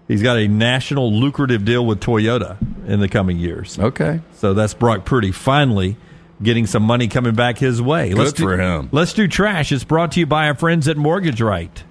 He's 0.08 0.22
got 0.22 0.36
a 0.36 0.48
national 0.48 1.12
lucrative 1.12 1.64
deal 1.64 1.86
with 1.86 2.00
Toyota 2.00 2.56
in 2.88 3.00
the 3.00 3.08
coming 3.08 3.38
years. 3.38 3.78
Okay. 3.78 4.20
So 4.34 4.52
that's 4.52 4.74
Brock 4.74 5.04
Purdy 5.04 5.30
finally 5.30 5.96
getting 6.42 6.66
some 6.66 6.82
money 6.82 7.08
coming 7.08 7.34
back 7.34 7.58
his 7.58 7.80
way. 7.80 8.12
Good 8.12 8.34
do, 8.34 8.42
for 8.42 8.58
him. 8.58 8.88
Let's 8.92 9.12
do 9.12 9.28
trash. 9.28 9.70
It's 9.70 9.84
brought 9.84 10.12
to 10.12 10.20
you 10.20 10.26
by 10.26 10.48
our 10.48 10.54
friends 10.54 10.88
at 10.88 10.96
Mortgage 10.96 11.40
Right. 11.40 11.84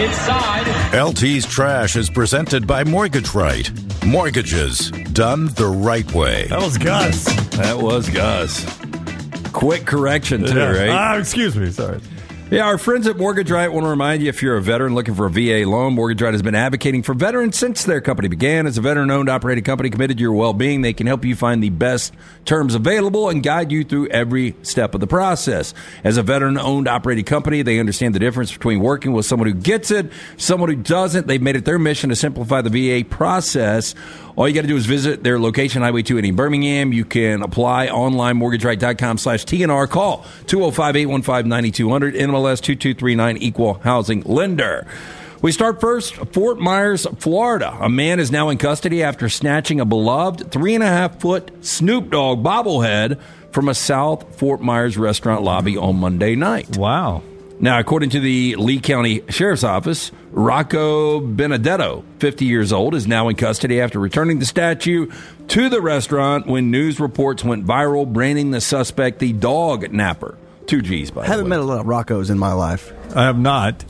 Inside. 0.00 0.94
LT's 0.94 1.46
Trash 1.46 1.96
is 1.96 2.08
presented 2.10 2.66
by 2.66 2.84
Mortgage 2.84 3.34
Right. 3.34 3.70
Mortgages 4.04 4.90
done 5.12 5.46
the 5.54 5.66
right 5.66 6.10
way. 6.12 6.46
That 6.48 6.60
was 6.60 6.78
Gus. 6.78 7.24
That 7.56 7.78
was 7.78 8.08
Gus. 8.08 8.64
Quick 9.52 9.84
correction, 9.84 10.46
too, 10.46 10.56
Yeah. 10.58 10.70
right? 10.70 10.88
Ah, 10.90 11.16
excuse 11.18 11.54
me. 11.56 11.70
Sorry. 11.70 12.00
Yeah, 12.50 12.64
our 12.64 12.78
friends 12.78 13.06
at 13.06 13.16
Mortgage 13.16 13.48
Right 13.48 13.72
want 13.72 13.84
to 13.84 13.90
remind 13.90 14.24
you 14.24 14.28
if 14.28 14.42
you're 14.42 14.56
a 14.56 14.60
veteran 14.60 14.92
looking 14.92 15.14
for 15.14 15.26
a 15.26 15.30
VA 15.30 15.70
loan, 15.70 15.94
Mortgage 15.94 16.20
Right 16.20 16.34
has 16.34 16.42
been 16.42 16.56
advocating 16.56 17.04
for 17.04 17.14
veterans 17.14 17.56
since 17.56 17.84
their 17.84 18.00
company 18.00 18.26
began. 18.26 18.66
As 18.66 18.76
a 18.76 18.80
veteran 18.80 19.08
owned, 19.08 19.28
operated 19.28 19.64
company 19.64 19.88
committed 19.88 20.16
to 20.16 20.20
your 20.20 20.32
well 20.32 20.52
being, 20.52 20.82
they 20.82 20.92
can 20.92 21.06
help 21.06 21.24
you 21.24 21.36
find 21.36 21.62
the 21.62 21.70
best 21.70 22.12
terms 22.44 22.74
available 22.74 23.28
and 23.28 23.44
guide 23.44 23.70
you 23.70 23.84
through 23.84 24.08
every 24.08 24.56
step 24.62 24.94
of 24.94 25.00
the 25.00 25.06
process. 25.06 25.74
As 26.02 26.16
a 26.16 26.24
veteran 26.24 26.58
owned, 26.58 26.88
operated 26.88 27.24
company, 27.24 27.62
they 27.62 27.78
understand 27.78 28.16
the 28.16 28.18
difference 28.18 28.52
between 28.52 28.80
working 28.80 29.12
with 29.12 29.26
someone 29.26 29.46
who 29.46 29.54
gets 29.54 29.92
it, 29.92 30.10
someone 30.36 30.70
who 30.70 30.74
doesn't. 30.74 31.28
They've 31.28 31.40
made 31.40 31.54
it 31.54 31.64
their 31.64 31.78
mission 31.78 32.10
to 32.10 32.16
simplify 32.16 32.62
the 32.62 32.70
VA 32.70 33.08
process. 33.08 33.94
All 34.40 34.48
you 34.48 34.54
got 34.54 34.62
to 34.62 34.68
do 34.68 34.76
is 34.76 34.86
visit 34.86 35.22
their 35.22 35.38
location, 35.38 35.82
Highway 35.82 36.02
2 36.02 36.16
in 36.18 36.34
Birmingham. 36.34 36.92
You 36.92 37.04
can 37.04 37.42
apply 37.42 37.88
online, 37.88 38.38
mortgageright.com 38.38 39.18
slash 39.18 39.44
TNR. 39.44 39.88
Call 39.88 40.24
205-815-9200, 40.46 42.14
NMLS 42.40 42.60
2239, 42.62 43.36
Equal 43.38 43.74
Housing 43.74 44.22
Lender. 44.22 44.86
We 45.42 45.52
start 45.52 45.80
first, 45.80 46.14
Fort 46.14 46.58
Myers, 46.58 47.06
Florida. 47.18 47.76
A 47.80 47.88
man 47.88 48.18
is 48.20 48.30
now 48.30 48.48
in 48.48 48.58
custody 48.58 49.02
after 49.02 49.28
snatching 49.28 49.80
a 49.80 49.84
beloved 49.84 50.50
three 50.50 50.74
and 50.74 50.84
a 50.84 50.86
half 50.86 51.20
foot 51.20 51.50
Snoop 51.64 52.10
Dogg 52.10 52.42
bobblehead 52.42 53.20
from 53.52 53.68
a 53.68 53.74
South 53.74 54.36
Fort 54.38 54.60
Myers 54.60 54.96
restaurant 54.96 55.42
lobby 55.42 55.76
on 55.76 55.96
Monday 55.96 56.34
night. 56.34 56.76
Wow. 56.76 57.22
Now, 57.58 57.78
according 57.78 58.10
to 58.10 58.20
the 58.20 58.56
Lee 58.56 58.80
County 58.80 59.22
Sheriff's 59.28 59.64
Office, 59.64 60.12
Rocco 60.30 61.20
Benedetto, 61.20 62.04
50 62.18 62.46
years 62.46 62.72
old, 62.72 62.94
is 62.94 63.06
now 63.06 63.28
in 63.28 63.36
custody 63.36 63.80
after 63.80 63.98
returning 63.98 64.38
the 64.38 64.46
statue 64.46 65.10
to 65.48 65.68
the 65.68 65.82
restaurant 65.82 66.46
when 66.46 66.70
news 66.70 66.98
reports 66.98 67.44
went 67.44 67.66
viral, 67.66 68.10
branding 68.10 68.50
the 68.50 68.62
suspect 68.62 69.18
the 69.18 69.34
dog 69.34 69.92
napper. 69.92 70.38
Two 70.70 70.82
G's, 70.82 71.10
by 71.10 71.22
I 71.22 71.24
the 71.24 71.30
haven't 71.30 71.44
way. 71.46 71.50
met 71.50 71.60
a 71.60 71.64
lot 71.64 71.80
of 71.80 71.86
Roccos 71.86 72.30
in 72.30 72.38
my 72.38 72.52
life. 72.52 72.92
I 73.16 73.24
have 73.24 73.38
not. 73.38 73.84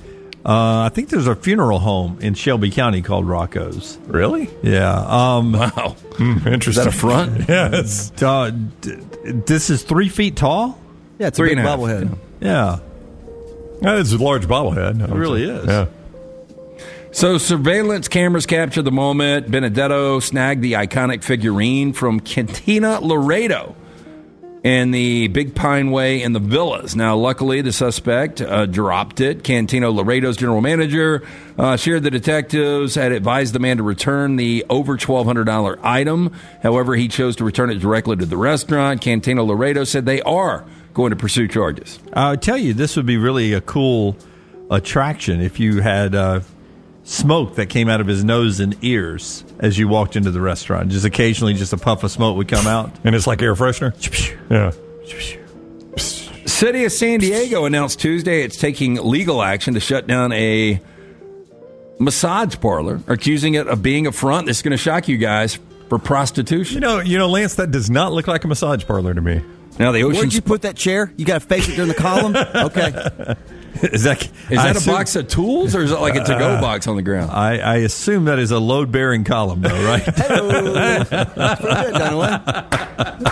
Uh, 0.44 0.80
I 0.84 0.88
think 0.88 1.10
there's 1.10 1.26
a 1.26 1.34
funeral 1.36 1.78
home 1.78 2.18
in 2.22 2.32
Shelby 2.32 2.70
County 2.70 3.02
called 3.02 3.26
Rocco's. 3.28 3.98
Really? 4.06 4.48
Yeah. 4.62 4.90
Um, 4.98 5.52
wow. 5.52 5.94
interesting. 6.18 6.70
Is 6.70 6.76
that 6.76 6.86
a 6.86 6.92
front? 6.92 7.44
yes. 7.48 8.10
Uh, 8.22 8.50
d- 8.80 8.96
this 9.24 9.68
is 9.68 9.82
three 9.82 10.08
feet 10.08 10.36
tall. 10.36 10.80
Yeah, 11.18 11.26
it's 11.26 11.36
Three 11.36 11.48
a 11.48 11.56
big 11.56 11.58
and 11.58 11.66
a 11.66 11.70
half, 11.70 11.78
bobblehead. 11.78 12.18
Yeah, 12.40 12.78
That 13.82 13.98
is 13.98 14.14
a 14.14 14.18
large 14.18 14.46
bobblehead. 14.46 15.06
it 15.06 15.14
really 15.14 15.44
is. 15.44 15.66
Yeah. 15.66 15.86
So, 17.12 17.36
surveillance 17.38 18.08
cameras 18.08 18.46
captured 18.46 18.82
the 18.82 18.92
moment 18.92 19.50
Benedetto 19.50 20.20
snagged 20.20 20.62
the 20.62 20.74
iconic 20.74 21.22
figurine 21.24 21.92
from 21.92 22.20
Cantina 22.20 23.00
Laredo 23.00 23.74
and 24.62 24.92
the 24.92 25.28
Big 25.28 25.54
Pine 25.54 25.90
Way 25.90 26.22
in 26.22 26.32
the 26.32 26.38
villas. 26.38 26.94
Now, 26.94 27.16
luckily, 27.16 27.62
the 27.62 27.72
suspect 27.72 28.40
uh, 28.40 28.66
dropped 28.66 29.20
it. 29.20 29.42
Cantina 29.42 29.90
Laredo's 29.90 30.36
general 30.36 30.60
manager 30.60 31.22
uh, 31.58 31.76
shared 31.76 32.02
the 32.02 32.10
detectives 32.10 32.94
had 32.94 33.12
advised 33.12 33.54
the 33.54 33.58
man 33.58 33.78
to 33.78 33.82
return 33.82 34.36
the 34.36 34.64
over 34.68 34.96
$1,200 34.96 35.78
item. 35.82 36.32
However, 36.62 36.94
he 36.94 37.08
chose 37.08 37.36
to 37.36 37.44
return 37.44 37.70
it 37.70 37.76
directly 37.76 38.16
to 38.16 38.26
the 38.26 38.36
restaurant. 38.36 39.00
Cantina 39.00 39.42
Laredo 39.42 39.84
said 39.84 40.04
they 40.04 40.22
are 40.22 40.64
going 40.92 41.10
to 41.10 41.16
pursue 41.16 41.48
charges. 41.48 41.98
I'll 42.12 42.36
tell 42.36 42.58
you, 42.58 42.74
this 42.74 42.96
would 42.96 43.06
be 43.06 43.16
really 43.16 43.52
a 43.52 43.60
cool 43.60 44.16
attraction 44.70 45.40
if 45.40 45.58
you 45.58 45.80
had 45.80 46.14
uh, 46.14 46.40
smoke 47.10 47.56
that 47.56 47.66
came 47.66 47.88
out 47.88 48.00
of 48.00 48.06
his 48.06 48.22
nose 48.22 48.60
and 48.60 48.76
ears 48.82 49.44
as 49.58 49.76
you 49.76 49.88
walked 49.88 50.14
into 50.14 50.30
the 50.30 50.40
restaurant. 50.40 50.90
Just 50.90 51.04
occasionally, 51.04 51.54
just 51.54 51.72
a 51.72 51.76
puff 51.76 52.04
of 52.04 52.10
smoke 52.10 52.36
would 52.36 52.46
come 52.46 52.68
out. 52.68 52.94
And 53.02 53.14
it's 53.14 53.26
like 53.26 53.42
air 53.42 53.54
freshener? 53.54 53.92
Yeah. 54.50 54.72
City 56.46 56.84
of 56.84 56.92
San 56.92 57.20
Diego 57.20 57.64
announced 57.64 58.00
Tuesday 58.00 58.42
it's 58.42 58.56
taking 58.56 58.94
legal 58.96 59.42
action 59.42 59.74
to 59.74 59.80
shut 59.80 60.06
down 60.06 60.32
a 60.32 60.80
massage 61.98 62.56
parlor, 62.60 63.00
accusing 63.06 63.54
it 63.54 63.66
of 63.68 63.82
being 63.82 64.06
a 64.06 64.12
front. 64.12 64.46
This 64.46 64.58
is 64.58 64.62
going 64.62 64.72
to 64.72 64.76
shock 64.76 65.06
you 65.08 65.16
guys 65.18 65.58
for 65.88 65.98
prostitution. 65.98 66.74
You 66.76 66.80
know, 66.80 66.98
you 67.00 67.18
know, 67.18 67.28
Lance, 67.28 67.54
that 67.56 67.70
does 67.70 67.90
not 67.90 68.12
look 68.12 68.26
like 68.26 68.44
a 68.44 68.48
massage 68.48 68.84
parlor 68.84 69.14
to 69.14 69.20
me. 69.20 69.42
Now 69.78 69.92
the 69.92 70.02
ocean 70.02 70.18
Where'd 70.18 70.34
you 70.34 70.42
put 70.42 70.62
that 70.62 70.76
chair? 70.76 71.12
You 71.16 71.24
got 71.24 71.40
to 71.42 71.46
face 71.46 71.68
it 71.68 71.76
during 71.76 71.88
the 71.88 71.94
column? 71.94 72.34
Okay. 72.54 73.36
Is 73.83 74.02
that 74.02 74.22
is 74.24 74.30
that 74.50 74.74
a 74.74 74.78
assume- 74.78 74.94
box 74.94 75.14
of 75.16 75.28
tools 75.28 75.74
or 75.76 75.83
is 75.83 75.92
it 75.92 76.00
like 76.00 76.14
a 76.16 76.24
to-go 76.24 76.56
Uh, 76.56 76.61
box 76.61 76.87
on 76.88 76.96
the 76.96 77.02
ground? 77.02 77.30
I, 77.30 77.59
I 77.59 77.76
assume 77.76 78.24
that 78.26 78.38
is 78.38 78.50
a 78.50 78.59
load 78.59 78.90
bearing 78.92 79.24
column, 79.24 79.61
though, 79.62 79.85
right? 79.85 80.06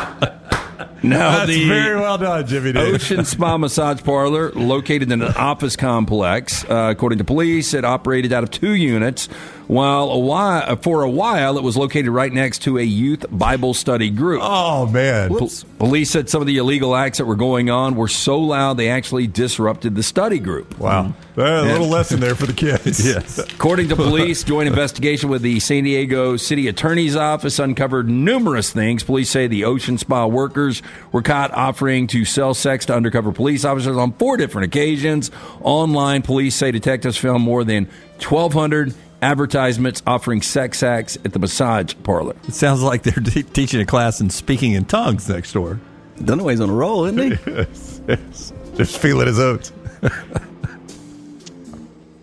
Now 1.00 1.30
That's 1.38 1.50
the 1.50 1.68
very 1.68 1.94
well 1.94 2.18
done, 2.18 2.44
Jimmy. 2.46 2.72
Dave. 2.72 2.94
Ocean 2.94 3.24
Spa 3.24 3.56
Massage 3.58 4.02
Parlor, 4.02 4.50
located 4.52 5.12
in 5.12 5.22
an 5.22 5.32
office 5.34 5.76
complex. 5.76 6.64
Uh, 6.64 6.88
according 6.90 7.18
to 7.18 7.24
police, 7.24 7.72
it 7.72 7.84
operated 7.84 8.32
out 8.32 8.42
of 8.42 8.50
two 8.50 8.72
units. 8.74 9.28
While 9.68 10.10
a 10.10 10.18
while, 10.18 10.76
for 10.76 11.02
a 11.02 11.10
while, 11.10 11.58
it 11.58 11.62
was 11.62 11.76
located 11.76 12.08
right 12.08 12.32
next 12.32 12.62
to 12.62 12.78
a 12.78 12.82
youth 12.82 13.26
Bible 13.30 13.74
study 13.74 14.08
group. 14.08 14.40
Oh 14.42 14.86
man! 14.86 15.28
Pol- 15.28 15.50
Police 15.78 16.10
said 16.10 16.30
some 16.30 16.40
of 16.40 16.46
the 16.46 16.56
illegal 16.56 16.96
acts 16.96 17.18
that 17.18 17.26
were 17.26 17.36
going 17.36 17.68
on 17.68 17.94
were 17.94 18.08
so 18.08 18.38
loud 18.38 18.78
they 18.78 18.88
actually 18.88 19.26
disrupted 19.26 19.94
the 19.94 20.02
study 20.02 20.38
group. 20.38 20.78
Wow. 20.78 21.12
Uh, 21.36 21.42
a 21.42 21.64
little 21.64 21.86
lesson 21.86 22.18
there 22.18 22.34
for 22.34 22.46
the 22.46 22.54
kids. 22.54 23.06
yes. 23.06 23.38
According 23.38 23.90
to 23.90 23.96
police, 23.96 24.42
joint 24.44 24.68
investigation 24.68 25.28
with 25.28 25.42
the 25.42 25.60
San 25.60 25.84
Diego 25.84 26.38
City 26.38 26.66
Attorney's 26.66 27.14
Office 27.14 27.58
uncovered 27.58 28.08
numerous 28.08 28.72
things. 28.72 29.04
Police 29.04 29.28
say 29.28 29.48
the 29.48 29.64
Ocean 29.66 29.98
Spa 29.98 30.26
workers 30.26 30.82
were 31.12 31.22
caught 31.22 31.52
offering 31.52 32.06
to 32.08 32.24
sell 32.24 32.54
sex 32.54 32.86
to 32.86 32.94
undercover 32.94 33.32
police 33.32 33.66
officers 33.66 33.98
on 33.98 34.12
four 34.14 34.38
different 34.38 34.64
occasions. 34.64 35.30
Online, 35.60 36.22
police 36.22 36.54
say 36.54 36.70
detectives 36.70 37.18
found 37.18 37.42
more 37.42 37.64
than 37.64 37.84
1,200 38.18 38.94
advertisements 39.22 40.02
offering 40.06 40.42
sex 40.42 40.82
acts 40.82 41.16
at 41.24 41.32
the 41.32 41.38
massage 41.38 41.94
parlor. 42.02 42.34
It 42.46 42.54
sounds 42.54 42.82
like 42.82 43.02
they're 43.02 43.22
te- 43.22 43.42
teaching 43.42 43.80
a 43.80 43.86
class 43.86 44.20
in 44.20 44.30
speaking 44.30 44.72
in 44.72 44.84
tongues 44.84 45.28
next 45.28 45.52
door. 45.52 45.80
Dunaway's 46.18 46.60
on 46.60 46.70
a 46.70 46.72
roll, 46.72 47.04
isn't 47.04 47.18
he? 47.18 47.28
yes, 47.50 48.00
yes. 48.08 48.52
Just 48.76 48.98
feel 48.98 49.20
it 49.20 49.28
as 49.28 49.38
oats. 49.38 49.72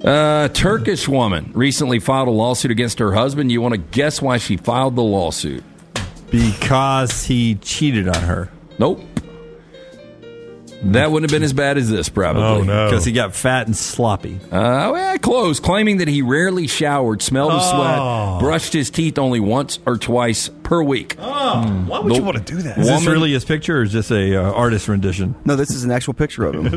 A 0.02 0.08
uh, 0.08 0.48
Turkish 0.50 1.08
woman 1.08 1.52
recently 1.54 2.00
filed 2.00 2.28
a 2.28 2.32
lawsuit 2.32 2.72
against 2.72 3.00
her 3.00 3.14
husband. 3.14 3.52
You 3.52 3.62
want 3.62 3.74
to 3.74 3.78
guess 3.78 4.22
why 4.22 4.38
she 4.38 4.58
filed 4.58 4.96
the 4.96 5.04
lawsuit? 5.04 5.64
Because 6.30 7.24
he 7.24 7.56
cheated 7.56 8.08
on 8.08 8.22
her. 8.24 8.50
Nope. 8.80 9.02
That 10.92 11.12
wouldn't 11.12 11.32
have 11.32 11.36
been 11.36 11.44
as 11.44 11.54
bad 11.54 11.78
as 11.78 11.90
this, 11.90 12.10
probably. 12.10 12.44
Oh, 12.44 12.62
no. 12.64 12.90
Because 12.90 13.06
he 13.06 13.12
got 13.12 13.34
fat 13.36 13.66
and 13.66 13.76
sloppy. 13.76 14.40
Uh, 14.52 14.90
well, 14.94 15.18
close. 15.18 15.60
Claiming 15.60 15.98
that 15.98 16.08
he 16.08 16.22
rarely 16.22 16.68
showered, 16.68 17.22
smelled 17.22 17.52
of 17.54 17.62
Oh. 17.64 18.38
sweat, 18.38 18.40
brushed 18.40 18.74
his 18.74 18.90
teeth 18.92 19.18
only 19.18 19.40
once 19.40 19.80
or 19.86 19.98
twice 19.98 20.50
per 20.64 20.84
week. 20.84 21.16
Oh, 21.48 21.86
why 21.88 22.00
would 22.00 22.12
The 22.12 22.16
you 22.16 22.24
want 22.24 22.38
to 22.38 22.44
do 22.44 22.62
that? 22.64 22.78
Is 22.80 22.88
this 22.88 23.06
really 23.06 23.32
his 23.32 23.46
picture 23.46 23.80
or 23.80 23.84
is 23.84 23.94
this 23.94 24.10
a 24.10 24.36
uh, 24.36 24.52
artist 24.52 24.88
rendition? 24.88 25.36
No, 25.46 25.56
this 25.56 25.70
is 25.70 25.84
an 25.84 25.92
actual 25.92 26.14
picture 26.16 26.46
of 26.46 26.56
him. 26.56 26.66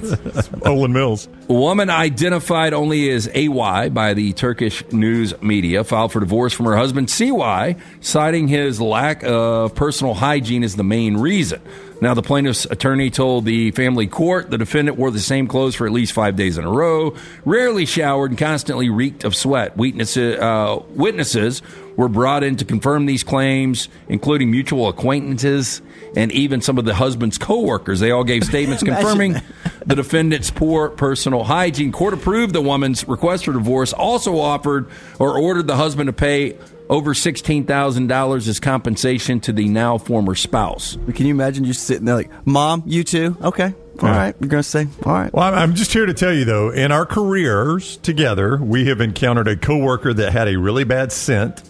Olan 0.67 0.93
Mills. 0.93 1.27
Woman 1.49 1.89
identified 1.89 2.75
only 2.75 3.11
as 3.11 3.29
AY 3.35 3.89
by 3.89 4.13
the 4.13 4.33
Turkish 4.35 4.85
news 4.93 5.41
media 5.41 5.85
filed 5.85 6.13
for 6.13 6.21
divorce 6.21 6.53
from 6.53 6.67
her 6.67 6.77
husband 6.77 7.09
CY, 7.11 7.77
citing 8.01 8.47
his 8.49 8.81
lack 8.81 9.23
of 9.25 9.75
personal 9.75 10.13
hygiene 10.15 10.63
as 10.63 10.77
the 10.77 10.85
main 10.85 11.17
reason. 11.17 11.63
Now, 12.01 12.15
the 12.15 12.23
plaintiff's 12.23 12.65
attorney 12.67 13.11
told 13.11 13.45
the 13.45 13.73
family 13.73 14.07
court 14.07 14.51
the 14.51 14.59
defendant 14.59 14.99
wore 14.99 15.11
the 15.11 15.19
same 15.19 15.49
clothes 15.49 15.75
for 15.75 15.85
at 15.87 15.93
least 15.93 16.13
five 16.13 16.37
days 16.37 16.57
in 16.57 16.65
a 16.65 16.71
row, 16.71 17.17
rarely 17.45 17.87
showered, 17.87 18.31
and 18.31 18.39
constantly 18.39 18.89
reeked 18.89 19.25
of 19.25 19.35
sweat. 19.35 19.77
Witnesses, 19.77 20.39
uh, 20.39 20.81
witnesses 20.91 21.61
were 21.99 22.09
brought 22.09 22.45
in 22.45 22.55
to 22.55 22.65
confirm 22.65 23.07
these 23.07 23.25
claims, 23.25 23.89
including 24.09 24.53
mutual 24.53 24.89
acquaintances 24.89 25.83
and 26.17 26.31
even 26.31 26.61
some 26.61 26.79
of 26.79 26.85
the 26.85 26.95
husband's 26.95 27.37
coworkers. 27.37 27.99
They 27.99 28.13
all 28.13 28.23
gave 28.23 28.45
statements 28.45 28.85
confirming 28.85 29.35
the 29.85 29.97
defendant's 29.97 30.51
poor 30.51 30.91
personal 30.91 31.43
hygiene. 31.43 31.91
Court 31.91 32.15
approved 32.15 32.55
the 32.55 32.63
woman's 32.63 33.07
request 33.07 33.47
for 33.47 33.53
divorce, 33.53 33.93
also 33.93 34.39
offered 34.39 34.89
or 35.19 35.37
ordered 35.37 35.67
the 35.67 35.75
husband 35.75 36.07
to 36.07 36.13
pay 36.13 36.57
over 36.89 37.15
$16,000 37.15 38.49
as 38.49 38.61
compensation 38.61 39.41
to 39.41 39.53
the 39.53 39.69
now 39.69 39.99
former 39.99 40.37
spouse. 40.37 40.97
Can 41.15 41.27
you 41.27 41.35
imagine 41.35 41.65
you 41.65 41.73
sitting 41.73 42.05
there 42.05 42.15
like, 42.15 42.47
Mom, 42.47 42.85
you 42.87 43.03
too? 43.03 43.37
Okay. 43.43 43.75
All 44.01 44.09
right. 44.09 44.37
You're 44.39 44.49
going 44.49 44.63
to 44.63 44.69
say, 44.69 44.87
all 45.05 45.13
right. 45.13 45.33
Well, 45.33 45.43
I'm, 45.43 45.55
I'm 45.55 45.75
just 45.75 45.93
here 45.93 46.07
to 46.07 46.15
tell 46.15 46.33
you, 46.33 46.45
though, 46.45 46.71
in 46.71 46.93
our 46.93 47.05
careers 47.05 47.97
together, 47.97 48.57
we 48.57 48.87
have 48.87 49.01
encountered 49.01 49.49
a 49.49 49.57
coworker 49.57 50.15
that 50.15 50.33
had 50.33 50.47
a 50.47 50.57
really 50.57 50.85
bad 50.85 51.11
scent 51.11 51.68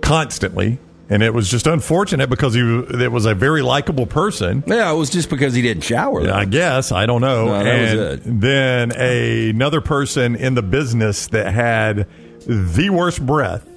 constantly. 0.00 0.78
And 1.10 1.22
it 1.22 1.34
was 1.34 1.50
just 1.50 1.66
unfortunate 1.66 2.30
because 2.30 2.54
he 2.54 2.60
it 2.60 3.12
was 3.12 3.26
a 3.26 3.34
very 3.34 3.60
likable 3.60 4.06
person. 4.06 4.64
Yeah, 4.66 4.90
it 4.90 4.94
was 4.96 5.10
just 5.10 5.28
because 5.28 5.52
he 5.52 5.60
didn't 5.60 5.82
shower. 5.82 6.22
though. 6.24 6.32
I 6.32 6.46
guess 6.46 6.90
I 6.90 7.04
don't 7.04 7.20
know. 7.20 7.46
No, 7.46 7.54
and 7.56 8.22
then 8.40 8.92
a, 8.96 9.50
another 9.50 9.82
person 9.82 10.36
in 10.36 10.54
the 10.54 10.62
business 10.62 11.26
that 11.28 11.52
had 11.52 12.08
the 12.46 12.88
worst 12.88 13.24
breath 13.26 13.68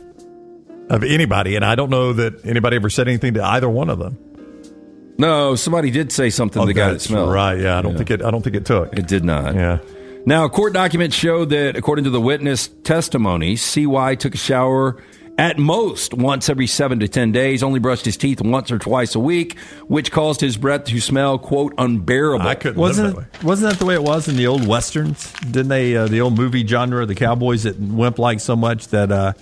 of 0.89 1.03
anybody, 1.03 1.57
and 1.57 1.65
I 1.65 1.75
don't 1.75 1.89
know 1.89 2.13
that 2.13 2.45
anybody 2.45 2.77
ever 2.77 2.89
said 2.89 3.09
anything 3.09 3.33
to 3.33 3.43
either 3.43 3.67
one 3.67 3.89
of 3.89 3.99
them. 3.99 4.17
No, 5.17 5.55
somebody 5.55 5.91
did 5.91 6.13
say 6.13 6.29
something. 6.29 6.61
Oh, 6.61 6.65
the 6.65 6.73
guy 6.73 6.93
that 6.93 7.01
smelled. 7.01 7.33
right. 7.33 7.59
Yeah, 7.59 7.77
I 7.77 7.81
don't 7.81 7.97
think 7.97 8.11
it. 8.11 8.21
I 8.23 8.31
don't 8.31 8.43
think 8.43 8.55
it 8.55 8.65
took. 8.65 8.97
It 8.97 9.07
did 9.07 9.25
not. 9.25 9.55
Yeah. 9.55 9.79
Now, 10.25 10.47
court 10.47 10.73
documents 10.73 11.15
show 11.15 11.43
that, 11.45 11.75
according 11.75 12.05
to 12.05 12.11
the 12.11 12.21
witness 12.21 12.69
testimony, 12.83 13.55
CY 13.57 14.15
took 14.15 14.35
a 14.35 14.37
shower 14.37 15.03
at 15.37 15.57
most 15.57 16.13
once 16.13 16.49
every 16.49 16.67
seven 16.67 16.99
to 17.01 17.07
ten 17.07 17.31
days, 17.31 17.61
only 17.63 17.79
brushed 17.79 18.05
his 18.05 18.17
teeth 18.17 18.41
once 18.41 18.71
or 18.71 18.79
twice 18.79 19.15
a 19.15 19.19
week, 19.19 19.57
which 19.87 20.11
caused 20.11 20.41
his 20.41 20.57
breath 20.57 20.85
to 20.85 20.99
smell, 21.01 21.37
quote, 21.37 21.73
unbearable. 21.77 22.47
I 22.47 22.55
couldn't 22.55 22.79
Wasn't 22.79 23.17
it, 23.17 23.43
wasn't 23.43 23.71
that 23.73 23.79
the 23.79 23.85
way 23.85 23.95
it 23.95 24.03
was 24.03 24.27
in 24.27 24.37
the 24.37 24.47
old 24.47 24.65
westerns? 24.67 25.31
Didn't 25.41 25.67
they 25.67 25.95
uh, 25.95 26.07
the 26.07 26.21
old 26.21 26.37
movie 26.37 26.65
genre, 26.65 27.05
the 27.05 27.15
cowboys 27.15 27.63
that 27.63 27.79
wimp 27.79 28.19
like 28.19 28.39
so 28.39 28.55
much 28.55 28.87
that 28.89 29.11
uh, 29.11 29.33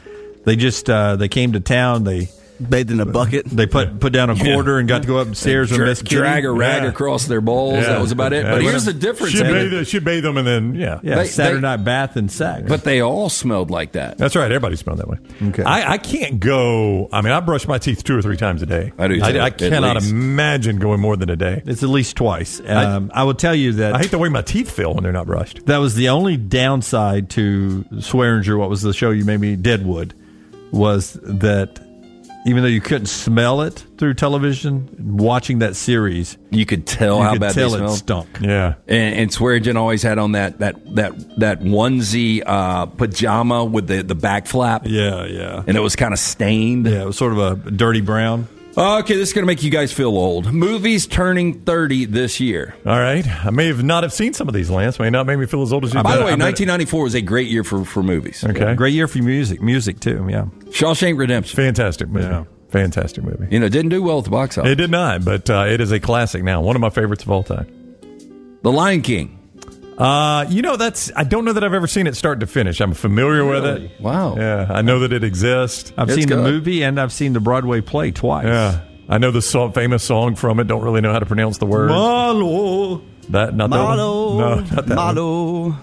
they 0.46 0.56
just 0.56 0.90
uh, 0.90 1.16
they 1.16 1.28
came 1.28 1.54
to 1.54 1.60
town, 1.60 2.04
they 2.04 2.30
bathed 2.70 2.92
in 2.92 3.00
a 3.00 3.06
bucket, 3.06 3.46
they 3.46 3.66
put 3.68 4.00
put 4.00 4.14
down 4.14 4.30
a 4.30 4.34
Yeah. 4.36 4.54
quarter 4.54 4.80
and 4.80 4.88
got 4.88 5.02
to 5.04 5.08
go 5.08 5.18
upstairs 5.18 5.72
and, 5.72 5.78
Dra- 5.78 5.88
Miss 5.88 6.02
Kitty. 6.02 6.16
drag 6.16 6.46
a 6.46 6.52
rag 6.52 6.84
across 6.84 7.26
their 7.28 7.42
bowls. 7.42 7.86
That 7.86 8.02
was 8.02 8.12
about 8.12 8.34
it. 8.34 8.46
Yeah. 8.46 8.52
But 8.52 8.62
here's 8.62 8.86
the 8.86 8.94
difference. 8.94 9.34
She'd 9.34 9.44
I 9.46 9.52
bathe, 9.52 9.88
she'd 9.88 10.04
bathe 10.04 10.24
them 10.24 10.38
and 10.38 10.48
then 10.48 10.76
yeah, 10.76 11.00
Yeah, 11.04 11.16
They- 11.16 11.26
Saturday 11.26 11.56
they- 11.56 11.62
night 11.62 11.84
bath 11.84 12.16
and 12.16 12.32
sack. 12.32 12.66
but 12.68 12.84
they 12.84 13.02
all 13.02 13.30
smelled 13.30 13.70
like 13.72 13.94
that. 13.94 14.18
That's 14.18 14.36
right. 14.36 14.46
Everybody 14.52 14.76
smelled 14.76 15.00
that 15.00 15.08
way. 15.08 15.18
Okay. 15.50 15.64
I, 15.64 15.94
I 15.94 15.98
can't 15.98 16.40
go. 16.40 17.10
I 17.12 17.22
mean, 17.22 17.34
I 17.34 17.40
brush 17.40 17.68
my 17.68 17.78
teeth 17.78 18.04
two 18.04 18.18
or 18.18 18.22
three 18.22 18.38
times 18.38 18.62
a 18.62 18.66
day. 18.66 18.92
I 18.98 19.08
do, 19.08 19.16
too, 19.18 19.24
I, 19.24 19.46
I 19.46 19.50
cannot 19.50 19.96
least. 19.98 20.12
imagine 20.12 20.78
going 20.80 21.00
more 21.00 21.16
than 21.18 21.30
a 21.30 21.36
day. 21.36 21.62
It's 21.66 21.84
at 21.84 21.90
least 21.90 22.16
twice. 22.16 22.62
Um, 22.66 23.12
I, 23.14 23.24
will 23.24 23.34
tell 23.34 23.56
you 23.56 23.74
that 23.74 23.94
I 23.96 24.00
hate 24.00 24.12
the 24.12 24.18
way 24.18 24.30
my 24.30 24.42
teeth 24.42 24.72
feel 24.72 24.94
when 24.94 25.04
they're 25.04 25.12
not 25.12 25.26
brushed. 25.28 25.66
that 25.68 25.78
was 25.78 25.96
the 25.96 26.10
only 26.10 26.38
downside 26.38 27.30
to 27.32 27.86
Swearengen. 27.94 28.58
What 28.58 28.70
was 28.70 28.82
the 28.82 28.94
show 28.94 29.12
you 29.12 29.26
made 29.26 29.40
me 29.40 29.56
Deadwood? 29.56 30.14
Was 30.72 31.14
that 31.24 31.80
even 32.46 32.64
though 32.64 32.70
you 32.70 32.82
couldn't 32.82 33.06
smell 33.08 33.62
it 33.62 33.86
through 33.98 34.16
television, 34.16 34.90
watching 35.18 35.60
that 35.60 35.76
series, 35.76 36.38
You 36.50 36.66
could 36.66 36.86
tell 36.86 37.18
you 37.18 37.24
how 37.24 37.32
could 37.34 37.42
bad 37.42 37.54
tell 37.54 37.70
they 37.72 37.84
it 37.84 37.90
stunk. 37.90 38.28
Yeah. 38.42 38.76
And, 38.88 39.16
and 39.16 39.30
Swearengen 39.32 39.76
always 39.76 40.04
had 40.04 40.18
on 40.18 40.34
that 40.34 40.60
that 40.60 40.96
that 40.96 41.40
that 41.40 41.62
onesie 41.62 42.44
uh, 42.46 42.86
pajama 42.88 43.64
with 43.66 43.88
the 43.88 44.04
the 44.04 44.16
back 44.16 44.48
flap. 44.48 44.84
Yeah, 44.86 45.26
yeah, 45.26 45.64
and 45.66 45.78
it 45.78 45.82
was 45.82 45.96
kind 45.96 46.14
of 46.14 46.20
stained. 46.20 46.86
yeah. 46.86 47.04
It 47.04 47.06
was 47.06 47.18
sort 47.18 47.32
of 47.34 47.40
a 47.40 47.72
dirty 47.72 48.02
brown. 48.02 48.48
Okay, 48.76 49.16
this 49.16 49.30
is 49.30 49.34
going 49.34 49.44
to 49.44 49.48
make 49.48 49.62
you 49.62 49.70
guys 49.70 49.94
feel 49.94 50.10
old. 50.18 50.52
Movies 50.52 51.06
turning 51.06 51.62
30 51.62 52.06
this 52.06 52.40
year. 52.40 52.76
All 52.88 53.00
right. 53.00 53.26
I 53.46 53.52
may 53.52 53.68
have 53.68 53.84
not 53.84 54.02
have 54.02 54.12
seen 54.12 54.34
some 54.34 54.48
of 54.48 54.56
these, 54.56 54.70
Lance. 54.72 54.98
May 54.98 55.12
not 55.12 55.28
make 55.28 55.38
me 55.38 55.46
feel 55.46 55.62
as 55.62 55.72
old 55.72 55.86
as 55.86 55.94
you. 55.94 56.02
By 56.02 56.16
the 56.18 56.24
way, 56.24 56.32
I 56.32 56.36
bet- 56.36 56.60
1994 56.60 57.04
was 57.04 57.14
a 57.14 57.22
great 57.22 57.50
year 57.50 57.64
for, 57.64 57.86
for 57.86 58.02
movies. 58.02 58.44
Okay. 58.44 58.74
Great 58.74 58.94
year 58.96 59.08
for 59.08 59.20
music, 59.20 59.62
music 59.62 60.00
too. 60.00 60.26
Yeah, 60.30 60.46
Shawshank 60.72 61.20
Redemption. 61.20 61.56
Fantastic 61.56 62.10
movie. 62.10 62.26
Yeah. 62.26 62.46
Fantastic 62.70 63.24
movie. 63.24 63.46
You 63.52 63.60
know, 63.60 63.70
didn't 63.70 63.90
do 63.90 64.02
well 64.02 64.18
at 64.18 64.24
the 64.24 64.32
box 64.32 64.58
office. 64.58 64.72
It 64.72 64.76
did 64.76 64.90
not, 64.90 65.24
but 65.24 65.48
uh, 65.48 65.66
it 65.68 65.80
is 65.80 65.92
a 65.92 66.00
classic 66.00 66.42
now. 66.44 66.60
One 66.62 66.76
of 66.76 66.82
my 66.82 66.90
favorites 66.90 67.22
of 67.24 67.30
all 67.30 67.44
time. 67.44 67.68
The 68.64 68.72
Lion 68.72 69.04
King. 69.04 69.40
Uh, 69.98 70.46
you 70.50 70.62
know, 70.62 70.76
that's 70.76 71.12
I 71.16 71.24
don't 71.24 71.46
know 71.46 71.54
that 71.54 71.64
I've 71.64 71.74
ever 71.74 71.88
seen 71.88 72.08
it 72.08 72.16
start 72.16 72.40
to 72.40 72.48
finish. 72.48 72.80
I'm 72.82 72.94
familiar 72.94 73.46
with 73.46 73.66
it. 73.66 73.92
Wow. 74.00 74.36
Yeah, 74.38 74.68
I 74.70 74.82
know 74.82 75.00
that 75.00 75.14
it 75.14 75.24
exists. 75.24 75.94
I've 75.98 76.10
It's 76.10 76.18
seen 76.20 76.28
the 76.30 76.38
movie 76.38 76.84
and 76.84 77.00
I've 77.00 77.12
seen 77.14 77.34
the 77.34 77.40
Broadway 77.40 77.82
play 77.82 78.12
twice. 78.12 78.46
Yeah, 78.46 78.82
I 79.08 79.18
know 79.20 79.32
the 79.32 79.42
song, 79.42 79.72
famous 79.74 80.04
song 80.04 80.36
from 80.36 80.60
it. 80.60 80.66
Don't 80.68 80.82
really 80.84 81.02
know 81.02 81.12
how 81.14 81.20
to 81.20 81.26
pronounce 81.26 81.58
the 81.60 81.66
word. 81.66 81.90
Malo, 81.90 83.02
that 83.30 83.56
not 83.56 83.70
that 83.70 83.78
one? 83.84 83.98
Malo, 83.98 84.38
No, 84.40 84.56
not 84.62 84.68
that 84.70 84.88
one. 84.88 84.96
Malo. 84.96 85.78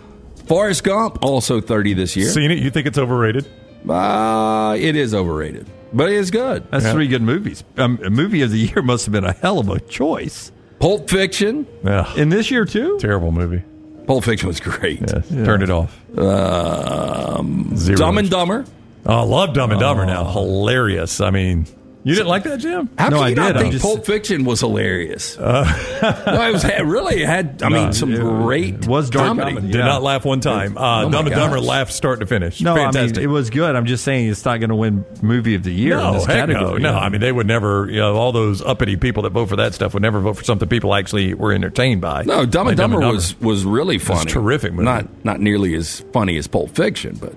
Forrest 0.47 0.83
Gump, 0.83 1.19
also 1.23 1.61
30 1.61 1.95
this 1.95 2.17
year. 2.17 2.29
Seen 2.29 2.51
it? 2.51 2.59
You 2.59 2.71
think 2.71 2.89
it's 2.89 2.99
overrated? 2.99 3.49
Uh, 3.89 4.77
it 4.79 4.97
is 4.97 5.15
overrated, 5.15 5.67
but 5.93 6.09
it 6.09 6.17
is 6.17 6.31
good. 6.33 6.65
That's 6.71 6.85
Yeah. 6.85 6.93
three 6.93 7.07
good 7.07 7.23
movies. 7.23 7.63
Um, 7.79 7.99
a 8.05 8.11
movie 8.11 8.43
of 8.43 8.51
the 8.51 8.59
year 8.59 8.83
must 8.83 9.07
have 9.07 9.13
been 9.13 9.25
a 9.25 9.33
hell 9.33 9.61
of 9.61 9.69
a 9.69 9.79
choice. 9.81 10.51
Pulp 10.81 11.09
Fiction. 11.09 11.67
Yeah, 11.85 12.13
In 12.17 12.31
this 12.31 12.51
year 12.51 12.65
too. 12.65 12.99
terrible 12.99 13.31
movie. 13.33 13.63
Pulp 14.11 14.25
Fiction 14.25 14.49
was 14.49 14.59
great. 14.59 15.01
Yes, 15.03 15.29
turn 15.29 15.63
it 15.63 15.71
off. 15.71 15.97
Um, 16.19 17.77
Zero. 17.77 17.97
Dumb 17.97 18.19
and 18.19 18.29
Dumber. 18.29 18.65
Oh, 19.07 19.15
I 19.15 19.23
love 19.23 19.55
Dumb 19.55 19.71
and 19.71 19.79
Dumber 19.79 20.05
now. 20.05 20.25
Hilarious. 20.25 21.21
I 21.21 21.31
mean, 21.31 21.65
you 22.03 22.15
didn't 22.15 22.29
like 22.29 22.45
that, 22.45 22.59
Jim? 22.61 22.89
How 22.99 23.09
No, 23.11 23.17
can 23.19 23.25
I 23.25 23.29
did. 23.31 23.39
I'm 23.57 23.63
think 23.63 23.73
just- 23.73 23.85
Pulp 23.85 24.07
Fiction 24.07 24.45
was 24.45 24.61
hilarious? 24.61 25.39
no, 25.39 25.63
it 25.65 26.53
was 26.53 26.65
it 26.65 26.85
really 26.85 27.23
had. 27.25 27.63
I 27.63 27.69
mean, 27.69 27.93
some 27.93 28.13
it 28.13 28.21
great 28.21 28.87
was 28.87 29.11
dark 29.11 29.27
comedy. 29.27 29.49
comedy. 29.53 29.67
Did 29.73 29.79
Yeah. 29.79 29.85
not 29.87 30.03
laugh 30.03 30.25
one 30.25 30.41
time. 30.41 30.77
Uh, 30.79 31.05
Oh 31.05 31.11
Dumb 31.11 31.27
and 31.27 31.35
Dumber 31.35 31.61
laughed 31.61 31.93
start 31.93 32.21
to 32.21 32.27
finish. 32.27 32.61
No, 32.61 32.75
Fantastic. 32.75 33.17
I 33.19 33.21
mean 33.21 33.29
it 33.31 33.33
was 33.33 33.51
good. 33.51 33.77
I'm 33.77 33.87
just 33.87 34.05
saying 34.05 34.29
it's 34.29 34.45
not 34.45 34.59
going 34.61 34.71
to 34.71 34.77
win 34.77 35.05
movie 35.23 35.55
of 35.55 35.63
the 35.63 35.73
year 35.73 35.95
in 35.95 35.99
No, 36.01 36.13
this 36.15 36.27
heck 36.27 36.49
no, 36.49 36.55
category. 36.55 36.81
no. 36.81 36.95
I 36.95 37.09
mean, 37.09 37.21
they 37.21 37.33
would 37.33 37.47
never. 37.47 37.89
You 37.91 37.99
know, 38.01 38.17
all 38.17 38.33
those 38.33 38.63
uppity 38.63 38.97
people 38.97 39.23
that 39.25 39.31
vote 39.31 39.49
for 39.49 39.57
that 39.57 39.75
stuff 39.75 39.93
would 39.95 40.03
never 40.03 40.21
vote 40.21 40.35
for 40.39 40.45
something 40.45 40.69
people 40.69 40.95
actually 40.95 41.35
were 41.35 41.53
entertained 41.53 42.01
by. 42.01 42.23
No, 42.25 42.47
Dumb 42.47 42.67
Like 42.67 42.73
and 42.73 42.79
Dumber 42.79 43.01
was 43.01 43.39
was 43.41 43.65
really 43.65 43.99
funny. 43.99 44.31
terrific 44.31 44.73
movie. 44.73 44.85
Not 44.85 45.07
not 45.25 45.41
nearly 45.41 45.75
as 45.75 46.01
funny 46.13 46.37
as 46.39 46.47
Pulp 46.47 46.71
Fiction, 46.75 47.19
but 47.21 47.35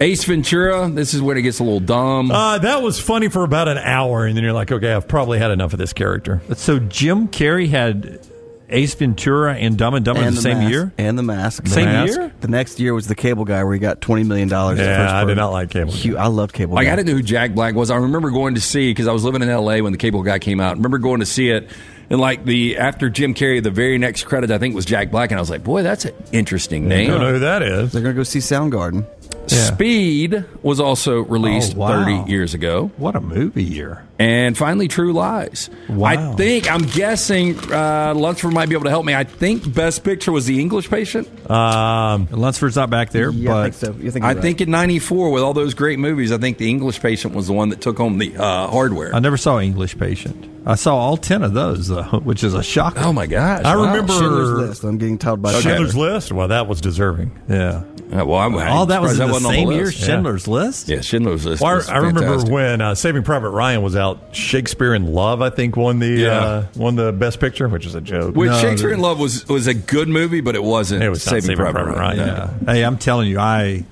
Ace 0.00 0.24
Ventura. 0.24 0.88
This 0.90 1.12
is 1.14 1.20
when 1.20 1.36
it 1.36 1.42
gets 1.42 1.58
a 1.58 1.64
little 1.64 1.80
dumb. 1.80 2.30
Uh, 2.30 2.58
that 2.58 2.82
was 2.82 3.00
funny 3.00 3.28
for 3.28 3.42
about 3.44 3.68
an 3.68 3.78
hour, 3.78 4.26
and 4.26 4.36
then 4.36 4.44
you're 4.44 4.52
like, 4.52 4.70
okay, 4.70 4.92
I've 4.92 5.08
probably 5.08 5.38
had 5.38 5.50
enough 5.50 5.72
of 5.72 5.78
this 5.78 5.92
character. 5.92 6.40
So 6.54 6.78
Jim 6.78 7.26
Carrey 7.28 7.68
had 7.68 8.20
Ace 8.70 8.94
Ventura 8.94 9.54
and 9.56 9.76
Dumb 9.76 9.94
and 9.94 10.04
Dumber 10.04 10.20
and 10.22 10.36
the, 10.36 10.40
same 10.42 10.58
mask, 10.58 10.70
year. 10.70 10.92
and 10.98 11.18
the 11.18 11.22
mask. 11.22 11.66
Same 11.66 11.86
Mask? 11.86 12.16
year. 12.16 12.32
The 12.40 12.48
next 12.48 12.78
year 12.78 12.94
was 12.94 13.06
the 13.08 13.14
Cable 13.14 13.44
Guy, 13.44 13.64
where 13.64 13.72
he 13.74 13.80
got 13.80 14.00
twenty 14.00 14.22
million 14.24 14.48
dollars. 14.48 14.78
Yeah, 14.78 15.08
I 15.20 15.24
did 15.24 15.36
not 15.36 15.50
like 15.52 15.70
Cable. 15.70 15.90
Hu- 15.92 16.16
I 16.16 16.26
loved 16.28 16.52
Cable 16.52 16.74
Like 16.74 16.86
Guy. 16.86 16.92
I 16.92 16.96
didn't 16.96 17.08
know 17.08 17.14
who 17.16 17.22
Jack 17.22 17.54
Black 17.54 17.74
was. 17.74 17.90
I 17.90 17.96
remember 17.96 18.30
going 18.30 18.54
to 18.54 18.60
see 18.60 18.90
because 18.90 19.08
I 19.08 19.12
was 19.12 19.24
living 19.24 19.42
in 19.42 19.48
L.A. 19.48 19.80
when 19.82 19.92
the 19.92 19.98
Cable 19.98 20.22
Guy 20.22 20.38
came 20.38 20.60
out. 20.60 20.68
I 20.68 20.72
remember 20.74 20.98
going 20.98 21.20
to 21.20 21.26
see 21.26 21.48
it, 21.50 21.70
and 22.10 22.20
like 22.20 22.44
the 22.44 22.76
after 22.76 23.08
Jim 23.08 23.32
Carrey, 23.34 23.62
the 23.62 23.70
very 23.70 23.96
next 23.98 24.24
credit 24.24 24.50
I 24.50 24.58
think 24.58 24.74
was 24.74 24.84
Jack 24.84 25.10
Black, 25.10 25.30
and 25.32 25.38
I 25.38 25.40
was 25.42 25.50
like, 25.50 25.64
boy, 25.64 25.82
that's 25.82 26.04
an 26.04 26.12
interesting 26.30 26.86
name." 26.88 26.92
I 26.92 27.02
name. 27.04 27.10
don't 27.12 27.20
know 27.22 27.32
who 27.32 27.38
that 27.40 27.62
is. 27.62 27.92
They're 27.92 28.02
gonna 28.02 28.14
go 28.14 28.22
see 28.22 28.40
Soundgarden. 28.40 29.06
Speed 29.46 30.44
was 30.62 30.78
also 30.78 31.20
released 31.20 31.74
Oh, 31.74 31.80
wow. 31.80 32.04
30 32.04 32.30
years 32.30 32.52
ago. 32.54 32.90
What 32.98 33.16
a 33.16 33.20
movie 33.20 33.64
year! 33.64 34.04
And 34.18 34.58
finally, 34.58 34.88
True 34.88 35.12
Lies. 35.12 35.70
Wow. 35.88 36.06
I 36.08 36.34
think, 36.34 36.70
I'm 36.70 36.82
guessing, 36.82 37.56
uh, 37.72 38.14
Lunsford 38.16 38.52
might 38.52 38.68
be 38.68 38.74
able 38.74 38.84
to 38.84 38.90
help 38.90 39.06
me. 39.06 39.14
I 39.14 39.22
think 39.24 39.72
Best 39.72 40.02
Picture 40.02 40.32
was 40.32 40.44
The 40.46 40.60
English 40.60 40.90
Patient. 40.90 41.28
Um, 41.48 42.26
Lunsford's 42.32 42.74
not 42.76 42.90
back 42.90 43.10
there, 43.10 43.30
Yeah, 43.30 43.52
I 43.54 43.54
but 43.68 43.74
think 43.74 43.94
so. 43.96 44.02
You 44.02 44.10
think 44.10 44.24
I 44.24 44.32
right. 44.32 44.42
think 44.42 44.60
in 44.60 44.70
94, 44.72 45.30
with 45.30 45.42
all 45.42 45.54
those 45.54 45.72
great 45.74 45.98
movies, 46.00 46.32
I 46.32 46.38
think 46.38 46.58
The 46.58 46.68
English 46.68 47.00
Patient 47.00 47.32
was 47.34 47.46
the 47.46 47.52
one 47.52 47.68
that 47.68 47.80
took 47.80 47.96
home 47.96 48.18
the 48.18 48.36
uh, 48.36 48.66
hardware. 48.66 49.14
I 49.14 49.20
never 49.20 49.36
saw 49.36 49.60
English 49.60 49.96
Patient. 49.98 50.46
I 50.66 50.74
saw 50.74 50.96
all 50.96 51.16
ten 51.16 51.42
of 51.44 51.54
those, 51.54 51.86
though, 51.88 52.02
which 52.24 52.42
is 52.44 52.52
a 52.54 52.62
shocker. 52.62 53.00
oh, 53.04 53.12
my 53.12 53.26
gosh. 53.26 53.64
I 53.64 53.76
wow. 53.76 53.84
remember 53.86 54.12
Schindler's 54.12 54.50
List. 54.68 54.84
I'm 54.84 54.98
getting 54.98 55.16
told 55.18 55.40
by 55.40 55.52
Schindler's 55.60 55.96
List. 55.96 56.32
Well, 56.32 56.48
that 56.48 56.66
was 56.66 56.80
deserving. 56.80 57.38
Yeah, 57.48 57.84
Uh, 58.12 58.24
well, 58.26 58.34
I'm, 58.38 58.54
I'm 58.56 58.72
all 58.72 58.86
that 58.86 59.00
was 59.00 59.17
in 59.24 59.26
the 59.28 59.32
wasn't 59.34 59.46
on 59.48 59.52
same 59.54 59.72
year. 59.72 59.84
list. 59.84 59.98
Schindler's 59.98 60.48
List. 60.48 60.88
Yeah, 60.88 61.00
Schindler's 61.00 61.44
List. 61.46 61.62
Well, 61.62 61.82
I, 61.88 61.92
I 61.94 61.98
remember 61.98 62.38
when 62.50 62.80
uh, 62.80 62.94
Saving 62.94 63.22
Private 63.22 63.50
Ryan 63.50 63.82
was 63.82 63.96
out. 63.96 64.34
Shakespeare 64.34 64.94
in 64.94 65.12
Love, 65.12 65.42
I 65.42 65.50
think, 65.50 65.76
won 65.76 65.98
the 65.98 66.08
Yeah. 66.08 66.38
uh, 66.38 66.66
won 66.76 66.96
the 66.96 67.12
Best 67.12 67.40
Picture, 67.40 67.68
which 67.68 67.86
is 67.86 67.94
a 67.94 68.00
joke. 68.00 68.34
Which 68.36 68.50
No, 68.50 68.60
Shakespeare 68.60 68.90
the- 68.90 68.94
in 68.96 69.00
Love 69.00 69.18
was 69.18 69.46
was 69.48 69.66
a 69.66 69.74
good 69.74 70.08
movie, 70.08 70.40
but 70.40 70.54
it 70.54 70.62
wasn't 70.62 71.02
It 71.02 71.10
was 71.10 71.22
Saving, 71.22 71.42
Saving 71.42 71.56
Private, 71.56 71.84
Private 71.84 71.98
Ryan. 71.98 72.18
Ryan, 72.18 72.50
No. 72.66 72.72
Hey, 72.72 72.84
I'm 72.84 72.98
telling 72.98 73.28
you, 73.28 73.38
I 73.38 73.84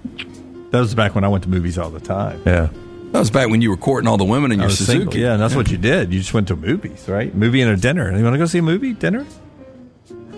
that 0.70 0.80
was 0.80 0.94
back 0.94 1.14
when 1.14 1.24
I 1.24 1.28
went 1.28 1.44
to 1.44 1.50
movies 1.50 1.78
all 1.78 1.90
the 1.90 2.00
time. 2.00 2.40
yeah. 2.46 2.68
That 3.12 3.20
was 3.20 3.30
back 3.30 3.48
when 3.48 3.62
you 3.62 3.70
were 3.70 3.76
courting 3.76 4.08
all 4.08 4.18
the 4.18 4.24
women 4.24 4.50
in 4.52 4.58
your 4.60 4.68
Suzuki. 4.68 4.98
single. 4.98 5.16
Yeah, 5.16 5.32
and 5.34 5.40
that's 5.42 5.54
what 5.54 5.70
you 5.70 5.78
did. 5.78 6.12
You 6.12 6.18
just 6.18 6.34
went 6.34 6.48
to 6.48 6.56
movies, 6.56 7.08
right? 7.08 7.34
Movie 7.34 7.62
and 7.62 7.70
a 7.70 7.76
dinner. 7.76 8.14
You 8.14 8.22
want 8.24 8.34
to 8.34 8.38
go 8.38 8.44
see 8.46 8.58
a 8.58 8.62
movie, 8.62 8.92
dinner? 8.92 9.24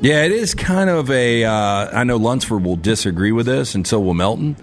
Yeah, 0.01 0.25
it 0.25 0.33
is 0.33 0.55
kind 0.55 0.89
of 0.89 1.11
a. 1.11 1.45
Uh, 1.45 1.51
I 1.93 2.05
know 2.05 2.17
Lunsford 2.17 2.65
will 2.65 2.77
disagree 2.77 3.33
with 3.33 3.47
this, 3.47 3.75
and 3.75 3.87
so 3.87 4.01
will 4.01 4.15
Melton. 4.15 4.57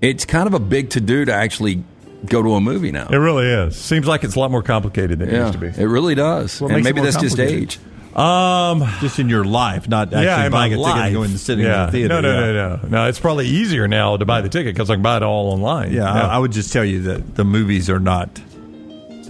It's 0.00 0.24
kind 0.24 0.46
of 0.46 0.54
a 0.54 0.58
big 0.58 0.90
to 0.90 1.00
do 1.00 1.26
to 1.26 1.32
actually 1.32 1.84
go 2.26 2.42
to 2.42 2.54
a 2.54 2.60
movie 2.60 2.90
now. 2.90 3.08
It 3.08 3.16
really 3.16 3.46
is. 3.46 3.76
Seems 3.76 4.06
like 4.06 4.24
it's 4.24 4.36
a 4.36 4.38
lot 4.38 4.50
more 4.50 4.62
complicated 4.62 5.18
than 5.18 5.28
it 5.28 5.34
used 5.34 5.52
to 5.52 5.58
be. 5.58 5.66
it 5.66 5.86
really 5.86 6.14
does. 6.14 6.60
What 6.60 6.72
and 6.72 6.82
maybe 6.82 7.00
that's 7.00 7.20
just 7.20 7.38
age. 7.38 7.78
Um, 8.14 8.84
Just 9.00 9.20
in 9.20 9.28
your 9.28 9.44
life, 9.44 9.88
not 9.88 10.08
actually 10.08 10.24
yeah, 10.24 10.44
in 10.44 10.50
buying 10.50 10.72
my 10.72 10.78
a 10.78 10.84
ticket 10.84 11.02
and 11.06 11.14
going 11.14 11.30
to 11.30 11.38
sitting 11.38 11.64
yeah. 11.64 11.82
in 11.82 11.86
the 11.86 11.92
theater. 11.92 12.08
No, 12.08 12.20
no, 12.20 12.28
yeah. 12.28 12.52
no, 12.52 12.76
no, 12.76 12.88
no. 12.88 13.08
It's 13.08 13.20
probably 13.20 13.46
easier 13.46 13.86
now 13.86 14.16
to 14.16 14.24
buy 14.24 14.40
the 14.40 14.48
ticket 14.48 14.74
because 14.74 14.90
I 14.90 14.94
can 14.94 15.02
buy 15.02 15.18
it 15.18 15.22
all 15.22 15.52
online. 15.52 15.92
Yeah, 15.92 16.12
I, 16.12 16.20
I 16.22 16.38
would 16.38 16.50
just 16.50 16.72
tell 16.72 16.84
you 16.84 17.02
that 17.02 17.36
the 17.36 17.44
movies 17.44 17.88
are 17.88 18.00
not 18.00 18.28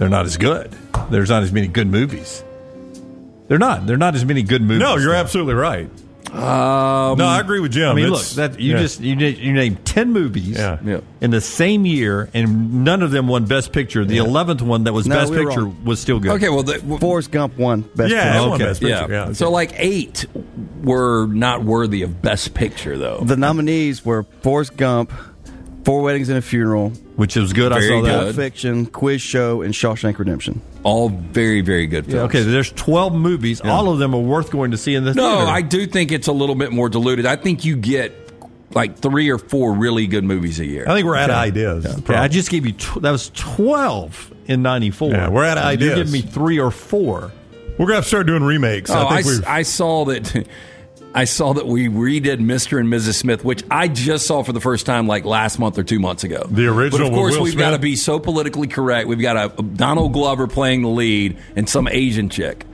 they're 0.01 0.09
not 0.09 0.25
as 0.25 0.35
good. 0.35 0.75
There's 1.11 1.29
not 1.29 1.43
as 1.43 1.51
many 1.51 1.67
good 1.67 1.85
movies. 1.85 2.43
They're 3.51 3.59
not. 3.59 3.85
They're 3.85 3.97
not 3.97 4.15
as 4.15 4.23
many 4.23 4.43
good 4.43 4.61
movies. 4.61 4.79
no, 4.79 4.95
you're 4.95 5.11
now. 5.11 5.19
absolutely 5.19 5.55
right. 5.55 5.89
Um, 6.31 7.17
No, 7.17 7.25
I 7.27 7.41
agree 7.41 7.59
with 7.59 7.73
Jim. 7.73 7.89
I 7.89 7.93
mean, 7.93 8.09
look, 8.09 8.25
that 8.35 8.57
you 8.61 8.71
yeah. 8.75 8.79
just 8.79 9.01
you 9.01 9.13
na- 9.17 9.25
you 9.25 9.51
named 9.51 9.83
ten 9.83 10.13
movies 10.13 10.51
Yeah. 10.57 10.77
Yeah. 10.85 11.01
in 11.19 11.31
the 11.31 11.41
same 11.41 11.85
year, 11.85 12.29
and 12.33 12.85
none 12.85 13.01
of 13.03 13.11
them 13.11 13.27
won 13.27 13.43
Best 13.43 13.73
Picture. 13.73 14.05
The 14.05 14.19
eleventh 14.19 14.61
one 14.61 14.85
that 14.85 14.93
was 14.93 15.05
No, 15.05 15.15
Best 15.15 15.31
we 15.31 15.43
Picture 15.43 15.65
wrong. 15.65 15.83
was 15.83 15.99
still 15.99 16.19
good. 16.21 16.31
Okay, 16.31 16.47
well, 16.47 16.63
the, 16.63 16.81
well, 16.85 16.99
Forrest 16.99 17.31
Gump 17.31 17.57
won 17.57 17.81
Best 17.95 18.13
Yeah, 18.13 18.23
Picture. 18.31 18.37
it 18.37 18.41
won 18.49 18.53
Okay. 18.53 18.63
Best 18.63 18.81
yeah. 18.81 18.99
Picture. 19.01 19.13
Yeah. 19.13 19.33
So 19.33 19.51
like 19.51 19.73
eight 19.75 20.25
were 20.81 21.25
not 21.27 21.65
worthy 21.65 22.03
of 22.03 22.21
Best 22.21 22.53
Picture, 22.53 22.97
though. 22.97 23.19
The 23.21 23.35
nominees 23.35 24.05
were 24.05 24.23
Forrest 24.41 24.77
Gump, 24.77 25.11
Four 25.83 26.01
Weddings 26.03 26.29
and 26.29 26.37
a 26.37 26.41
Funeral, 26.41 26.89
which 27.15 27.35
was 27.35 27.53
good. 27.53 27.71
I 27.71 27.79
saw 27.81 28.01
that. 28.01 28.09
good. 28.09 28.23
Pulp 28.25 28.35
Fiction, 28.35 28.85
Quiz 28.85 29.21
Show, 29.21 29.61
and 29.63 29.73
Shawshank 29.73 30.19
Redemption. 30.19 30.61
All 30.83 31.09
very, 31.09 31.61
very 31.61 31.87
good 31.87 32.05
films. 32.05 32.15
Yeah, 32.15 32.21
okay, 32.23 32.41
there's 32.43 32.71
12 32.73 33.13
movies. 33.15 33.61
All 33.61 33.91
of 33.91 33.97
them 33.99 34.13
are 34.13 34.19
worth 34.21 34.51
going 34.51 34.71
to 34.71 34.77
see 34.77 34.93
in 34.95 35.03
the 35.05 35.13
No, 35.13 35.37
theater. 35.37 35.51
I 35.51 35.61
do 35.61 35.87
think 35.87 36.11
it's 36.11 36.27
a 36.27 36.31
little 36.33 36.55
bit 36.55 36.71
more 36.71 36.87
diluted. 36.89 37.25
I 37.25 37.35
think 37.35 37.65
you 37.65 37.75
get 37.77 38.13
like 38.73 38.99
three 38.99 39.29
or 39.29 39.37
four 39.37 39.73
really 39.73 40.07
good 40.07 40.23
movies 40.23 40.59
a 40.59 40.65
year. 40.65 40.85
I 40.87 40.93
think 40.93 41.05
we're 41.05 41.15
out 41.17 41.29
of 41.29 41.35
ideas. 41.35 41.83
is 41.85 41.95
the 41.95 42.01
Okay. 42.03 42.15
I 42.15 42.27
just 42.27 42.49
gave 42.51 42.65
you 42.65 42.73
tw- 42.73 43.01
that 43.01 43.11
was 43.11 43.29
12 43.33 44.33
in 44.47 44.61
94. 44.61 45.09
Yeah, 45.11 45.29
we're 45.29 45.43
out 45.45 45.57
of 45.57 45.63
You 45.63 45.69
ideas. 45.91 45.95
give 45.95 46.11
me 46.11 46.21
three 46.21 46.59
or 46.59 46.71
four. 46.71 47.31
We're 47.77 47.87
going 47.87 47.89
to 47.89 47.95
have 47.95 48.03
to 48.03 48.07
start 48.07 48.27
doing 48.27 48.43
remakes. 48.43 48.89
Oh, 48.91 48.95
I, 48.99 49.17
I 49.17 49.21
think 49.23 49.43
s- 49.43 49.47
I 49.47 49.61
saw 49.63 50.05
that. 50.05 50.47
I 51.13 51.25
saw 51.25 51.53
that 51.53 51.67
we 51.67 51.89
redid 51.89 52.37
Mr. 52.37 52.79
and 52.79 52.87
Mrs. 52.87 53.15
Smith, 53.15 53.43
which 53.43 53.63
I 53.69 53.89
just 53.89 54.25
saw 54.25 54.43
for 54.43 54.53
the 54.53 54.61
first 54.61 54.85
time 54.85 55.07
like 55.07 55.25
last 55.25 55.59
month 55.59 55.77
or 55.77 55.83
two 55.83 55.99
months 55.99 56.23
ago. 56.23 56.47
The 56.49 56.67
original 56.67 56.99
But 56.99 57.07
of 57.07 57.13
course, 57.13 57.37
we've 57.37 57.57
got 57.57 57.71
to 57.71 57.79
be 57.79 57.95
so 57.95 58.19
politically 58.19 58.67
correct. 58.67 59.07
We've 59.07 59.21
got 59.21 59.59
a, 59.59 59.61
Donald 59.61 60.13
Glover 60.13 60.47
playing 60.47 60.83
the 60.83 60.89
lead 60.89 61.37
and 61.55 61.67
some 61.67 61.87
Asian 61.87 62.29
chick 62.29 62.65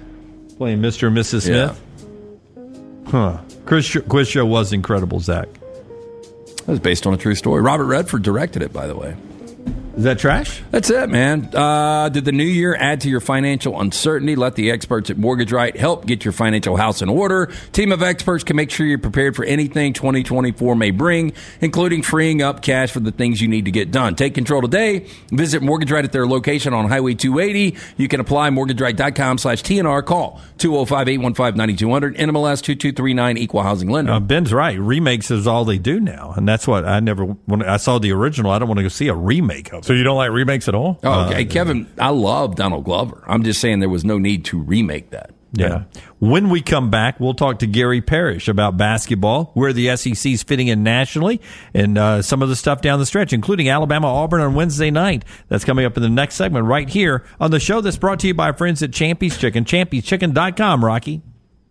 playing 0.58 0.80
Mr. 0.82 1.08
and 1.08 1.18
Mrs. 1.18 1.48
Yeah. 1.48 1.74
Smith. 1.74 3.12
Huh. 3.12 3.38
Chris, 3.66 3.96
quiz 4.10 4.28
show 4.28 4.46
was 4.46 4.74
incredible, 4.74 5.20
Zach. 5.20 5.48
That 5.54 6.68
was 6.68 6.80
based 6.80 7.08
on 7.08 7.14
a 7.14 7.18
true 7.18 7.36
story. 7.36 7.62
Robert 7.62 7.86
Redford 7.86 8.24
directed 8.24 8.62
it, 8.62 8.74
by 8.74 8.88
the 8.88 8.96
way. 8.96 9.16
Is 9.98 10.04
that 10.04 10.20
trash? 10.20 10.62
That's 10.70 10.91
it, 10.91 11.10
man. 11.10 11.50
Uh, 11.56 12.10
did 12.10 12.24
the 12.24 12.32
new 12.32 12.43
year 12.43 12.76
add 12.76 13.02
to 13.02 13.10
your 13.10 13.20
financial 13.20 13.82
uncertainty? 13.82 14.36
Let 14.36 14.54
the 14.54 14.70
experts 14.70 15.10
at 15.10 15.18
Mortgage 15.18 15.52
Right 15.52 15.76
help 15.76 16.06
get 16.06 16.24
your 16.24 16.34
financial 16.34 16.78
house 16.78 17.02
in 17.02 17.10
order. 17.10 17.52
Team 17.72 17.91
of 17.91 18.04
experts 18.04 18.43
can 18.43 18.56
make 18.56 18.70
sure 18.70 18.86
you're 18.86 19.00
prepared 19.00 19.36
for 19.36 19.43
anything 19.43 19.93
2024 19.93 20.76
may 20.76 20.91
bring, 20.91 21.34
including 21.62 22.04
freeing 22.04 22.43
up 22.43 22.62
cash 22.62 22.91
for 22.91 23.00
the 23.00 23.12
things 23.12 23.41
you 23.41 23.48
need 23.48 23.66
to 23.66 23.72
get 23.72 23.89
done. 23.89 24.14
Take 24.14 24.36
control 24.36 24.62
today. 24.62 25.08
Visit 25.32 25.64
Mortgage 25.64 25.91
Right 25.91 26.06
at 26.06 26.12
their 26.12 26.28
location 26.28 26.76
on 26.76 26.88
Highway 26.89 27.16
280. 27.16 27.76
You 27.98 28.08
can 28.08 28.20
apply 28.20 28.52
mortgageright.com 28.52 29.39
slash 29.39 29.64
TNR. 29.64 30.06
Call 30.06 30.39
205-815-9200. 30.60 32.18
NMLS 32.18 32.62
2239 32.62 33.38
Equal 33.38 33.64
Housing 33.64 33.89
Lender. 33.89 34.12
Uh, 34.12 34.20
Ben's 34.20 34.54
right. 34.54 34.78
Remakes 34.78 35.32
is 35.32 35.48
all 35.48 35.66
they 35.66 35.80
do 35.80 36.00
now, 36.00 36.36
and 36.38 36.48
that's 36.48 36.68
what 36.68 36.86
I 36.86 37.00
never. 37.00 37.26
When 37.26 37.64
I 37.64 37.78
saw 37.78 37.98
the 37.98 38.12
original, 38.12 38.52
I 38.52 38.60
don't 38.60 38.68
want 38.68 38.78
to 38.78 38.84
go 38.84 38.89
see 38.89 39.08
a 39.08 39.16
remake 39.16 39.74
of 39.74 39.80
it. 39.80 39.87
So 39.88 39.94
you 39.94 40.04
don't 40.04 40.18
like 40.18 40.32
remakes 40.32 40.68
at 40.68 40.76
all? 40.76 41.00
Oh, 41.02 41.28
okay. 41.30 41.46
Kevin, 41.46 41.88
I 41.98 42.10
love 42.10 42.58
Donald 42.58 42.84
Glover. 42.84 43.24
I'm 43.26 43.44
just 43.44 43.62
saying 43.62 43.80
there 43.80 43.88
was 43.88 44.04
no 44.04 44.18
need 44.18 44.44
to 44.46 44.60
remake 44.60 45.12
that. 45.12 45.32
Yeah. 45.54 45.86
When 46.20 46.50
we 46.50 46.62
come 46.62 46.92
back, 46.92 47.22
we'll 47.22 47.34
talk 47.34 47.60
to 47.60 47.68
Gary 47.68 48.02
Parrish 48.02 48.50
about 48.50 48.76
basketball, 48.76 49.52
where 49.54 49.72
the 49.72 49.96
SEC's 49.96 50.44
fitting 50.44 50.68
in 50.68 50.84
nationally, 50.84 51.40
and 51.74 51.98
uh, 51.98 52.22
some 52.22 52.42
of 52.42 52.50
the 52.50 52.56
stuff 52.58 52.82
down 52.82 53.00
the 53.00 53.06
stretch, 53.06 53.32
including 53.32 53.70
Alabama 53.70 54.08
Auburn 54.08 54.42
on 54.42 54.56
Wednesday 54.56 54.92
night. 54.92 55.24
That's 55.48 55.64
coming 55.64 55.86
up 55.86 55.96
in 55.96 56.04
the 56.04 56.10
next 56.10 56.36
segment 56.36 56.66
right 56.66 56.90
here 56.90 57.24
on 57.40 57.52
the 57.52 57.60
show 57.62 57.80
that's 57.80 57.96
brought 57.96 58.20
to 58.20 58.28
you 58.28 58.34
by 58.34 58.48
our 58.48 58.58
friends 58.58 58.84
at 58.84 58.92
Champy's 58.92 59.38
Chicken. 59.38 59.64
Champy'sChicken.com, 59.64 60.84
Rocky. 60.84 61.22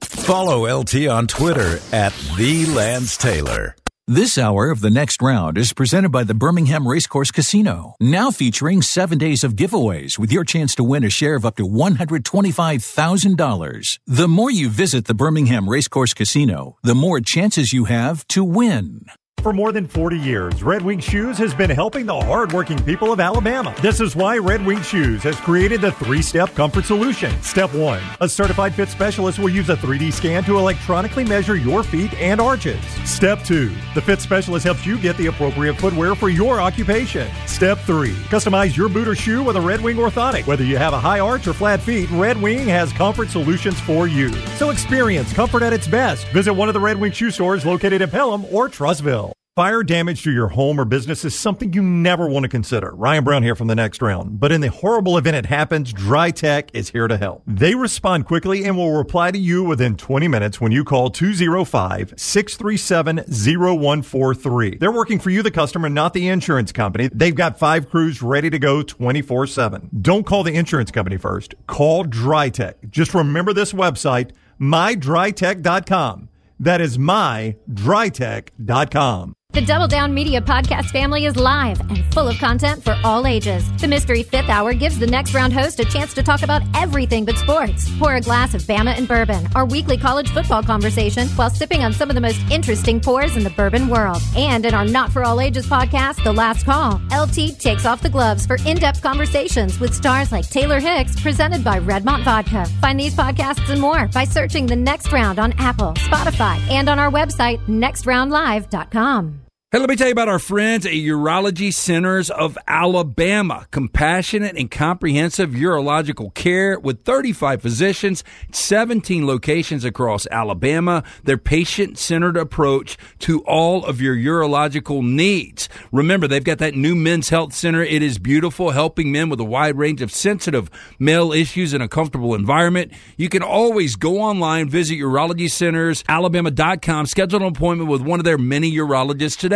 Follow 0.01 0.75
LT 0.75 1.07
on 1.07 1.27
Twitter 1.27 1.79
at 1.93 2.15
the 2.39 2.65
Lance 2.67 3.19
Taylor. 3.19 3.77
This 4.09 4.39
hour 4.39 4.71
of 4.71 4.83
the 4.83 4.91
next 4.91 5.21
round 5.21 5.59
is 5.59 5.73
presented 5.73 6.11
by 6.11 6.23
the 6.23 6.33
Birmingham 6.33 6.87
Racecourse 6.87 7.33
Casino, 7.33 7.97
now 7.99 8.31
featuring 8.31 8.81
seven 8.81 9.19
days 9.19 9.43
of 9.43 9.57
giveaways 9.57 10.17
with 10.17 10.31
your 10.31 10.45
chance 10.45 10.77
to 10.77 10.85
win 10.85 11.03
a 11.03 11.11
share 11.11 11.35
of 11.35 11.45
up 11.45 11.57
to 11.57 11.67
$125,000. 11.67 13.99
The 14.07 14.29
more 14.29 14.51
you 14.53 14.69
visit 14.69 15.07
the 15.07 15.15
Birmingham 15.15 15.69
Racecourse 15.69 16.15
Casino, 16.15 16.77
the 16.85 16.95
more 16.95 17.21
chances 17.21 17.73
you 17.73 17.87
have 17.87 18.25
to 18.29 18.45
win. 18.45 19.07
For 19.47 19.53
more 19.53 19.71
than 19.71 19.87
40 19.87 20.19
years, 20.19 20.61
Red 20.61 20.83
Wing 20.83 20.99
Shoes 20.99 21.39
has 21.39 21.55
been 21.55 21.71
helping 21.71 22.05
the 22.05 22.21
hardworking 22.21 22.83
people 22.83 23.13
of 23.13 23.21
Alabama. 23.21 23.73
This 23.81 24.01
is 24.01 24.17
why 24.17 24.39
Red 24.39 24.67
Wing 24.67 24.83
Shoes 24.83 25.23
has 25.23 25.37
created 25.37 25.81
the 25.81 25.93
three 25.93 26.21
step 26.21 26.53
comfort 26.57 26.85
solution. 26.85 27.31
Step 27.43 27.73
one 27.73 28.03
a 28.21 28.29
certified 28.29 28.75
fit 28.75 28.89
specialist 28.89 29.39
will 29.39 29.49
use 29.49 29.69
a 29.69 29.77
3D 29.77 30.13
scan 30.13 30.43
to 30.43 30.59
electronically 30.59 31.25
measure 31.25 31.55
your 31.55 31.85
feet 31.85 32.13
and 32.15 32.41
arches. 32.41 32.85
Step 33.05 33.41
two 33.45 33.73
the 33.95 34.03
fit 34.03 34.21
specialist 34.21 34.65
helps 34.65 34.85
you 34.85 34.99
get 34.99 35.17
the 35.17 35.29
appropriate 35.29 35.79
footwear 35.79 36.17
for 36.17 36.29
your 36.29 36.61
occupation. 36.61 37.29
Step 37.47 37.79
three 37.79 38.15
customize 38.35 38.77
your 38.77 38.89
boot 38.89 39.07
or 39.07 39.15
shoe 39.15 39.45
with 39.45 39.55
a 39.55 39.61
Red 39.61 39.81
Wing 39.81 39.99
orthotic. 39.99 40.49
Whether 40.49 40.65
you 40.65 40.77
have 40.77 40.93
a 40.93 40.99
high 40.99 41.21
arch 41.21 41.47
or 41.47 41.53
flat 41.53 41.81
feet, 41.81 42.11
Red 42.11 42.43
Wing 42.43 42.67
has 42.67 42.93
comfort 42.93 43.29
solutions 43.29 43.79
for 43.79 44.09
you. 44.09 44.33
So 44.57 44.71
experience 44.71 45.33
comfort 45.33 45.63
at 45.63 45.73
its 45.73 45.87
best. 45.87 46.27
Visit 46.31 46.53
one 46.53 46.67
of 46.69 46.75
the 46.75 46.81
Red 46.81 46.99
Wing 46.99 47.13
shoe 47.13 47.31
stores 47.31 47.65
located 47.65 48.03
in 48.03 48.11
Pelham 48.11 48.45
or 48.47 48.69
Trussville. 48.69 49.36
Fire 49.57 49.83
damage 49.83 50.23
to 50.23 50.31
your 50.31 50.49
home 50.49 50.79
or 50.79 50.85
business 50.85 51.25
is 51.25 51.35
something 51.35 51.73
you 51.73 51.81
never 51.81 52.29
want 52.29 52.43
to 52.43 52.49
consider. 52.49 52.95
Ryan 52.95 53.25
Brown 53.25 53.43
here 53.43 53.55
from 53.55 53.69
the 53.69 53.75
next 53.75 54.03
round. 54.03 54.39
But 54.39 54.53
in 54.53 54.61
the 54.61 54.69
horrible 54.69 55.17
event 55.17 55.35
it 55.35 55.47
happens, 55.47 55.95
Dry 55.95 56.31
Tech 56.31 56.69
is 56.75 56.91
here 56.91 57.09
to 57.09 57.17
help. 57.17 57.41
They 57.47 57.75
respond 57.75 58.27
quickly 58.27 58.67
and 58.67 58.77
will 58.77 58.93
reply 58.93 59.31
to 59.31 59.39
you 59.39 59.65
within 59.65 59.97
20 59.97 60.29
minutes 60.29 60.61
when 60.61 60.73
you 60.73 60.85
call 60.85 61.09
205 61.09 62.13
637 62.19 63.25
0143. 63.29 64.77
They're 64.77 64.93
working 64.93 65.19
for 65.19 65.31
you, 65.31 65.43
the 65.43 65.51
customer, 65.51 65.89
not 65.89 66.13
the 66.13 66.29
insurance 66.29 66.71
company. 66.71 67.09
They've 67.11 67.35
got 67.35 67.59
five 67.59 67.89
crews 67.89 68.21
ready 68.21 68.51
to 68.51 68.59
go 68.59 68.83
24 68.83 69.47
7. 69.47 69.89
Don't 70.03 70.27
call 70.27 70.43
the 70.43 70.55
insurance 70.55 70.91
company 70.91 71.17
first. 71.17 71.55
Call 71.67 72.05
Dry 72.05 72.51
Tech. 72.51 72.77
Just 72.91 73.15
remember 73.15 73.55
this 73.55 73.73
website, 73.73 74.33
mydrytech.com. 74.61 76.29
That 76.61 76.83
is 76.83 76.99
mydrytech.com. 76.99 79.37
The 79.57 79.63
Double 79.63 79.89
Down 79.89 80.13
Media 80.13 80.43
podcast 80.43 80.91
family 80.91 81.25
is 81.25 81.35
live 81.35 81.81
and 81.81 82.05
full 82.13 82.29
of 82.29 82.37
content 82.37 82.85
for 82.85 82.95
all 83.03 83.27
ages. 83.27 83.65
The 83.81 83.89
Mystery 83.89 84.23
Fifth 84.23 84.51
Hour 84.51 84.75
gives 84.75 84.99
the 84.99 85.07
next 85.07 85.33
round 85.33 85.55
host 85.55 85.81
a 85.81 85.87
chance 85.87 86.13
to 86.13 86.23
talk 86.23 86.43
about 86.43 86.61
everything 86.75 87.25
but 87.25 87.39
sports. 87.39 87.91
Pour 87.99 88.17
a 88.17 88.21
glass 88.21 88.53
of 88.53 88.61
Bama 88.65 88.95
and 88.99 89.09
bourbon, 89.09 89.49
our 89.55 89.65
weekly 89.65 89.97
college 89.97 90.29
football 90.29 90.63
conversation, 90.63 91.27
while 91.29 91.49
sipping 91.49 91.83
on 91.83 91.95
some 91.95 92.11
of 92.11 92.15
the 92.15 92.21
most 92.21 92.39
interesting 92.51 93.01
pours 93.01 93.35
in 93.35 93.45
the 93.45 93.51
bourbon 93.57 93.89
world. 93.89 94.21
And 94.37 94.67
in 94.67 94.75
our 94.75 94.85
Not 94.85 95.11
for 95.11 95.25
All 95.25 95.41
Ages 95.41 95.67
podcast, 95.67 96.23
The 96.23 96.35
Last 96.35 96.67
Call, 96.67 97.01
LT 97.11 97.59
takes 97.59 97.87
off 97.87 98.03
the 98.03 98.11
gloves 98.11 98.45
for 98.45 98.59
in 98.67 98.77
depth 98.77 99.01
conversations 99.01 99.81
with 99.81 99.95
stars 99.95 100.33
like 100.33 100.47
Taylor 100.51 100.81
Hicks, 100.81 101.19
presented 101.19 101.65
by 101.65 101.81
Redmont 101.81 102.25
Vodka. 102.25 102.67
Find 102.83 103.01
these 103.01 103.15
podcasts 103.15 103.71
and 103.71 103.81
more 103.81 104.07
by 104.09 104.25
searching 104.25 104.67
The 104.67 104.77
Next 104.77 105.13
Round 105.13 105.39
on 105.39 105.55
Apple, 105.57 105.95
Spotify, 105.95 106.59
and 106.69 106.91
on 106.91 106.99
our 106.99 107.11
website, 107.11 107.65
nextroundlive.com. 107.69 109.46
Hey, 109.73 109.81
let 109.81 109.89
me 109.89 109.97
tell 109.97 110.07
you 110.07 110.13
about 110.13 110.29
our 110.29 110.39
friends 110.39 110.87
at 110.87 110.93
Urology 110.93 111.75
Centers 111.75 112.31
of 112.31 112.57
Alabama. 112.69 113.67
Compassionate 113.73 114.57
and 114.57 114.71
comprehensive 114.71 115.51
urological 115.51 116.33
care 116.35 116.79
with 116.79 117.03
35 117.03 117.63
physicians, 117.63 118.23
17 118.53 119.27
locations 119.27 119.85
across 119.85 120.29
Alabama. 120.29 121.03
Their 121.25 121.37
patient 121.37 121.99
centered 121.99 122.37
approach 122.37 122.97
to 123.19 123.41
all 123.41 123.85
of 123.85 124.01
your 124.01 124.15
urological 124.15 125.05
needs. 125.05 125.69
Remember, 125.91 126.29
they've 126.29 126.45
got 126.45 126.59
that 126.59 126.77
new 126.77 126.95
men's 126.95 127.31
health 127.31 127.53
center. 127.53 127.83
It 127.83 128.05
is 128.05 128.21
beautiful, 128.21 128.71
helping 128.71 129.11
men 129.11 129.29
with 129.29 129.41
a 129.41 129.45
wide 129.45 129.77
range 129.77 130.01
of 130.01 130.13
sensitive 130.13 130.71
male 131.01 131.33
issues 131.33 131.75
in 131.75 131.83
a 131.83 131.89
comfortable 131.89 132.37
environment. 132.37 132.93
You 133.17 133.29
can 133.29 133.43
always 133.43 133.97
go 133.97 134.21
online, 134.21 134.69
visit 134.69 134.95
urologycentersalabama.com, 134.95 137.07
schedule 137.07 137.43
an 137.43 137.49
appointment 137.49 137.91
with 137.91 138.03
one 138.03 138.21
of 138.21 138.25
their 138.25 138.39
many 138.39 138.71
urologists 138.71 139.37
today. 139.37 139.56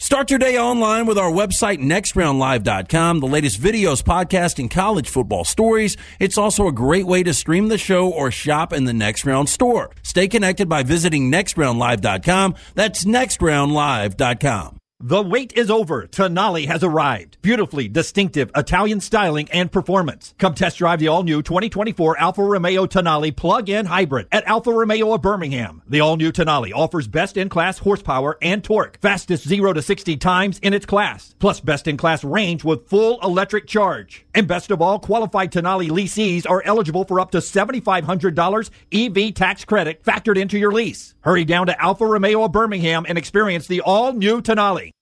Start 0.00 0.28
your 0.28 0.38
day 0.38 0.58
online 0.58 1.06
with 1.06 1.16
our 1.16 1.30
website, 1.30 1.78
nextroundlive.com. 1.78 3.20
The 3.20 3.26
latest 3.26 3.60
videos, 3.60 4.02
podcasts, 4.02 4.58
and 4.58 4.70
college 4.70 5.08
football 5.08 5.44
stories. 5.44 5.96
It's 6.20 6.36
also 6.36 6.66
a 6.66 6.72
great 6.72 7.06
way 7.06 7.22
to 7.22 7.32
stream 7.32 7.68
the 7.68 7.78
show 7.78 8.10
or 8.10 8.30
shop 8.30 8.72
in 8.72 8.84
the 8.84 8.92
Next 8.92 9.24
Round 9.24 9.48
store. 9.48 9.90
Stay 10.02 10.28
connected 10.28 10.68
by 10.68 10.82
visiting 10.82 11.30
nextroundlive.com. 11.30 12.54
That's 12.74 13.04
nextroundlive.com. 13.04 14.78
The 15.06 15.20
wait 15.20 15.52
is 15.54 15.70
over. 15.70 16.06
Tonale 16.06 16.66
has 16.66 16.82
arrived. 16.82 17.36
Beautifully 17.42 17.88
distinctive 17.88 18.50
Italian 18.56 19.00
styling 19.00 19.50
and 19.50 19.70
performance. 19.70 20.34
Come 20.38 20.54
test 20.54 20.78
drive 20.78 20.98
the 20.98 21.08
all-new 21.08 21.42
2024 21.42 22.18
Alfa 22.18 22.42
Romeo 22.42 22.86
Tonale 22.86 23.30
plug-in 23.36 23.84
hybrid 23.84 24.28
at 24.32 24.46
Alfa 24.46 24.72
Romeo 24.72 25.12
of 25.12 25.20
Birmingham. 25.20 25.82
The 25.86 26.00
all-new 26.00 26.32
Tonale 26.32 26.72
offers 26.72 27.06
best-in-class 27.06 27.80
horsepower 27.80 28.38
and 28.40 28.64
torque, 28.64 28.98
fastest 29.02 29.46
0 29.46 29.74
to 29.74 29.82
60 29.82 30.16
times 30.16 30.58
in 30.60 30.72
its 30.72 30.86
class, 30.86 31.34
plus 31.38 31.60
best-in-class 31.60 32.24
range 32.24 32.64
with 32.64 32.88
full 32.88 33.20
electric 33.20 33.66
charge. 33.66 34.24
And 34.34 34.48
best 34.48 34.70
of 34.70 34.80
all, 34.80 34.98
qualified 34.98 35.52
Tonale 35.52 35.90
leasees 35.90 36.46
are 36.48 36.62
eligible 36.64 37.04
for 37.04 37.20
up 37.20 37.30
to 37.32 37.38
$7,500 37.38 38.70
EV 38.90 39.34
tax 39.34 39.66
credit 39.66 40.02
factored 40.02 40.38
into 40.38 40.58
your 40.58 40.72
lease. 40.72 41.14
Hurry 41.20 41.44
down 41.44 41.66
to 41.66 41.78
Alfa 41.78 42.06
Romeo 42.06 42.44
of 42.44 42.52
Birmingham 42.52 43.04
and 43.06 43.18
experience 43.18 43.66
the 43.66 43.82
all-new 43.82 44.40
Tonale. 44.40 44.93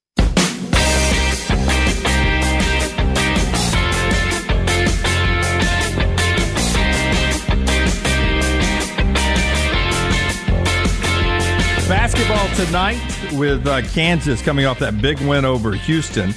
Tonight 12.66 13.32
with 13.32 13.66
uh, 13.66 13.82
Kansas 13.82 14.40
coming 14.40 14.66
off 14.66 14.78
that 14.78 15.00
big 15.02 15.20
win 15.20 15.44
over 15.44 15.72
Houston. 15.72 16.32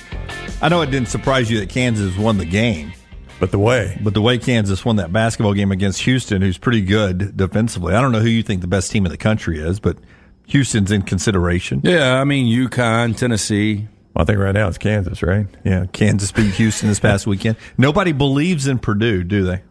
I 0.61 0.69
know 0.69 0.81
it 0.81 0.89
didn't 0.89 1.09
surprise 1.09 1.51
you 1.51 1.59
that 1.59 1.69
Kansas 1.69 2.17
won 2.17 2.37
the 2.37 2.45
game. 2.45 2.93
But 3.39 3.51
the 3.51 3.59
way. 3.59 3.99
But 4.01 4.13
the 4.15 4.21
way 4.21 4.37
Kansas 4.39 4.83
won 4.83 4.95
that 4.95 5.13
basketball 5.13 5.53
game 5.53 5.71
against 5.71 6.01
Houston, 6.01 6.41
who's 6.41 6.57
pretty 6.57 6.81
good 6.81 7.37
defensively. 7.37 7.93
I 7.93 8.01
don't 8.01 8.11
know 8.11 8.21
who 8.21 8.29
you 8.29 8.41
think 8.41 8.61
the 8.61 8.67
best 8.67 8.91
team 8.91 9.05
in 9.05 9.11
the 9.11 9.17
country 9.17 9.59
is, 9.59 9.79
but 9.79 9.97
Houston's 10.47 10.89
in 10.89 11.03
consideration. 11.03 11.81
Yeah, 11.83 12.19
I 12.19 12.23
mean, 12.23 12.47
UConn, 12.47 13.15
Tennessee. 13.15 13.87
Well, 14.15 14.23
I 14.23 14.25
think 14.25 14.39
right 14.39 14.53
now 14.53 14.67
it's 14.67 14.79
Kansas, 14.79 15.21
right? 15.21 15.45
Yeah, 15.63 15.85
Kansas 15.91 16.31
beat 16.31 16.55
Houston 16.55 16.89
this 16.89 16.99
past 16.99 17.27
weekend. 17.27 17.57
Nobody 17.77 18.13
believes 18.13 18.67
in 18.67 18.79
Purdue, 18.79 19.23
do 19.23 19.43
they? 19.43 19.61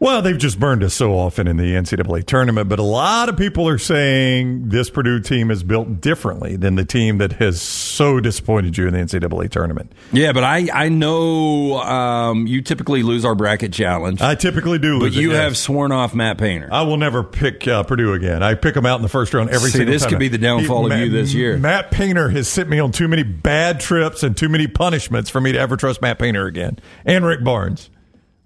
Well, 0.00 0.22
they've 0.22 0.38
just 0.38 0.60
burned 0.60 0.84
us 0.84 0.94
so 0.94 1.12
often 1.12 1.48
in 1.48 1.56
the 1.56 1.74
NCAA 1.74 2.24
tournament, 2.24 2.68
but 2.68 2.78
a 2.78 2.84
lot 2.84 3.28
of 3.28 3.36
people 3.36 3.66
are 3.66 3.78
saying 3.78 4.68
this 4.68 4.90
Purdue 4.90 5.18
team 5.18 5.50
is 5.50 5.64
built 5.64 6.00
differently 6.00 6.54
than 6.54 6.76
the 6.76 6.84
team 6.84 7.18
that 7.18 7.32
has 7.34 7.60
so 7.60 8.20
disappointed 8.20 8.78
you 8.78 8.86
in 8.86 8.94
the 8.94 9.00
NCAA 9.00 9.50
tournament. 9.50 9.92
Yeah, 10.12 10.32
but 10.32 10.44
I 10.44 10.68
I 10.72 10.88
know 10.88 11.78
um, 11.78 12.46
you 12.46 12.62
typically 12.62 13.02
lose 13.02 13.24
our 13.24 13.34
bracket 13.34 13.72
challenge. 13.72 14.20
I 14.20 14.36
typically 14.36 14.78
do, 14.78 14.98
but 14.98 15.06
lose 15.06 15.16
it, 15.16 15.20
you 15.20 15.32
yes. 15.32 15.42
have 15.42 15.56
sworn 15.56 15.90
off 15.90 16.14
Matt 16.14 16.38
Painter. 16.38 16.68
I 16.70 16.82
will 16.82 16.96
never 16.96 17.24
pick 17.24 17.66
uh, 17.66 17.82
Purdue 17.82 18.12
again. 18.12 18.42
I 18.42 18.54
pick 18.54 18.74
them 18.74 18.86
out 18.86 18.96
in 18.96 19.02
the 19.02 19.08
first 19.08 19.34
round 19.34 19.50
every 19.50 19.70
See, 19.70 19.78
single 19.78 19.92
this 19.92 20.02
time. 20.02 20.10
This 20.10 20.14
could 20.14 20.20
be 20.20 20.28
the 20.28 20.38
downfall 20.38 20.92
of 20.92 20.98
you 20.98 21.10
this 21.10 21.34
year. 21.34 21.58
Matt 21.58 21.90
Painter 21.90 22.28
has 22.28 22.46
sent 22.46 22.68
me 22.68 22.78
on 22.78 22.92
too 22.92 23.08
many 23.08 23.24
bad 23.24 23.80
trips 23.80 24.22
and 24.22 24.36
too 24.36 24.48
many 24.48 24.68
punishments 24.68 25.28
for 25.28 25.40
me 25.40 25.52
to 25.52 25.58
ever 25.58 25.76
trust 25.76 26.00
Matt 26.00 26.20
Painter 26.20 26.46
again. 26.46 26.78
And 27.04 27.26
Rick 27.26 27.42
Barnes. 27.42 27.90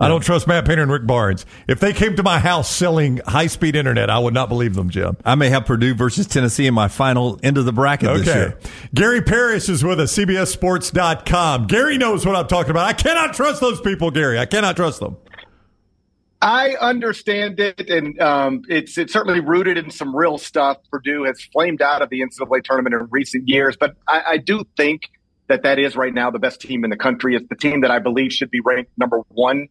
I 0.02 0.08
don't 0.08 0.20
trust 0.20 0.46
Matt 0.48 0.66
Painter 0.66 0.82
and 0.82 0.90
Rick 0.90 1.06
Barnes. 1.06 1.46
If 1.68 1.78
they 1.80 1.92
came 1.92 2.16
to 2.16 2.22
my 2.22 2.38
house 2.40 2.68
selling 2.68 3.18
high 3.26 3.46
speed 3.46 3.76
internet, 3.76 4.10
I 4.10 4.18
would 4.18 4.34
not 4.34 4.48
believe 4.48 4.74
them, 4.74 4.90
Jim. 4.90 5.16
I 5.24 5.36
may 5.36 5.48
have 5.48 5.64
Purdue 5.64 5.94
versus 5.94 6.26
Tennessee 6.26 6.66
in 6.66 6.74
my 6.74 6.88
final 6.88 7.38
end 7.42 7.56
of 7.56 7.64
the 7.64 7.72
bracket 7.72 8.12
this 8.14 8.28
Okay. 8.28 8.38
year. 8.38 8.58
Gary 8.94 9.22
Parrish 9.22 9.68
is 9.68 9.84
with 9.84 10.00
us, 10.00 10.12
CBSSports.com. 10.16 11.68
Gary 11.68 11.98
knows 11.98 12.26
what 12.26 12.34
I'm 12.34 12.48
talking 12.48 12.70
about. 12.72 12.86
I 12.86 12.92
cannot 12.94 13.34
trust 13.34 13.60
those 13.60 13.80
people, 13.80 14.10
Gary. 14.10 14.38
I 14.38 14.46
cannot 14.46 14.74
trust 14.76 15.00
them. 15.00 15.16
I 16.40 16.70
understand 16.80 17.60
it, 17.60 17.88
and 17.88 18.20
um, 18.20 18.62
it's 18.68 18.98
it's 18.98 19.12
certainly 19.12 19.38
rooted 19.38 19.78
in 19.78 19.90
some 19.92 20.14
real 20.16 20.38
stuff. 20.38 20.78
Purdue 20.90 21.22
has 21.22 21.40
flamed 21.52 21.80
out 21.80 22.02
of 22.02 22.10
the 22.10 22.20
NCAA 22.20 22.64
tournament 22.64 22.96
in 22.96 23.06
recent 23.12 23.48
years, 23.48 23.76
but 23.76 23.94
I, 24.08 24.22
I 24.30 24.36
do 24.38 24.64
think 24.76 25.02
that 25.46 25.62
that 25.62 25.78
is 25.78 25.94
right 25.94 26.12
now 26.12 26.32
the 26.32 26.40
best 26.40 26.60
team 26.60 26.82
in 26.82 26.90
the 26.90 26.96
country. 26.96 27.36
It's 27.36 27.48
the 27.48 27.54
team 27.54 27.82
that 27.82 27.92
I 27.92 28.00
believe 28.00 28.32
should 28.32 28.50
be 28.50 28.58
ranked 28.58 28.90
number 28.98 29.20
one 29.28 29.68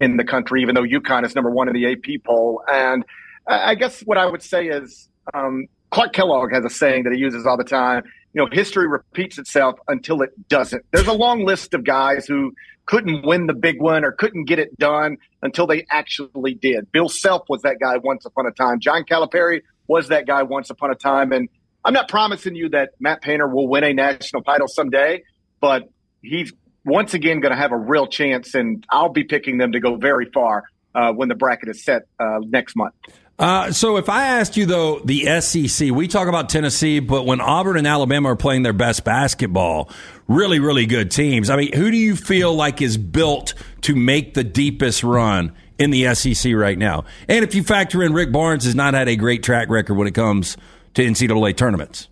in 0.00 0.16
the 0.16 0.24
country, 0.24 0.62
even 0.62 0.74
though 0.74 0.82
UConn 0.82 1.24
is 1.24 1.34
number 1.34 1.50
one 1.50 1.68
in 1.68 1.74
the 1.74 1.92
AP 1.92 2.22
poll. 2.24 2.62
And 2.70 3.04
I 3.46 3.74
guess 3.74 4.00
what 4.02 4.18
I 4.18 4.26
would 4.26 4.42
say 4.42 4.66
is 4.66 5.08
um, 5.34 5.66
Clark 5.90 6.12
Kellogg 6.12 6.52
has 6.52 6.64
a 6.64 6.70
saying 6.70 7.04
that 7.04 7.12
he 7.12 7.18
uses 7.18 7.46
all 7.46 7.56
the 7.56 7.64
time. 7.64 8.04
You 8.34 8.42
know, 8.42 8.48
history 8.50 8.86
repeats 8.86 9.38
itself 9.38 9.78
until 9.88 10.22
it 10.22 10.30
doesn't. 10.48 10.84
There's 10.92 11.06
a 11.06 11.12
long 11.12 11.44
list 11.44 11.74
of 11.74 11.84
guys 11.84 12.26
who 12.26 12.52
couldn't 12.86 13.24
win 13.26 13.46
the 13.46 13.54
big 13.54 13.80
one 13.80 14.04
or 14.04 14.12
couldn't 14.12 14.44
get 14.44 14.58
it 14.58 14.76
done 14.78 15.16
until 15.42 15.66
they 15.66 15.86
actually 15.90 16.54
did. 16.54 16.90
Bill 16.92 17.08
Self 17.08 17.42
was 17.48 17.62
that 17.62 17.76
guy 17.80 17.96
once 17.98 18.24
upon 18.24 18.46
a 18.46 18.50
time. 18.50 18.80
John 18.80 19.04
Calipari 19.04 19.62
was 19.86 20.08
that 20.08 20.26
guy 20.26 20.42
once 20.42 20.70
upon 20.70 20.90
a 20.90 20.94
time. 20.94 21.32
And 21.32 21.48
I'm 21.84 21.94
not 21.94 22.08
promising 22.08 22.54
you 22.54 22.68
that 22.70 22.90
Matt 23.00 23.22
Painter 23.22 23.46
will 23.46 23.68
win 23.68 23.84
a 23.84 23.92
national 23.92 24.42
title 24.42 24.68
someday, 24.68 25.22
but 25.60 25.88
he's 26.22 26.52
once 26.88 27.14
again 27.14 27.40
going 27.40 27.52
to 27.52 27.58
have 27.58 27.72
a 27.72 27.76
real 27.76 28.06
chance, 28.06 28.54
and 28.54 28.84
I'll 28.90 29.08
be 29.08 29.24
picking 29.24 29.58
them 29.58 29.72
to 29.72 29.80
go 29.80 29.96
very 29.96 30.26
far 30.26 30.64
uh, 30.94 31.12
when 31.12 31.28
the 31.28 31.34
bracket 31.34 31.68
is 31.68 31.84
set 31.84 32.02
uh, 32.18 32.40
next 32.40 32.76
month. 32.76 32.94
Uh, 33.38 33.70
so 33.70 33.98
if 33.98 34.08
I 34.08 34.26
asked 34.26 34.56
you 34.56 34.66
though, 34.66 34.98
the 35.04 35.40
SEC, 35.40 35.92
we 35.92 36.08
talk 36.08 36.26
about 36.26 36.48
Tennessee, 36.48 36.98
but 36.98 37.24
when 37.24 37.40
Auburn 37.40 37.76
and 37.76 37.86
Alabama 37.86 38.30
are 38.30 38.36
playing 38.36 38.64
their 38.64 38.72
best 38.72 39.04
basketball, 39.04 39.90
really, 40.26 40.58
really 40.58 40.86
good 40.86 41.12
teams. 41.12 41.48
I 41.48 41.56
mean, 41.56 41.72
who 41.72 41.90
do 41.92 41.96
you 41.96 42.16
feel 42.16 42.52
like 42.52 42.82
is 42.82 42.96
built 42.96 43.54
to 43.82 43.94
make 43.94 44.34
the 44.34 44.42
deepest 44.42 45.04
run 45.04 45.52
in 45.78 45.90
the 45.90 46.12
SEC 46.16 46.52
right 46.52 46.76
now? 46.76 47.04
And 47.28 47.44
if 47.44 47.54
you 47.54 47.62
factor 47.62 48.02
in 48.02 48.12
Rick 48.12 48.32
Barnes 48.32 48.64
has 48.64 48.74
not 48.74 48.94
had 48.94 49.08
a 49.08 49.14
great 49.14 49.44
track 49.44 49.68
record 49.68 49.94
when 49.94 50.08
it 50.08 50.14
comes 50.14 50.56
to 50.94 51.04
NCAA 51.04 51.56
tournaments. 51.56 52.08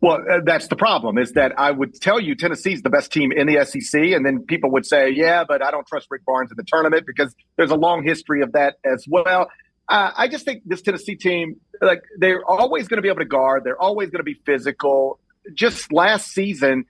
Well, 0.00 0.18
uh, 0.30 0.40
that's 0.44 0.68
the 0.68 0.76
problem 0.76 1.16
is 1.16 1.32
that 1.32 1.58
I 1.58 1.70
would 1.70 1.94
tell 2.00 2.20
you 2.20 2.34
Tennessee's 2.34 2.82
the 2.82 2.90
best 2.90 3.12
team 3.12 3.32
in 3.32 3.46
the 3.46 3.64
SEC. 3.64 4.00
And 4.00 4.26
then 4.26 4.40
people 4.40 4.70
would 4.72 4.84
say, 4.84 5.10
yeah, 5.10 5.44
but 5.48 5.64
I 5.64 5.70
don't 5.70 5.86
trust 5.86 6.08
Rick 6.10 6.24
Barnes 6.26 6.50
in 6.50 6.56
the 6.56 6.64
tournament 6.64 7.04
because 7.06 7.34
there's 7.56 7.70
a 7.70 7.76
long 7.76 8.04
history 8.04 8.42
of 8.42 8.52
that 8.52 8.76
as 8.84 9.06
well. 9.08 9.48
Uh, 9.88 10.10
I 10.16 10.28
just 10.28 10.44
think 10.44 10.62
this 10.66 10.82
Tennessee 10.82 11.16
team, 11.16 11.60
like 11.80 12.02
they're 12.18 12.44
always 12.44 12.88
going 12.88 12.98
to 12.98 13.02
be 13.02 13.08
able 13.08 13.20
to 13.20 13.24
guard. 13.26 13.62
They're 13.64 13.80
always 13.80 14.10
going 14.10 14.20
to 14.20 14.24
be 14.24 14.34
physical. 14.44 15.18
Just 15.54 15.92
last 15.92 16.32
season, 16.32 16.84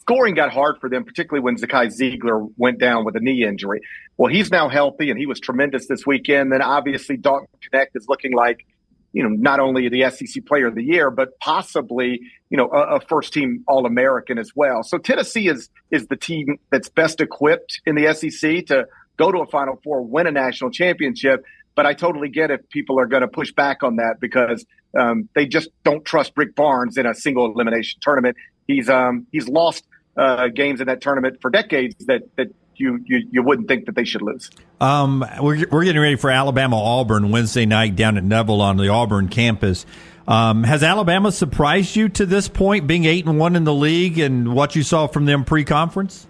scoring 0.00 0.34
got 0.34 0.50
hard 0.50 0.78
for 0.80 0.88
them, 0.88 1.04
particularly 1.04 1.44
when 1.44 1.56
Zakai 1.56 1.88
Zeigler 1.88 2.50
went 2.56 2.78
down 2.78 3.04
with 3.04 3.14
a 3.16 3.20
knee 3.20 3.44
injury. 3.44 3.82
Well, 4.16 4.32
he's 4.32 4.50
now 4.50 4.68
healthy 4.68 5.10
and 5.10 5.18
he 5.18 5.26
was 5.26 5.38
tremendous 5.38 5.86
this 5.86 6.06
weekend. 6.06 6.50
Then 6.50 6.62
obviously 6.62 7.18
Dalton 7.18 7.48
Knecht 7.72 7.88
is 7.94 8.06
looking 8.08 8.32
like, 8.32 8.66
you 9.12 9.22
know, 9.22 9.30
not 9.30 9.60
only 9.60 9.88
the 9.88 10.10
SEC 10.10 10.44
player 10.46 10.66
of 10.66 10.74
the 10.74 10.82
year, 10.82 11.10
but 11.10 11.38
possibly, 11.40 12.20
you 12.50 12.56
know, 12.56 12.68
a, 12.70 12.96
a 12.96 13.00
first 13.00 13.32
team 13.32 13.64
All 13.66 13.86
American 13.86 14.38
as 14.38 14.52
well. 14.54 14.82
So 14.82 14.98
Tennessee 14.98 15.48
is, 15.48 15.70
is 15.90 16.06
the 16.06 16.16
team 16.16 16.58
that's 16.70 16.88
best 16.88 17.20
equipped 17.20 17.80
in 17.86 17.94
the 17.94 18.12
SEC 18.14 18.66
to 18.66 18.86
go 19.16 19.32
to 19.32 19.38
a 19.38 19.46
Final 19.46 19.80
Four, 19.82 20.02
win 20.02 20.26
a 20.26 20.30
national 20.30 20.70
championship. 20.70 21.44
But 21.74 21.86
I 21.86 21.94
totally 21.94 22.28
get 22.28 22.50
if 22.50 22.68
people 22.70 22.98
are 22.98 23.06
going 23.06 23.22
to 23.22 23.28
push 23.28 23.52
back 23.52 23.82
on 23.82 23.96
that 23.96 24.16
because 24.20 24.66
um, 24.98 25.28
they 25.34 25.46
just 25.46 25.68
don't 25.84 26.04
trust 26.04 26.32
Rick 26.36 26.54
Barnes 26.54 26.96
in 26.96 27.06
a 27.06 27.14
single 27.14 27.52
elimination 27.52 28.00
tournament. 28.02 28.36
He's 28.66 28.88
um, 28.88 29.26
he's 29.32 29.48
lost 29.48 29.84
uh, 30.16 30.48
games 30.48 30.80
in 30.80 30.88
that 30.88 31.00
tournament 31.00 31.38
for 31.40 31.50
decades 31.50 31.94
that 32.06 32.22
that 32.36 32.48
you, 32.78 33.02
you 33.04 33.28
you 33.30 33.42
wouldn't 33.42 33.68
think 33.68 33.86
that 33.86 33.94
they 33.94 34.04
should 34.04 34.22
lose. 34.22 34.50
Um, 34.80 35.24
we're, 35.40 35.66
we're 35.70 35.84
getting 35.84 36.00
ready 36.00 36.16
for 36.16 36.30
Alabama 36.30 36.76
Auburn 36.76 37.30
Wednesday 37.30 37.66
night 37.66 37.96
down 37.96 38.16
at 38.16 38.24
Neville 38.24 38.60
on 38.60 38.76
the 38.76 38.88
Auburn 38.88 39.28
campus. 39.28 39.86
Um, 40.28 40.62
has 40.62 40.82
Alabama 40.82 41.32
surprised 41.32 41.96
you 41.96 42.10
to 42.10 42.26
this 42.26 42.48
point, 42.48 42.86
being 42.86 43.06
eight 43.06 43.24
and 43.24 43.38
one 43.38 43.56
in 43.56 43.64
the 43.64 43.72
league, 43.72 44.18
and 44.18 44.54
what 44.54 44.76
you 44.76 44.82
saw 44.82 45.06
from 45.06 45.24
them 45.24 45.44
pre-conference? 45.44 46.26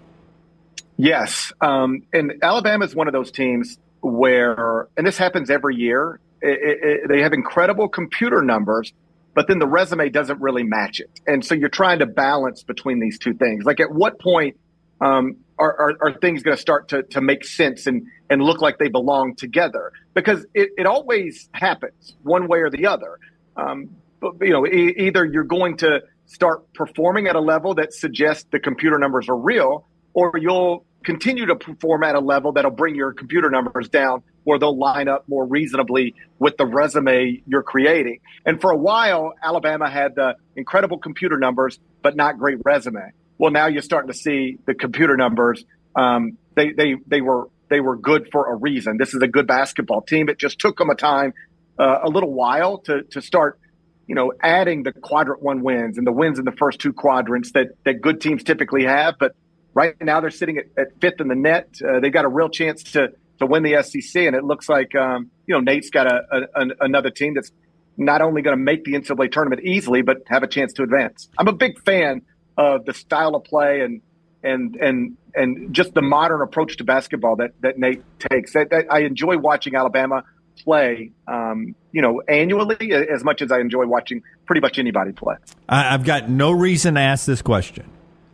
Yes, 0.97 1.53
um, 1.61 2.03
and 2.13 2.35
Alabama 2.43 2.85
is 2.85 2.95
one 2.95 3.09
of 3.09 3.13
those 3.13 3.33
teams 3.33 3.77
where, 4.01 4.87
and 4.97 5.05
this 5.05 5.19
happens 5.19 5.51
every 5.51 5.75
year. 5.75 6.21
It, 6.41 6.79
it, 6.83 7.09
they 7.09 7.23
have 7.23 7.33
incredible 7.33 7.89
computer 7.89 8.43
numbers, 8.43 8.93
but 9.35 9.49
then 9.49 9.59
the 9.59 9.67
resume 9.67 10.09
doesn't 10.11 10.41
really 10.41 10.63
match 10.63 11.01
it, 11.01 11.11
and 11.27 11.45
so 11.45 11.57
you're 11.57 11.69
trying 11.69 11.99
to 11.99 12.07
balance 12.07 12.63
between 12.63 13.01
these 13.01 13.19
two 13.19 13.35
things. 13.35 13.65
Like, 13.65 13.81
at 13.81 13.91
what 13.93 14.21
point 14.21 14.57
um, 15.01 15.39
are, 15.59 15.77
are, 15.81 15.97
are 16.01 16.13
things 16.13 16.43
going 16.43 16.57
to 16.57 16.61
start 16.61 16.89
to 16.89 17.03
to 17.05 17.21
make 17.21 17.45
sense 17.45 17.87
and 17.87 18.07
and 18.31 18.43
look 18.43 18.61
like 18.61 18.79
they 18.79 18.89
belong 18.89 19.35
together? 19.35 19.93
Because 20.15 20.47
it, 20.55 20.71
it 20.77 20.87
always 20.87 21.49
happens 21.53 22.17
one 22.23 22.49
way 22.49 22.61
or 22.61 22.71
the 22.71 22.87
other. 22.87 23.19
Um, 23.57 23.91
but, 24.21 24.35
you 24.41 24.53
know, 24.53 24.67
e- 24.67 24.95
either 24.99 25.25
you're 25.25 25.45
going 25.45 25.77
to 25.79 26.03
start 26.27 26.73
performing 26.75 27.27
at 27.27 27.37
a 27.37 27.41
level 27.41 27.75
that 27.75 27.93
suggests 27.93 28.47
the 28.51 28.61
computer 28.61 28.99
numbers 28.99 29.29
are 29.29 29.37
real, 29.37 29.87
or 30.13 30.33
you'll 30.37 30.85
continue 31.05 31.47
to 31.47 31.57
perform 31.57 32.03
at 32.03 32.15
a 32.15 32.21
level 32.21 32.53
that'll 32.53 32.71
bring 32.71 32.95
your 32.95 33.13
computer 33.13 33.51
numbers 33.51 33.89
down 33.89 34.23
where 34.45 34.59
they'll 34.59 34.77
line 34.77 35.09
up 35.09 35.29
more 35.29 35.47
reasonably 35.47 36.15
with 36.39 36.57
the 36.57 36.67
resume 36.67 37.43
you're 37.47 37.63
creating. 37.63 38.21
And 38.45 38.61
for 38.61 38.71
a 38.71 38.77
while, 38.77 39.35
Alabama 39.43 39.89
had 39.89 40.15
the 40.17 40.37
incredible 40.57 40.99
computer 40.99 41.39
numbers, 41.39 41.79
but 42.03 42.17
not 42.17 42.39
great 42.39 42.59
resume. 42.65 43.13
Well, 43.39 43.53
now 43.53 43.69
you're 43.69 43.83
starting 43.83 44.11
to 44.11 44.19
see 44.19 44.59
the 44.67 44.75
computer 44.75 45.17
numbers. 45.17 45.65
Um, 45.95 46.39
they, 46.55 46.73
they, 46.73 46.97
they 47.07 47.21
were, 47.21 47.49
they 47.69 47.81
were 47.81 47.97
good 47.97 48.29
for 48.33 48.53
a 48.53 48.57
reason. 48.57 48.99
This 48.99 49.15
is 49.15 49.23
a 49.23 49.29
good 49.29 49.47
basketball 49.47 50.03
team. 50.03 50.29
It 50.29 50.39
just 50.39 50.59
took 50.59 50.77
them 50.77 50.91
a 50.91 50.95
time, 50.95 51.35
uh, 51.79 52.01
a 52.03 52.09
little 52.09 52.33
while 52.33 52.79
to, 52.79 53.03
to 53.05 53.23
start, 53.23 53.61
you 54.07 54.15
know, 54.15 54.33
adding 54.43 54.83
the 54.83 54.93
quadrant 54.93 55.43
one 55.43 55.63
wins 55.63 55.99
and 55.99 56.07
the 56.07 56.13
wins 56.13 56.39
in 56.39 56.45
the 56.45 56.53
first 56.53 56.81
two 56.81 56.93
quadrants 56.93 57.53
that, 57.53 57.69
that 57.85 58.01
good 58.01 58.21
teams 58.21 58.43
typically 58.43 58.85
have. 58.85 59.15
But 59.19 59.37
right 59.75 59.95
now 60.01 60.21
they're 60.21 60.31
sitting 60.31 60.59
at, 60.59 60.67
at 60.77 61.01
fifth 61.01 61.21
in 61.21 61.29
the 61.29 61.35
net. 61.37 61.69
Uh, 61.87 62.01
they've 62.01 62.13
got 62.13 62.25
a 62.25 62.29
real 62.29 62.49
chance 62.49 62.83
to, 62.95 63.13
to 63.39 63.47
win 63.47 63.63
the 63.63 63.83
SEC. 63.83 64.23
And 64.23 64.35
it 64.35 64.45
looks 64.45 64.69
like, 64.69 64.95
um, 64.97 65.31
you 65.47 65.55
know, 65.55 65.61
Nate's 65.61 65.91
got 65.91 66.07
a, 66.07 66.23
a, 66.33 66.61
an 66.61 66.73
another 66.81 67.11
team 67.11 67.35
that's 67.35 67.53
not 67.97 68.23
only 68.23 68.43
going 68.43 68.57
to 68.57 68.63
make 68.63 68.85
the 68.85 68.93
NCAA 68.93 69.31
tournament 69.31 69.63
easily, 69.65 70.03
but 70.03 70.19
have 70.27 70.43
a 70.43 70.47
chance 70.47 70.73
to 70.75 70.83
advance. 70.83 71.29
I'm 71.37 71.49
a 71.49 71.53
big 71.53 71.81
fan 71.81 72.23
of 72.59 72.85
the 72.85 72.93
style 72.93 73.35
of 73.35 73.45
play 73.45 73.81
and, 73.81 74.03
and, 74.43 74.77
and, 74.77 75.17
and 75.35 75.73
just 75.75 75.95
the 75.95 76.03
modern 76.03 76.43
approach 76.43 76.77
to 76.77 76.85
basketball 76.85 77.37
that, 77.37 77.53
that 77.63 77.79
Nate 77.79 78.03
takes. 78.19 78.53
That, 78.53 78.69
that 78.71 78.93
I 78.93 79.01
enjoy 79.01 79.39
watching 79.39 79.75
Alabama 79.75 80.25
play, 80.65 81.13
um, 81.29 81.75
you 81.93 82.03
know, 82.03 82.21
annually 82.29 82.93
as 82.93 83.23
much 83.23 83.41
as 83.43 83.53
I 83.53 83.61
enjoy 83.61 83.87
watching 83.87 84.23
pretty 84.45 84.61
much 84.61 84.79
anybody 84.79 85.13
play. 85.13 85.37
I, 85.69 85.95
I've 85.95 86.05
got 86.05 86.29
no 86.29 86.51
reason 86.51 86.95
to 86.97 87.01
ask 87.01 87.25
this 87.27 87.41
question. 87.43 87.89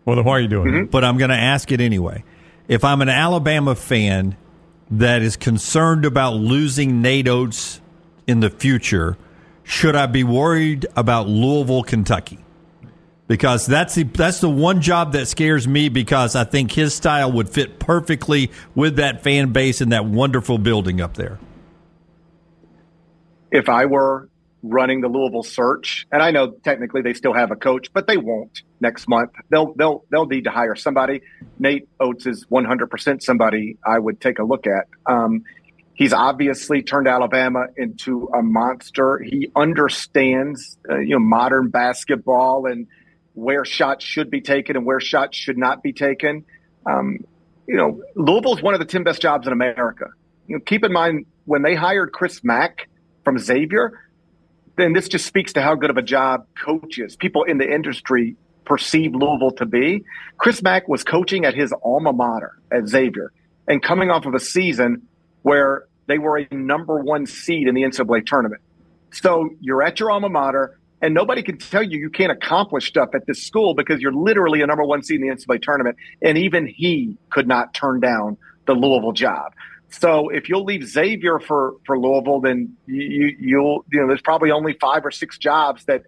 Well, 0.06 0.16
then 0.16 0.24
why 0.24 0.32
are 0.32 0.40
you 0.40 0.48
doing 0.48 0.68
Mm-hmm. 0.68 0.84
it? 0.84 0.90
But 0.90 1.04
I'm 1.04 1.18
going 1.18 1.30
to 1.30 1.36
ask 1.36 1.70
it 1.70 1.80
anyway. 1.80 2.24
If 2.66 2.82
I'm 2.82 3.02
an 3.02 3.10
Alabama 3.10 3.74
fan 3.74 4.36
that 4.90 5.20
is 5.20 5.36
concerned 5.36 6.06
about 6.06 6.34
losing 6.34 7.02
Nate 7.02 7.28
Oats 7.28 7.80
in 8.26 8.40
the 8.40 8.48
future, 8.48 9.18
should 9.62 9.96
I 9.96 10.06
be 10.06 10.24
worried 10.24 10.86
about 10.96 11.28
Louisville, 11.28 11.82
Kentucky? 11.82 12.38
Because 13.26 13.64
that's 13.64 13.94
the 13.94 14.02
that's 14.02 14.40
the 14.40 14.50
one 14.50 14.82
job 14.82 15.12
that 15.12 15.26
scares 15.26 15.66
me 15.66 15.88
because 15.88 16.36
I 16.36 16.44
think 16.44 16.72
his 16.72 16.94
style 16.94 17.32
would 17.32 17.48
fit 17.48 17.78
perfectly 17.78 18.50
with 18.74 18.96
that 18.96 19.22
fan 19.22 19.52
base 19.52 19.80
and 19.80 19.92
that 19.92 20.04
wonderful 20.04 20.58
building 20.58 21.00
up 21.00 21.14
there. 21.14 21.38
If 23.50 23.70
I 23.70 23.86
were 23.86 24.28
running 24.62 25.00
the 25.00 25.08
Louisville 25.08 25.42
search, 25.42 26.06
and 26.12 26.22
I 26.22 26.32
know 26.32 26.50
technically 26.50 27.00
they 27.02 27.14
still 27.14 27.32
have 27.32 27.50
a 27.50 27.56
coach, 27.56 27.92
but 27.94 28.06
they 28.06 28.18
won't 28.18 28.62
next 28.80 29.08
month. 29.08 29.30
They'll 29.48 29.72
they'll 29.72 30.04
they'll 30.10 30.26
need 30.26 30.44
to 30.44 30.50
hire 30.50 30.74
somebody. 30.74 31.22
Nate 31.58 31.88
Oats 32.00 32.26
is 32.26 32.44
100% 32.50 33.22
somebody 33.22 33.78
I 33.86 33.98
would 33.98 34.20
take 34.20 34.38
a 34.38 34.44
look 34.44 34.66
at. 34.66 34.86
Um, 35.06 35.44
He's 35.94 36.12
obviously 36.12 36.82
turned 36.82 37.06
Alabama 37.06 37.66
into 37.76 38.28
a 38.34 38.42
monster. 38.42 39.20
He 39.20 39.50
understands, 39.54 40.76
uh, 40.90 40.98
you 40.98 41.10
know, 41.10 41.20
modern 41.20 41.70
basketball 41.70 42.66
and 42.66 42.88
where 43.34 43.64
shots 43.64 44.04
should 44.04 44.30
be 44.30 44.40
taken 44.40 44.76
and 44.76 44.86
where 44.86 45.00
shots 45.00 45.36
should 45.36 45.58
not 45.58 45.82
be 45.82 45.92
taken. 45.92 46.44
Um, 46.86 47.18
you 47.66 47.76
know, 47.76 48.02
Louisville's 48.14 48.62
one 48.62 48.74
of 48.74 48.80
the 48.80 48.86
10 48.86 49.04
best 49.04 49.20
jobs 49.20 49.46
in 49.46 49.52
America. 49.52 50.06
You 50.46 50.56
know, 50.56 50.62
keep 50.64 50.84
in 50.84 50.92
mind 50.92 51.26
when 51.44 51.62
they 51.62 51.74
hired 51.74 52.12
Chris 52.12 52.42
Mack 52.42 52.88
from 53.24 53.38
Xavier, 53.38 54.00
then 54.76 54.92
this 54.92 55.08
just 55.08 55.26
speaks 55.26 55.52
to 55.54 55.62
how 55.62 55.74
good 55.74 55.90
of 55.90 55.96
a 55.96 56.02
job 56.02 56.46
coaches, 56.62 57.16
people 57.16 57.44
in 57.44 57.58
the 57.58 57.70
industry 57.70 58.36
perceive 58.64 59.14
Louisville 59.14 59.52
to 59.52 59.66
be. 59.66 60.04
Chris 60.38 60.62
Mack 60.62 60.88
was 60.88 61.04
coaching 61.04 61.44
at 61.44 61.54
his 61.54 61.72
alma 61.84 62.12
mater 62.12 62.58
at 62.70 62.88
Xavier 62.88 63.32
and 63.68 63.82
coming 63.82 64.10
off 64.10 64.26
of 64.26 64.34
a 64.34 64.40
season 64.40 65.02
where 65.42 65.86
they 66.06 66.18
were 66.18 66.38
a 66.38 66.54
number 66.54 66.98
one 66.98 67.26
seed 67.26 67.68
in 67.68 67.74
the 67.74 67.82
NCAA 67.82 68.26
tournament. 68.26 68.62
So 69.12 69.50
you're 69.60 69.82
at 69.82 70.00
your 70.00 70.10
alma 70.10 70.28
mater, 70.28 70.78
and 71.04 71.12
nobody 71.12 71.42
can 71.42 71.58
tell 71.58 71.82
you 71.82 71.98
you 71.98 72.08
can't 72.08 72.32
accomplish 72.32 72.88
stuff 72.88 73.10
at 73.14 73.26
this 73.26 73.42
school 73.42 73.74
because 73.74 74.00
you're 74.00 74.14
literally 74.14 74.62
a 74.62 74.66
number 74.66 74.84
one 74.84 75.02
seed 75.02 75.20
in 75.20 75.28
the 75.28 75.34
NCAA 75.34 75.60
tournament. 75.60 75.98
And 76.22 76.38
even 76.38 76.66
he 76.66 77.18
could 77.28 77.46
not 77.46 77.74
turn 77.74 78.00
down 78.00 78.38
the 78.66 78.72
Louisville 78.72 79.12
job. 79.12 79.52
So 79.90 80.30
if 80.30 80.48
you'll 80.48 80.64
leave 80.64 80.88
Xavier 80.88 81.40
for, 81.40 81.74
for 81.84 81.98
Louisville, 81.98 82.40
then 82.40 82.78
you, 82.86 83.36
you'll, 83.38 83.84
you 83.92 84.00
know, 84.00 84.06
there's 84.08 84.22
probably 84.22 84.50
only 84.50 84.78
five 84.80 85.04
or 85.04 85.10
six 85.10 85.36
jobs 85.36 85.84
that, 85.84 86.04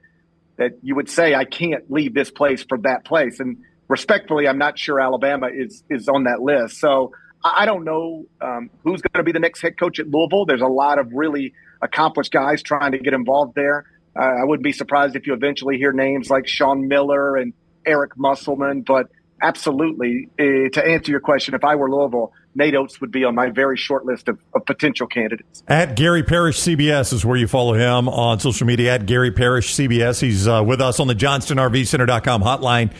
that 0.57 0.79
you 0.83 0.95
would 0.95 1.11
say, 1.11 1.35
I 1.35 1.45
can't 1.45 1.91
leave 1.91 2.15
this 2.15 2.31
place 2.31 2.65
for 2.67 2.79
that 2.79 3.05
place. 3.05 3.39
And 3.39 3.59
respectfully, 3.89 4.49
I'm 4.49 4.59
not 4.59 4.79
sure 4.79 4.99
Alabama 4.99 5.51
is, 5.53 5.85
is 5.91 6.09
on 6.09 6.25
that 6.25 6.41
list. 6.41 6.81
So 6.81 7.13
I 7.45 7.67
don't 7.67 7.85
know 7.85 8.25
um, 8.41 8.71
who's 8.83 9.03
going 9.03 9.23
to 9.23 9.25
be 9.25 9.33
the 9.33 9.41
next 9.41 9.61
head 9.61 9.79
coach 9.79 10.01
at 10.01 10.09
Louisville. 10.09 10.47
There's 10.47 10.63
a 10.63 10.67
lot 10.67 10.99
of 10.99 11.13
really 11.13 11.53
accomplished 11.83 12.33
guys 12.33 12.63
trying 12.63 12.93
to 12.93 12.99
get 12.99 13.13
involved 13.13 13.55
there. 13.55 13.85
Uh, 14.19 14.23
I 14.23 14.45
wouldn't 14.45 14.65
be 14.65 14.73
surprised 14.73 15.17
if 15.17 15.27
you 15.27 15.35
eventually 15.35 15.77
hear 15.77 15.93
names 15.93 16.31
like 16.31 16.47
Sean 16.47 16.89
Miller 16.89 17.37
and 17.37 17.53
Eric 17.85 18.17
Musselman. 18.17 18.83
But 18.83 19.09
absolutely, 19.43 20.29
uh, 20.39 20.71
to 20.73 20.83
answer 20.85 21.11
your 21.11 21.21
question, 21.21 21.55
if 21.55 21.65
I 21.65 21.75
were 21.75 21.91
Louisville, 21.91 22.33
Nate 22.55 22.75
Oats 22.75 23.01
would 23.01 23.13
be 23.13 23.25
on 23.25 23.35
my 23.35 23.51
very 23.51 23.77
short 23.77 24.07
list 24.07 24.29
of, 24.29 24.39
of 24.55 24.65
potential 24.65 25.07
candidates. 25.07 25.63
At 25.69 25.95
Gary 25.95 26.23
Parrish 26.23 26.59
CBS 26.59 27.13
is 27.13 27.25
where 27.25 27.37
you 27.37 27.47
follow 27.47 27.75
him 27.75 28.09
on 28.09 28.41
social 28.41 28.67
media. 28.67 28.95
At 28.95 29.07
Gary 29.07 29.31
Parrish 29.31 29.75
CBS, 29.75 30.21
he's 30.21 30.49
uh, 30.49 30.63
with 30.65 30.81
us 30.81 30.99
on 30.99 31.07
the 31.07 31.15
JohnstonRVCenter.com 31.15 32.43
hotline. 32.43 32.93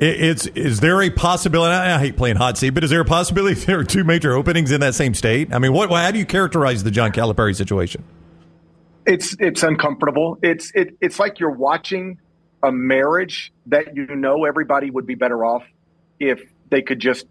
It's 0.00 0.46
is 0.46 0.78
there 0.78 1.02
a 1.02 1.10
possibility? 1.10 1.74
I 1.74 1.98
hate 1.98 2.16
playing 2.16 2.36
hot 2.36 2.56
seat, 2.56 2.70
but 2.70 2.84
is 2.84 2.90
there 2.90 3.00
a 3.00 3.04
possibility 3.04 3.54
there 3.66 3.80
are 3.80 3.84
two 3.84 4.04
major 4.04 4.32
openings 4.32 4.70
in 4.70 4.80
that 4.80 4.94
same 4.94 5.12
state? 5.12 5.52
I 5.52 5.58
mean, 5.58 5.72
what? 5.72 5.90
How 5.90 6.10
do 6.12 6.18
you 6.18 6.26
characterize 6.26 6.84
the 6.84 6.92
John 6.92 7.10
Calipari 7.10 7.54
situation? 7.54 8.04
It's 9.08 9.34
it's 9.40 9.62
uncomfortable. 9.62 10.38
It's 10.42 10.70
it, 10.74 10.96
it's 11.00 11.18
like 11.18 11.40
you're 11.40 11.50
watching 11.50 12.18
a 12.62 12.70
marriage 12.70 13.52
that 13.66 13.96
you 13.96 14.14
know 14.14 14.44
everybody 14.44 14.90
would 14.90 15.06
be 15.06 15.14
better 15.14 15.44
off 15.46 15.64
if 16.20 16.42
they 16.70 16.82
could 16.82 17.00
just, 17.00 17.26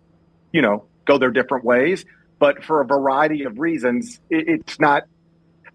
you 0.51 0.63
know, 0.63 0.86
go 1.05 1.19
their 1.19 1.30
different 1.30 1.65
ways. 1.65 2.03
But 2.39 2.63
for 2.63 2.82
a 2.82 2.86
variety 2.86 3.43
of 3.43 3.59
reasons, 3.59 4.19
it, 4.32 4.47
it's 4.47 4.80
not 4.80 5.03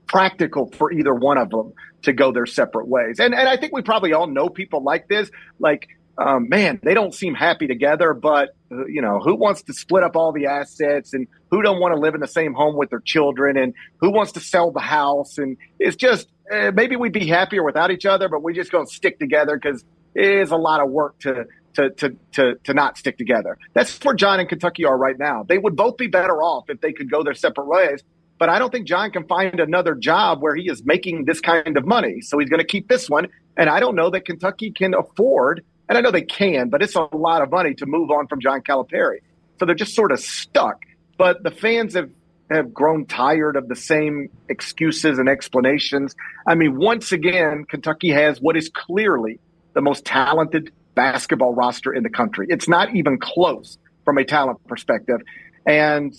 practical 0.09 0.73
for 0.73 0.91
either 0.93 1.15
one 1.15 1.39
of 1.39 1.51
them 1.51 1.73
to 2.03 2.13
go 2.13 2.33
their 2.33 2.47
separate 2.47 2.89
ways. 2.89 3.21
And 3.21 3.33
and 3.33 3.49
I 3.49 3.57
think 3.57 3.73
we 3.73 3.83
probably 3.83 4.13
all 4.13 4.27
know 4.27 4.49
people 4.49 4.83
like 4.83 5.07
this. 5.07 5.31
Like 5.61 5.89
um, 6.19 6.49
man, 6.49 6.81
they 6.83 6.95
don't 6.95 7.15
seem 7.15 7.35
happy 7.35 7.69
together. 7.69 8.13
But 8.13 8.57
you 8.89 9.03
know, 9.03 9.19
who 9.19 9.35
wants 9.35 9.63
to 9.63 9.73
split 9.73 10.03
up 10.03 10.17
all 10.17 10.33
the 10.33 10.47
assets, 10.47 11.13
and 11.13 11.27
who 11.51 11.63
don't 11.63 11.81
want 11.81 11.95
to 11.95 12.01
live 12.01 12.15
in 12.15 12.21
the 12.21 12.27
same 12.27 12.55
home 12.55 12.77
with 12.77 12.91
their 12.91 13.01
children, 13.01 13.57
and 13.57 13.75
who 14.01 14.11
wants 14.11 14.33
to 14.33 14.41
sell 14.41 14.71
the 14.71 14.81
house? 14.81 15.39
And 15.39 15.57
it's 15.79 15.97
just 15.97 16.29
uh, 16.51 16.73
maybe 16.75 16.97
we'd 16.97 17.13
be 17.13 17.27
happier 17.27 17.63
without 17.63 17.91
each 17.91 18.07
other, 18.07 18.29
but 18.29 18.43
we're 18.43 18.55
just 18.55 18.73
going 18.73 18.87
to 18.87 18.93
stick 18.93 19.19
together 19.19 19.59
because 19.59 19.85
it 20.15 20.25
is 20.25 20.51
a 20.51 20.57
lot 20.57 20.81
of 20.81 20.91
work 20.91 21.19
to. 21.21 21.47
To, 21.75 21.89
to, 21.89 22.15
to, 22.33 22.57
to 22.65 22.75
not 22.75 22.99
stick 22.99 23.17
together. 23.17 23.57
That's 23.73 23.99
where 24.05 24.15
John 24.15 24.39
and 24.41 24.47
Kentucky 24.47 24.85
are 24.85 24.95
right 24.95 25.19
now. 25.19 25.43
They 25.43 25.57
would 25.57 25.75
both 25.75 25.97
be 25.97 26.07
better 26.07 26.43
off 26.43 26.69
if 26.69 26.83
they 26.83 26.93
could 26.93 27.11
go 27.11 27.23
their 27.23 27.33
separate 27.33 27.67
ways. 27.67 28.03
But 28.39 28.51
I 28.51 28.59
don't 28.59 28.71
think 28.71 28.87
John 28.87 29.11
can 29.11 29.27
find 29.27 29.59
another 29.59 29.95
job 29.95 30.43
where 30.43 30.55
he 30.55 30.69
is 30.69 30.85
making 30.85 31.25
this 31.25 31.41
kind 31.41 31.79
of 31.79 31.87
money. 31.87 32.21
So 32.21 32.39
he's 32.39 32.51
going 32.51 32.61
to 32.61 32.67
keep 32.67 32.89
this 32.89 33.09
one. 33.09 33.29
And 33.57 33.71
I 33.71 33.81
don't 33.81 33.95
know 33.95 34.11
that 34.11 34.27
Kentucky 34.27 34.71
can 34.71 34.93
afford 34.93 35.65
and 35.89 35.99
I 35.99 36.01
know 36.01 36.11
they 36.11 36.23
can, 36.23 36.69
but 36.69 36.83
it's 36.83 36.95
a 36.95 37.09
lot 37.15 37.43
of 37.43 37.51
money 37.51 37.75
to 37.75 37.87
move 37.87 38.11
on 38.11 38.27
from 38.27 38.41
John 38.41 38.63
Calipari. 38.63 39.21
So 39.59 39.67
they're 39.67 39.75
just 39.75 39.95
sort 39.95 40.13
of 40.13 40.21
stuck. 40.21 40.85
But 41.19 41.43
the 41.43 41.51
fans 41.51 41.95
have, 41.95 42.11
have 42.51 42.73
grown 42.73 43.07
tired 43.07 43.57
of 43.57 43.69
the 43.69 43.77
same 43.77 44.29
excuses 44.49 45.19
and 45.19 45.29
explanations. 45.29 46.15
I 46.47 46.55
mean, 46.55 46.77
once 46.79 47.13
again, 47.13 47.65
Kentucky 47.65 48.11
has 48.11 48.41
what 48.41 48.57
is 48.57 48.69
clearly 48.69 49.39
the 49.75 49.81
most 49.81 50.05
talented 50.05 50.73
basketball 50.95 51.55
roster 51.55 51.93
in 51.93 52.03
the 52.03 52.11
country. 52.11 52.47
It's 52.51 52.69
not 52.69 52.95
even 52.95 53.19
close 53.19 53.79
from 54.05 54.19
a 54.19 54.25
talent 54.25 54.67
perspective. 54.67 55.21
And 55.67 56.15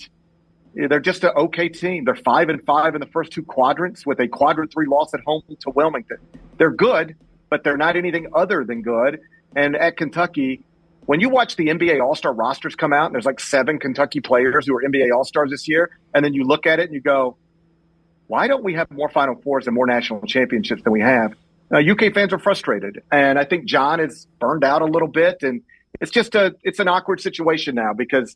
they're 0.73 0.99
just 0.99 1.23
an 1.23 1.31
okay 1.35 1.69
team. 1.69 2.05
They're 2.05 2.15
five 2.15 2.49
and 2.49 2.63
five 2.65 2.95
in 2.95 3.01
the 3.01 3.07
first 3.07 3.31
two 3.31 3.43
quadrants 3.43 4.05
with 4.05 4.19
a 4.19 4.27
quadrant 4.27 4.71
three 4.71 4.87
loss 4.87 5.13
at 5.13 5.19
home 5.25 5.43
to 5.47 5.69
Wilmington. 5.69 6.17
They're 6.57 6.71
good, 6.71 7.15
but 7.49 7.63
they're 7.63 7.77
not 7.77 7.95
anything 7.95 8.27
other 8.33 8.63
than 8.63 8.81
good. 8.81 9.19
And 9.55 9.75
at 9.75 9.97
Kentucky, 9.97 10.63
when 11.05 11.19
you 11.19 11.29
watch 11.29 11.55
the 11.55 11.67
NBA 11.67 12.01
All 12.01 12.15
Star 12.15 12.33
rosters 12.33 12.75
come 12.75 12.93
out, 12.93 13.07
and 13.07 13.15
there's 13.15 13.25
like 13.25 13.39
seven 13.39 13.79
Kentucky 13.79 14.19
players 14.19 14.65
who 14.67 14.75
are 14.75 14.81
NBA 14.81 15.13
All 15.13 15.23
Stars 15.23 15.51
this 15.51 15.67
year, 15.67 15.97
and 16.13 16.23
then 16.23 16.33
you 16.33 16.43
look 16.43 16.65
at 16.65 16.79
it 16.79 16.85
and 16.85 16.93
you 16.93 17.01
go, 17.01 17.37
why 18.27 18.47
don't 18.47 18.63
we 18.63 18.73
have 18.73 18.89
more 18.89 19.09
Final 19.09 19.35
Fours 19.35 19.67
and 19.67 19.75
more 19.75 19.85
national 19.85 20.21
championships 20.21 20.83
than 20.83 20.93
we 20.93 21.01
have? 21.01 21.33
UK 21.71 22.13
fans 22.13 22.31
are 22.33 22.39
frustrated, 22.39 23.01
and 23.11 23.39
I 23.39 23.45
think 23.45 23.65
John 23.65 23.99
is 23.99 24.27
burned 24.39 24.63
out 24.63 24.81
a 24.81 24.85
little 24.85 25.07
bit, 25.07 25.41
and 25.41 25.63
it's 25.99 26.11
just 26.11 26.35
a 26.35 26.55
it's 26.61 26.79
an 26.79 26.87
awkward 26.87 27.19
situation 27.19 27.73
now 27.73 27.93
because 27.93 28.35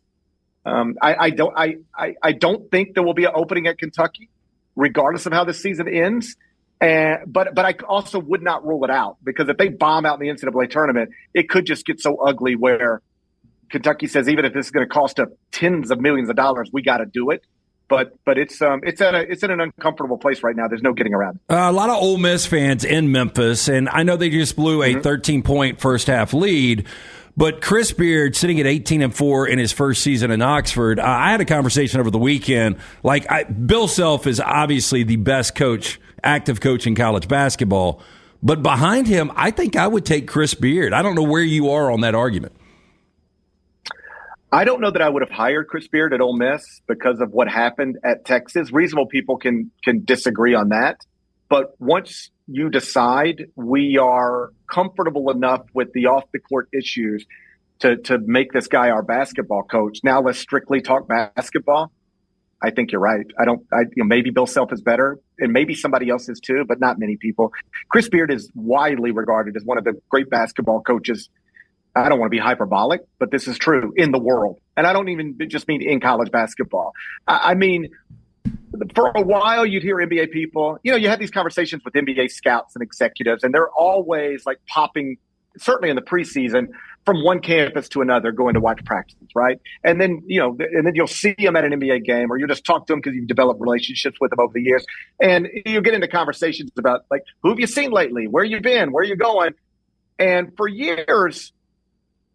um, 0.66 0.96
I, 1.02 1.16
I, 1.16 1.30
don't 1.30 1.54
I, 1.56 1.78
I 1.96 2.16
I 2.24 2.32
don't 2.32 2.70
think 2.72 2.96
there 2.96 3.04
will 3.04 3.14
be 3.14 3.26
an 3.26 3.32
opening 3.36 3.68
at 3.68 3.78
Kentucky, 3.78 4.30
regardless 4.76 5.28
of 5.28 5.34
how 5.34 5.44
the 5.44 5.54
season 5.54 5.88
ends. 5.88 6.36
And 6.80 7.20
but 7.26 7.56
but 7.56 7.66
I 7.66 7.74
also 7.88 8.20
would 8.20 8.44
not 8.44 8.66
rule 8.66 8.84
it 8.84 8.92
out 8.92 9.18
because 9.24 9.50
if 9.50 9.58
they 9.58 9.70
bomb 9.70 10.06
out 10.06 10.22
in 10.22 10.28
the 10.28 10.34
NCAA 10.34 10.70
tournament, 10.70 11.10
it 11.34 11.50
could 11.50 11.66
just 11.66 11.86
get 11.86 12.00
so 12.00 12.18
ugly 12.18 12.56
where 12.56 13.02
Kentucky 13.70 14.08
says 14.08 14.30
even 14.30 14.46
if 14.46 14.54
this 14.54 14.68
is 14.68 14.72
going 14.72 14.88
to 14.88 14.94
cost 14.94 15.20
us 15.20 15.28
tens 15.52 15.90
of 15.90 16.00
millions 16.00 16.30
of 16.30 16.36
dollars, 16.36 16.70
we 16.72 16.84
got 16.84 16.98
to 16.98 17.06
do 17.06 17.32
it. 17.32 17.44
But 17.90 18.14
but 18.26 18.38
it's 18.38 18.62
um 18.62 18.82
it's 18.84 19.02
at 19.02 19.16
a 19.16 19.22
it's 19.22 19.44
in 19.44 19.50
an 19.50 19.62
uncomfortable 19.62 20.18
place 20.18 20.44
right 20.44 20.56
now. 20.56 20.68
There's 20.68 20.84
no 20.84 20.94
getting 20.94 21.14
around 21.14 21.38
it. 21.38 21.54
Uh, 21.54 21.72
a 21.72 21.72
lot 21.72 21.90
of 21.90 21.96
Ole 21.96 22.18
Miss 22.18 22.46
fans 22.46 22.84
in 22.84 23.12
Memphis, 23.12 23.68
and 23.70 23.90
I 23.90 24.04
know 24.04 24.18
they 24.18 24.30
just 24.30 24.56
blew 24.56 24.84
a 24.84 24.94
mm-hmm. 24.94 25.02
13 25.02 25.42
point 25.42 25.80
first 25.80 26.08
half 26.08 26.34
lead. 26.34 26.86
But 27.38 27.62
Chris 27.62 27.92
Beard 27.92 28.36
sitting 28.36 28.60
at 28.60 28.66
18 28.66 29.04
and 29.04 29.16
4 29.16 29.48
in 29.48 29.60
his 29.60 29.72
first 29.72 30.02
season 30.02 30.32
in 30.32 30.42
Oxford, 30.42 31.00
uh, 31.00 31.04
I 31.04 31.30
had 31.30 31.40
a 31.40 31.46
conversation 31.46 32.00
over 32.00 32.10
the 32.10 32.18
weekend. 32.18 32.78
Like, 33.04 33.32
I, 33.32 33.44
Bill 33.44 33.88
Self 33.88 34.26
is 34.26 34.40
obviously 34.40 35.04
the 35.04 35.18
best 35.18 35.54
coach 35.54 36.00
active 36.24 36.62
coach 36.62 36.88
in 36.88 36.96
college 36.96 37.28
basketball. 37.28 38.02
But 38.44 38.62
behind 38.62 39.08
him, 39.08 39.32
I 39.36 39.52
think 39.52 39.76
I 39.76 39.88
would 39.88 40.06
take 40.06 40.28
Chris 40.28 40.54
Beard. 40.54 40.94
I 40.94 41.02
don't 41.02 41.16
know 41.16 41.24
where 41.24 41.42
you 41.42 41.72
are 41.72 41.92
on 41.92 42.02
that 42.02 42.16
argument. 42.16 42.54
I 44.52 44.64
don't 44.64 44.80
know 44.80 44.92
that 44.92 45.02
I 45.02 45.10
would 45.10 45.24
have 45.24 45.32
hired 45.32 45.68
Chris 45.68 45.88
Beard 45.88 46.14
at 46.14 46.22
Ole 46.22 46.38
Miss 46.38 46.82
because 46.88 47.20
of 47.20 47.32
what 47.32 47.50
happened 47.50 47.98
at 48.04 48.24
Texas. 48.24 48.72
Reasonable 48.72 49.08
people 49.08 49.38
can 49.38 49.72
can 49.84 50.06
disagree 50.06 50.54
on 50.54 50.70
that, 50.70 51.06
but 51.50 51.76
once 51.80 52.30
you 52.48 52.70
decide 52.70 53.48
we 53.56 53.98
are 53.98 54.54
comfortable 54.72 55.30
enough 55.32 55.66
with 55.74 55.92
the 55.92 56.06
off 56.06 56.24
the 56.32 56.40
court 56.40 56.70
issues 56.72 57.26
to 57.80 57.98
to 57.98 58.20
make 58.20 58.54
this 58.54 58.68
guy 58.68 58.90
our 58.90 59.04
basketball 59.04 59.64
coach, 59.64 60.00
now 60.04 60.22
let's 60.22 60.40
strictly 60.40 60.82
talk 60.82 61.10
basketball. 61.10 61.92
I 62.62 62.72
think 62.72 62.92
you're 62.92 63.02
right. 63.02 63.26
I 63.40 63.46
don't. 63.46 63.66
I, 63.72 63.82
you 63.82 64.04
know, 64.04 64.06
maybe 64.06 64.32
Bill 64.32 64.48
Self 64.48 64.74
is 64.74 64.82
better, 64.82 65.20
and 65.40 65.54
maybe 65.54 65.76
somebody 65.76 66.10
else 66.10 66.28
is 66.28 66.40
too, 66.40 66.66
but 66.68 66.80
not 66.80 66.98
many 66.98 67.16
people. 67.16 67.54
Chris 67.90 68.10
Beard 68.10 68.32
is 68.32 68.50
widely 68.56 69.12
regarded 69.12 69.56
as 69.56 69.64
one 69.64 69.78
of 69.78 69.84
the 69.84 69.94
great 70.10 70.30
basketball 70.30 70.82
coaches. 70.82 71.30
I 71.96 72.10
don't 72.10 72.20
want 72.20 72.32
to 72.32 72.36
be 72.36 72.42
hyperbolic, 72.42 73.02
but 73.20 73.32
this 73.32 73.48
is 73.48 73.58
true 73.58 73.94
in 73.96 74.12
the 74.12 74.20
world, 74.20 74.60
and 74.76 74.88
I 74.88 74.94
don't 74.94 75.10
even 75.10 75.38
just 75.48 75.68
mean 75.68 75.82
in 75.82 76.00
college 76.00 76.32
basketball. 76.32 76.94
I, 77.28 77.52
I 77.52 77.54
mean, 77.54 77.90
for 78.94 79.12
a 79.16 79.22
while 79.22 79.66
you'd 79.66 79.84
hear 79.84 79.98
NBA 79.98 80.32
people, 80.32 80.80
you 80.84 80.92
know, 80.92 80.98
you 80.98 81.10
have 81.10 81.20
these 81.20 81.32
conversations 81.32 81.84
with 81.86 81.94
NBA 81.94 82.32
scouts 82.32 82.76
and 82.76 82.84
executives, 82.84 83.44
and 83.44 83.54
they're 83.54 83.70
always 83.70 84.46
like 84.46 84.60
popping, 84.68 85.18
certainly 85.58 85.90
in 85.90 85.96
the 85.96 86.02
preseason, 86.02 86.68
from 87.06 87.24
one 87.24 87.40
campus 87.40 87.88
to 87.90 88.02
another, 88.02 88.32
going 88.32 88.54
to 88.54 88.60
watch 88.60 88.84
practices, 88.84 89.30
right? 89.34 89.60
And 89.84 90.02
then, 90.02 90.22
you 90.26 90.40
know, 90.40 90.58
and 90.60 90.86
then 90.86 90.94
you'll 90.94 91.08
see 91.08 91.36
them 91.38 91.56
at 91.56 91.64
an 91.64 91.72
NBA 91.72 92.04
game, 92.04 92.30
or 92.30 92.38
you'll 92.38 92.50
just 92.50 92.66
talk 92.66 92.86
to 92.88 92.94
them 92.94 93.00
because 93.00 93.16
you've 93.16 93.28
developed 93.28 93.62
relationships 93.62 94.18
with 94.20 94.32
them 94.32 94.40
over 94.40 94.52
the 94.54 94.62
years, 94.62 94.86
and 95.22 95.48
you 95.66 95.82
get 95.82 95.94
into 95.94 96.08
conversations 96.08 96.70
about 96.78 97.06
like, 97.10 97.24
who 97.44 97.50
have 97.50 97.60
you 97.60 97.68
seen 97.68 97.92
lately? 97.92 98.28
Where 98.28 98.44
you 98.44 98.60
been? 98.60 98.92
Where 98.92 99.04
you 99.04 99.16
going? 99.16 99.54
And 100.20 100.52
for 100.58 100.68
years, 100.68 101.54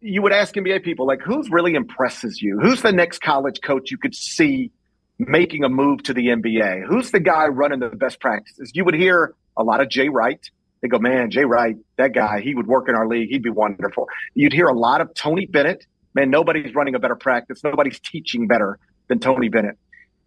you 0.01 0.21
would 0.21 0.33
ask 0.33 0.55
NBA 0.55 0.83
people 0.83 1.05
like, 1.05 1.21
who's 1.21 1.49
really 1.49 1.75
impresses 1.75 2.41
you? 2.41 2.59
Who's 2.59 2.81
the 2.81 2.91
next 2.91 3.21
college 3.21 3.61
coach 3.61 3.91
you 3.91 3.97
could 3.97 4.15
see 4.15 4.71
making 5.19 5.63
a 5.63 5.69
move 5.69 6.03
to 6.03 6.13
the 6.13 6.27
NBA? 6.27 6.85
Who's 6.87 7.11
the 7.11 7.19
guy 7.19 7.45
running 7.47 7.79
the 7.79 7.89
best 7.89 8.19
practices? 8.19 8.71
You 8.73 8.85
would 8.85 8.95
hear 8.95 9.33
a 9.55 9.63
lot 9.63 9.81
of 9.81 9.89
Jay 9.89 10.09
Wright. 10.09 10.49
They 10.83 10.89
go, 10.89 10.99
man, 10.99 11.31
Jay 11.31 11.45
Wright, 11.45 11.77
that 11.95 12.13
guy, 12.13 12.41
he 12.41 12.53
would 12.53 12.67
work 12.67 12.89
in 12.89 12.95
our 12.95 13.07
league. 13.07 13.29
He'd 13.29 13.41
be 13.41 13.49
wonderful. 13.49 14.09
You'd 14.35 14.51
hear 14.51 14.67
a 14.67 14.77
lot 14.77 14.99
of 14.99 15.13
Tony 15.13 15.45
Bennett. 15.45 15.87
Man, 16.13 16.29
nobody's 16.29 16.75
running 16.75 16.93
a 16.93 16.99
better 16.99 17.15
practice. 17.15 17.63
Nobody's 17.63 18.01
teaching 18.01 18.47
better 18.47 18.77
than 19.07 19.19
Tony 19.19 19.47
Bennett. 19.47 19.77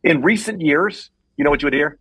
In 0.02 0.22
recent 0.22 0.62
years, 0.62 1.10
you 1.36 1.44
know 1.44 1.50
what 1.50 1.60
you 1.60 1.66
would 1.66 1.74
hear? 1.74 1.98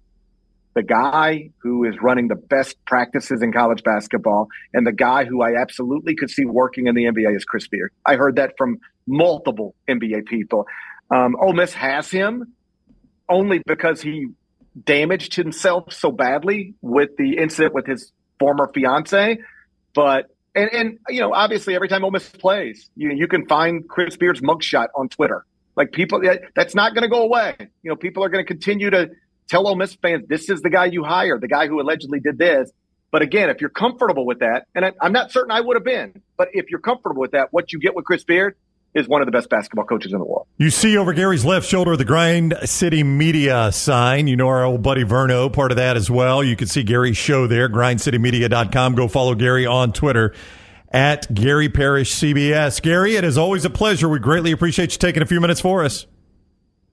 The 0.73 0.83
guy 0.83 1.49
who 1.63 1.83
is 1.83 1.95
running 2.01 2.29
the 2.29 2.35
best 2.35 2.77
practices 2.85 3.41
in 3.41 3.51
college 3.51 3.83
basketball 3.83 4.47
and 4.73 4.87
the 4.87 4.93
guy 4.93 5.25
who 5.25 5.41
I 5.41 5.59
absolutely 5.59 6.15
could 6.15 6.29
see 6.29 6.45
working 6.45 6.87
in 6.87 6.95
the 6.95 7.03
NBA 7.03 7.35
is 7.35 7.43
Chris 7.43 7.67
Beard. 7.67 7.91
I 8.05 8.15
heard 8.15 8.37
that 8.37 8.53
from 8.57 8.79
multiple 9.05 9.75
NBA 9.89 10.27
people. 10.27 10.65
Um, 11.11 11.35
Ole 11.41 11.53
Miss 11.53 11.73
has 11.73 12.09
him 12.09 12.53
only 13.27 13.61
because 13.67 14.01
he 14.01 14.27
damaged 14.81 15.35
himself 15.35 15.91
so 15.91 16.11
badly 16.11 16.73
with 16.81 17.17
the 17.17 17.37
incident 17.37 17.73
with 17.73 17.85
his 17.85 18.13
former 18.39 18.69
fiance. 18.73 19.39
But 19.93 20.29
and 20.55 20.69
and 20.71 20.99
you 21.09 21.21
know, 21.21 21.33
obviously, 21.33 21.75
every 21.75 21.87
time 21.87 22.03
Ole 22.03 22.11
Miss 22.11 22.29
plays, 22.29 22.89
you 22.95 23.11
you 23.11 23.27
can 23.27 23.47
find 23.47 23.87
Chris 23.87 24.17
Beard's 24.17 24.41
mugshot 24.41 24.87
on 24.95 25.09
Twitter. 25.09 25.45
Like 25.75 25.91
people, 25.91 26.21
that's 26.55 26.73
not 26.73 26.93
going 26.93 27.03
to 27.03 27.09
go 27.09 27.21
away. 27.23 27.55
You 27.83 27.89
know, 27.89 27.97
people 27.97 28.23
are 28.23 28.29
going 28.29 28.43
to 28.43 28.47
continue 28.47 28.89
to 28.89 29.09
tell 29.49 29.67
Ole 29.67 29.75
Miss 29.75 29.95
fans, 29.95 30.25
"This 30.27 30.49
is 30.49 30.61
the 30.61 30.69
guy 30.69 30.85
you 30.85 31.03
hired, 31.03 31.41
the 31.41 31.47
guy 31.47 31.67
who 31.67 31.81
allegedly 31.81 32.19
did 32.19 32.37
this." 32.37 32.71
But 33.11 33.21
again, 33.21 33.49
if 33.49 33.61
you're 33.61 33.69
comfortable 33.69 34.25
with 34.25 34.39
that, 34.39 34.67
and 34.73 34.85
I, 34.85 34.93
I'm 35.01 35.11
not 35.11 35.31
certain 35.31 35.51
I 35.51 35.61
would 35.61 35.75
have 35.75 35.83
been, 35.83 36.21
but 36.37 36.49
if 36.53 36.69
you're 36.69 36.79
comfortable 36.79 37.21
with 37.21 37.31
that, 37.31 37.49
what 37.51 37.71
you 37.71 37.79
get 37.79 37.95
with 37.95 38.05
Chris 38.05 38.23
Beard 38.23 38.55
is 38.95 39.07
one 39.07 39.21
of 39.21 39.25
the 39.25 39.31
best 39.31 39.49
basketball 39.49 39.85
coaches 39.85 40.13
in 40.13 40.19
the 40.19 40.25
world. 40.25 40.47
You 40.57 40.69
see 40.69 40.97
over 40.97 41.13
Gary's 41.13 41.45
left 41.45 41.67
shoulder 41.67 41.95
the 41.97 42.05
Grind 42.05 42.57
City 42.63 43.03
Media 43.03 43.71
sign. 43.71 44.27
You 44.27 44.37
know 44.37 44.47
our 44.47 44.63
old 44.63 44.81
buddy 44.81 45.03
Verno, 45.03 45.51
part 45.51 45.71
of 45.71 45.77
that 45.77 45.97
as 45.97 46.09
well. 46.09 46.43
You 46.43 46.55
can 46.55 46.67
see 46.67 46.81
Gary's 46.81 47.17
show 47.17 47.45
there, 47.45 47.69
grindcitymedia.com. 47.69 48.95
Go 48.95 49.07
follow 49.07 49.35
Gary 49.35 49.65
on 49.65 49.91
Twitter 49.91 50.33
at 50.91 51.31
Gary 51.33 51.67
Parrish 51.67 52.13
CBS. 52.13 52.81
Gary, 52.81 53.17
it 53.17 53.25
is 53.25 53.37
always 53.37 53.65
a 53.65 53.69
pleasure. 53.69 54.07
We 54.07 54.19
greatly 54.19 54.51
appreciate 54.51 54.93
you 54.93 54.97
taking 54.97 55.21
a 55.21 55.25
few 55.25 55.41
minutes 55.41 55.59
for 55.59 55.83
us. 55.83 56.07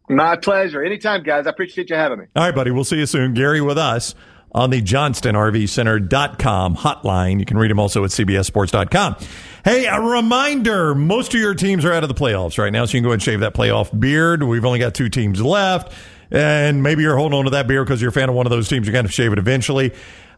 My 0.08 0.36
pleasure. 0.36 0.82
Anytime, 0.82 1.22
guys. 1.22 1.46
I 1.46 1.50
appreciate 1.50 1.88
you 1.88 1.96
having 1.96 2.18
me. 2.18 2.24
All 2.34 2.42
right, 2.42 2.54
buddy. 2.54 2.72
We'll 2.72 2.84
see 2.84 2.98
you 2.98 3.06
soon. 3.06 3.32
Gary 3.32 3.60
with 3.60 3.78
us 3.78 4.14
on 4.52 4.70
the 4.70 4.80
johnstonrvcenter.com 4.82 6.76
hotline. 6.76 7.40
You 7.40 7.44
can 7.46 7.58
read 7.58 7.70
them 7.70 7.78
also 7.80 8.04
at 8.04 8.10
cbssports.com. 8.10 9.16
Hey, 9.64 9.86
a 9.86 10.00
reminder 10.00 10.94
most 10.94 11.34
of 11.34 11.40
your 11.40 11.54
teams 11.54 11.84
are 11.84 11.92
out 11.92 12.02
of 12.02 12.08
the 12.08 12.14
playoffs 12.14 12.58
right 12.58 12.72
now, 12.72 12.84
so 12.84 12.96
you 12.96 13.00
can 13.00 13.08
go 13.08 13.12
and 13.12 13.22
shave 13.22 13.40
that 13.40 13.54
playoff 13.54 13.98
beard. 13.98 14.42
We've 14.42 14.64
only 14.64 14.78
got 14.78 14.94
two 14.94 15.08
teams 15.08 15.40
left, 15.40 15.92
and 16.30 16.82
maybe 16.82 17.02
you're 17.02 17.16
holding 17.16 17.38
on 17.38 17.44
to 17.44 17.50
that 17.52 17.66
beard 17.66 17.86
because 17.86 18.00
you're 18.00 18.10
a 18.10 18.12
fan 18.12 18.28
of 18.28 18.34
one 18.34 18.46
of 18.46 18.50
those 18.50 18.68
teams. 18.68 18.86
You're 18.86 18.92
going 18.92 19.06
to 19.06 19.12
shave 19.12 19.32
it 19.32 19.38
eventually. 19.38 19.92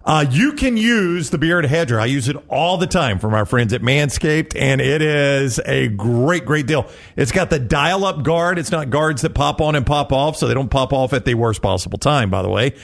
Uh, 0.05 0.27
you 0.31 0.53
can 0.53 0.77
use 0.77 1.31
the 1.31 1.39
beard 1.39 1.65
hedger. 1.65 1.99
I 1.99 2.05
use 2.05 2.29
it 2.29 2.37
all 2.51 2.77
the 2.77 2.87
time 2.87 3.19
from 3.19 3.33
our 3.33 3.47
friends 3.47 3.73
at 3.73 3.81
Manscaped, 3.81 4.55
and 4.55 4.83
it 4.83 5.01
is 5.01 5.59
a 5.65 5.89
great, 5.89 6.45
great 6.45 6.67
deal. 6.67 6.87
It's 7.17 7.33
got 7.33 7.49
the 7.49 7.59
dial 7.59 8.05
up 8.05 8.23
guard. 8.23 8.59
It's 8.59 8.71
not 8.71 8.91
guards 8.91 9.23
that 9.23 9.35
pop 9.35 9.63
on 9.63 9.75
and 9.75 9.87
pop 9.87 10.13
off, 10.13 10.37
so 10.37 10.47
they 10.47 10.53
don't 10.53 10.71
pop 10.71 10.93
off 10.93 11.15
at 11.15 11.25
the 11.25 11.33
worst 11.33 11.63
possible 11.63 11.97
time, 11.97 12.29
by 12.29 12.43
the 12.43 12.51
way. 12.51 12.75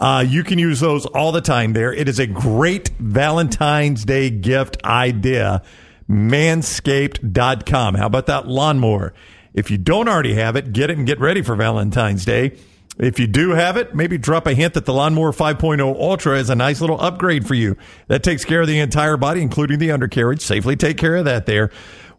Uh, 0.00 0.24
you 0.26 0.42
can 0.42 0.58
use 0.58 0.80
those 0.80 1.04
all 1.06 1.30
the 1.30 1.42
time 1.42 1.74
there. 1.74 1.92
It 1.92 2.08
is 2.08 2.18
a 2.18 2.26
great 2.26 2.88
Valentine's 2.98 4.04
Day 4.04 4.30
gift 4.30 4.82
idea. 4.82 5.62
Manscaped.com. 6.08 7.94
How 7.94 8.06
about 8.06 8.26
that 8.26 8.48
lawnmower? 8.48 9.12
If 9.52 9.70
you 9.70 9.78
don't 9.78 10.08
already 10.08 10.34
have 10.34 10.56
it, 10.56 10.72
get 10.72 10.90
it 10.90 10.96
and 10.96 11.06
get 11.06 11.20
ready 11.20 11.42
for 11.42 11.54
Valentine's 11.54 12.24
Day. 12.24 12.56
If 12.98 13.18
you 13.18 13.26
do 13.26 13.50
have 13.50 13.76
it, 13.76 13.94
maybe 13.94 14.18
drop 14.18 14.46
a 14.46 14.54
hint 14.54 14.74
that 14.74 14.84
the 14.84 14.92
Lawnmower 14.92 15.32
5.0 15.32 15.80
Ultra 15.80 16.38
is 16.38 16.50
a 16.50 16.54
nice 16.54 16.80
little 16.80 17.00
upgrade 17.00 17.46
for 17.46 17.54
you. 17.54 17.76
That 18.08 18.22
takes 18.22 18.44
care 18.44 18.60
of 18.60 18.66
the 18.66 18.78
entire 18.78 19.16
body, 19.16 19.40
including 19.40 19.78
the 19.78 19.90
undercarriage. 19.90 20.42
Safely 20.42 20.76
take 20.76 20.98
care 20.98 21.16
of 21.16 21.24
that 21.24 21.46
there. 21.46 21.70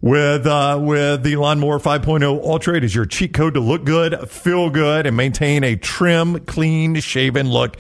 With 0.02 0.48
uh, 0.48 0.80
with 0.82 1.22
the 1.22 1.36
Lawnmower 1.36 1.78
5.0 1.78 2.24
Ultra, 2.44 2.78
it 2.78 2.84
is 2.84 2.96
your 2.96 3.06
cheat 3.06 3.34
code 3.34 3.54
to 3.54 3.60
look 3.60 3.84
good, 3.84 4.28
feel 4.28 4.72
good, 4.72 5.06
and 5.06 5.16
maintain 5.16 5.64
a 5.64 5.76
trim, 5.76 6.40
clean, 6.46 7.00
shaven 7.00 7.50
look. 7.52 7.78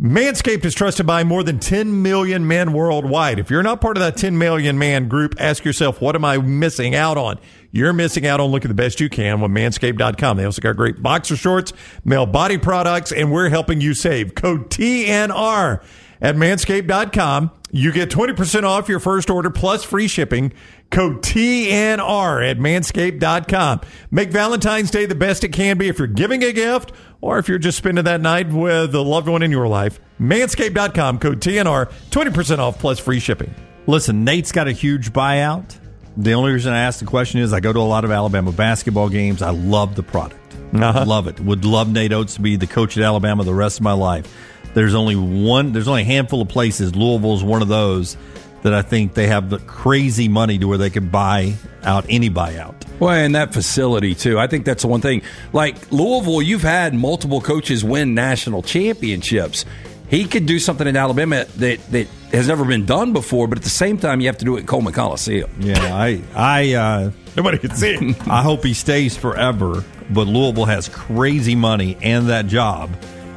Manscaped 0.00 0.64
is 0.64 0.74
trusted 0.74 1.06
by 1.06 1.22
more 1.22 1.44
than 1.44 1.60
10 1.60 2.02
million 2.02 2.48
men 2.48 2.72
worldwide. 2.72 3.38
If 3.38 3.48
you're 3.48 3.62
not 3.62 3.80
part 3.80 3.96
of 3.96 4.00
that 4.00 4.16
10 4.16 4.36
million 4.36 4.76
man 4.76 5.06
group, 5.06 5.36
ask 5.38 5.64
yourself, 5.64 6.00
what 6.00 6.16
am 6.16 6.24
I 6.24 6.38
missing 6.38 6.96
out 6.96 7.16
on? 7.16 7.38
You're 7.70 7.92
missing 7.92 8.26
out 8.26 8.40
on 8.40 8.50
looking 8.50 8.68
the 8.68 8.74
best 8.74 8.98
you 8.98 9.08
can 9.08 9.40
with 9.40 9.52
manscaped.com. 9.52 10.36
They 10.36 10.44
also 10.44 10.60
got 10.60 10.74
great 10.76 11.00
boxer 11.00 11.36
shorts, 11.36 11.72
male 12.04 12.26
body 12.26 12.58
products, 12.58 13.12
and 13.12 13.30
we're 13.30 13.50
helping 13.50 13.80
you 13.80 13.94
save. 13.94 14.34
Code 14.34 14.68
TNR 14.68 15.84
at 16.20 16.34
manscaped.com. 16.34 17.52
You 17.76 17.90
get 17.90 18.08
20% 18.08 18.62
off 18.62 18.88
your 18.88 19.00
first 19.00 19.28
order 19.28 19.50
plus 19.50 19.82
free 19.82 20.06
shipping. 20.06 20.52
Code 20.92 21.22
TNR 21.22 22.48
at 22.48 22.58
manscaped.com. 22.58 23.80
Make 24.12 24.30
Valentine's 24.30 24.92
Day 24.92 25.06
the 25.06 25.16
best 25.16 25.42
it 25.42 25.48
can 25.48 25.76
be 25.76 25.88
if 25.88 25.98
you're 25.98 26.06
giving 26.06 26.44
a 26.44 26.52
gift 26.52 26.92
or 27.20 27.40
if 27.40 27.48
you're 27.48 27.58
just 27.58 27.76
spending 27.76 28.04
that 28.04 28.20
night 28.20 28.48
with 28.48 28.94
a 28.94 29.00
loved 29.00 29.26
one 29.26 29.42
in 29.42 29.50
your 29.50 29.66
life. 29.66 29.98
Manscaped.com, 30.20 31.18
code 31.18 31.40
TNR, 31.40 31.92
20% 32.10 32.58
off 32.58 32.78
plus 32.78 33.00
free 33.00 33.18
shipping. 33.18 33.52
Listen, 33.88 34.22
Nate's 34.22 34.52
got 34.52 34.68
a 34.68 34.72
huge 34.72 35.12
buyout. 35.12 35.76
The 36.16 36.34
only 36.34 36.52
reason 36.52 36.72
I 36.72 36.78
ask 36.78 37.00
the 37.00 37.06
question 37.06 37.40
is 37.40 37.52
I 37.52 37.58
go 37.58 37.72
to 37.72 37.80
a 37.80 37.80
lot 37.80 38.04
of 38.04 38.12
Alabama 38.12 38.52
basketball 38.52 39.08
games. 39.08 39.42
I 39.42 39.50
love 39.50 39.96
the 39.96 40.04
product. 40.04 40.54
Uh-huh. 40.72 41.04
Love 41.04 41.26
it. 41.26 41.40
Would 41.40 41.64
love 41.64 41.90
Nate 41.90 42.12
Oats 42.12 42.34
to 42.34 42.40
be 42.40 42.54
the 42.54 42.68
coach 42.68 42.96
at 42.96 43.02
Alabama 43.02 43.42
the 43.42 43.52
rest 43.52 43.78
of 43.78 43.82
my 43.82 43.94
life. 43.94 44.32
There's 44.74 44.94
only 44.94 45.16
one. 45.16 45.72
There's 45.72 45.88
only 45.88 46.02
a 46.02 46.06
handful 46.06 46.42
of 46.42 46.48
places. 46.48 46.94
Louisville's 46.94 47.42
one 47.42 47.62
of 47.62 47.68
those 47.68 48.16
that 48.62 48.74
I 48.74 48.82
think 48.82 49.14
they 49.14 49.26
have 49.26 49.50
the 49.50 49.58
crazy 49.58 50.26
money 50.26 50.58
to 50.58 50.66
where 50.66 50.78
they 50.78 50.90
could 50.90 51.12
buy 51.12 51.54
out 51.82 52.06
any 52.08 52.30
buyout. 52.30 52.74
Well, 52.98 53.12
and 53.12 53.34
that 53.34 53.52
facility 53.52 54.14
too. 54.14 54.38
I 54.38 54.46
think 54.46 54.64
that's 54.64 54.82
the 54.82 54.88
one 54.88 55.00
thing. 55.00 55.22
Like 55.52 55.92
Louisville, 55.92 56.42
you've 56.42 56.62
had 56.62 56.94
multiple 56.94 57.40
coaches 57.40 57.84
win 57.84 58.14
national 58.14 58.62
championships. 58.62 59.64
He 60.08 60.24
could 60.24 60.46
do 60.46 60.58
something 60.58 60.86
in 60.86 60.96
Alabama 60.96 61.44
that 61.56 61.78
that 61.92 62.08
has 62.32 62.48
never 62.48 62.64
been 62.64 62.86
done 62.86 63.12
before, 63.12 63.46
but 63.46 63.58
at 63.58 63.64
the 63.64 63.70
same 63.70 63.98
time, 63.98 64.20
you 64.20 64.26
have 64.26 64.38
to 64.38 64.44
do 64.44 64.56
it 64.56 64.60
in 64.60 64.66
Coleman 64.66 64.92
Coliseum. 64.92 65.50
Yeah, 65.60 65.94
I, 65.94 66.20
I, 66.34 66.72
uh, 66.72 67.10
nobody 67.36 67.58
can 67.58 67.70
see 67.70 67.94
it. 67.94 68.28
I 68.28 68.42
hope 68.42 68.64
he 68.64 68.74
stays 68.74 69.16
forever. 69.16 69.84
But 70.10 70.26
Louisville 70.26 70.66
has 70.66 70.88
crazy 70.88 71.54
money, 71.54 71.96
and 72.02 72.28
that 72.28 72.46
job 72.46 72.90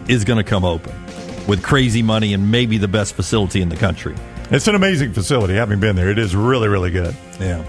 is 0.10 0.26
going 0.26 0.38
to 0.38 0.44
come 0.44 0.66
open 0.66 0.94
with 1.48 1.64
crazy 1.64 2.04
money 2.04 2.34
and 2.34 2.52
maybe 2.52 2.78
the 2.78 2.88
best 2.88 3.16
facility 3.16 3.62
in 3.62 3.70
the 3.70 3.76
country. 3.76 4.16
It's 4.52 4.68
an 4.68 4.76
amazing 4.76 5.14
facility. 5.14 5.56
Having 5.56 5.80
been 5.80 5.96
there, 5.96 6.10
it 6.10 6.20
is 6.20 6.36
really, 6.36 6.68
really 6.68 6.92
good. 6.92 7.16
Yeah. 7.40 7.64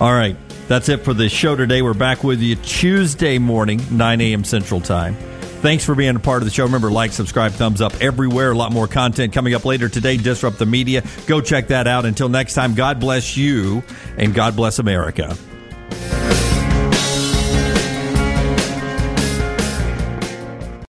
All 0.00 0.12
right. 0.12 0.36
That's 0.68 0.90
it 0.90 0.98
for 0.98 1.14
the 1.14 1.28
show 1.28 1.56
today. 1.56 1.80
We're 1.80 1.94
back 1.94 2.22
with 2.22 2.40
you 2.40 2.54
Tuesday 2.56 3.38
morning, 3.38 3.80
9 3.90 4.20
a.m. 4.20 4.44
Central 4.44 4.80
Time. 4.80 5.14
Thanks 5.60 5.84
for 5.84 5.94
being 5.94 6.14
a 6.14 6.20
part 6.20 6.42
of 6.42 6.44
the 6.46 6.52
show. 6.52 6.64
Remember, 6.64 6.90
like, 6.90 7.10
subscribe, 7.10 7.52
thumbs 7.52 7.80
up 7.80 7.92
everywhere. 8.00 8.52
A 8.52 8.56
lot 8.56 8.70
more 8.70 8.86
content 8.86 9.32
coming 9.32 9.54
up 9.54 9.64
later 9.64 9.88
today. 9.88 10.16
Disrupt 10.16 10.58
the 10.58 10.66
media. 10.66 11.02
Go 11.26 11.40
check 11.40 11.68
that 11.68 11.88
out. 11.88 12.04
Until 12.04 12.28
next 12.28 12.54
time, 12.54 12.74
God 12.74 13.00
bless 13.00 13.36
you 13.36 13.82
and 14.16 14.34
God 14.34 14.54
bless 14.54 14.78
America. 14.78 15.36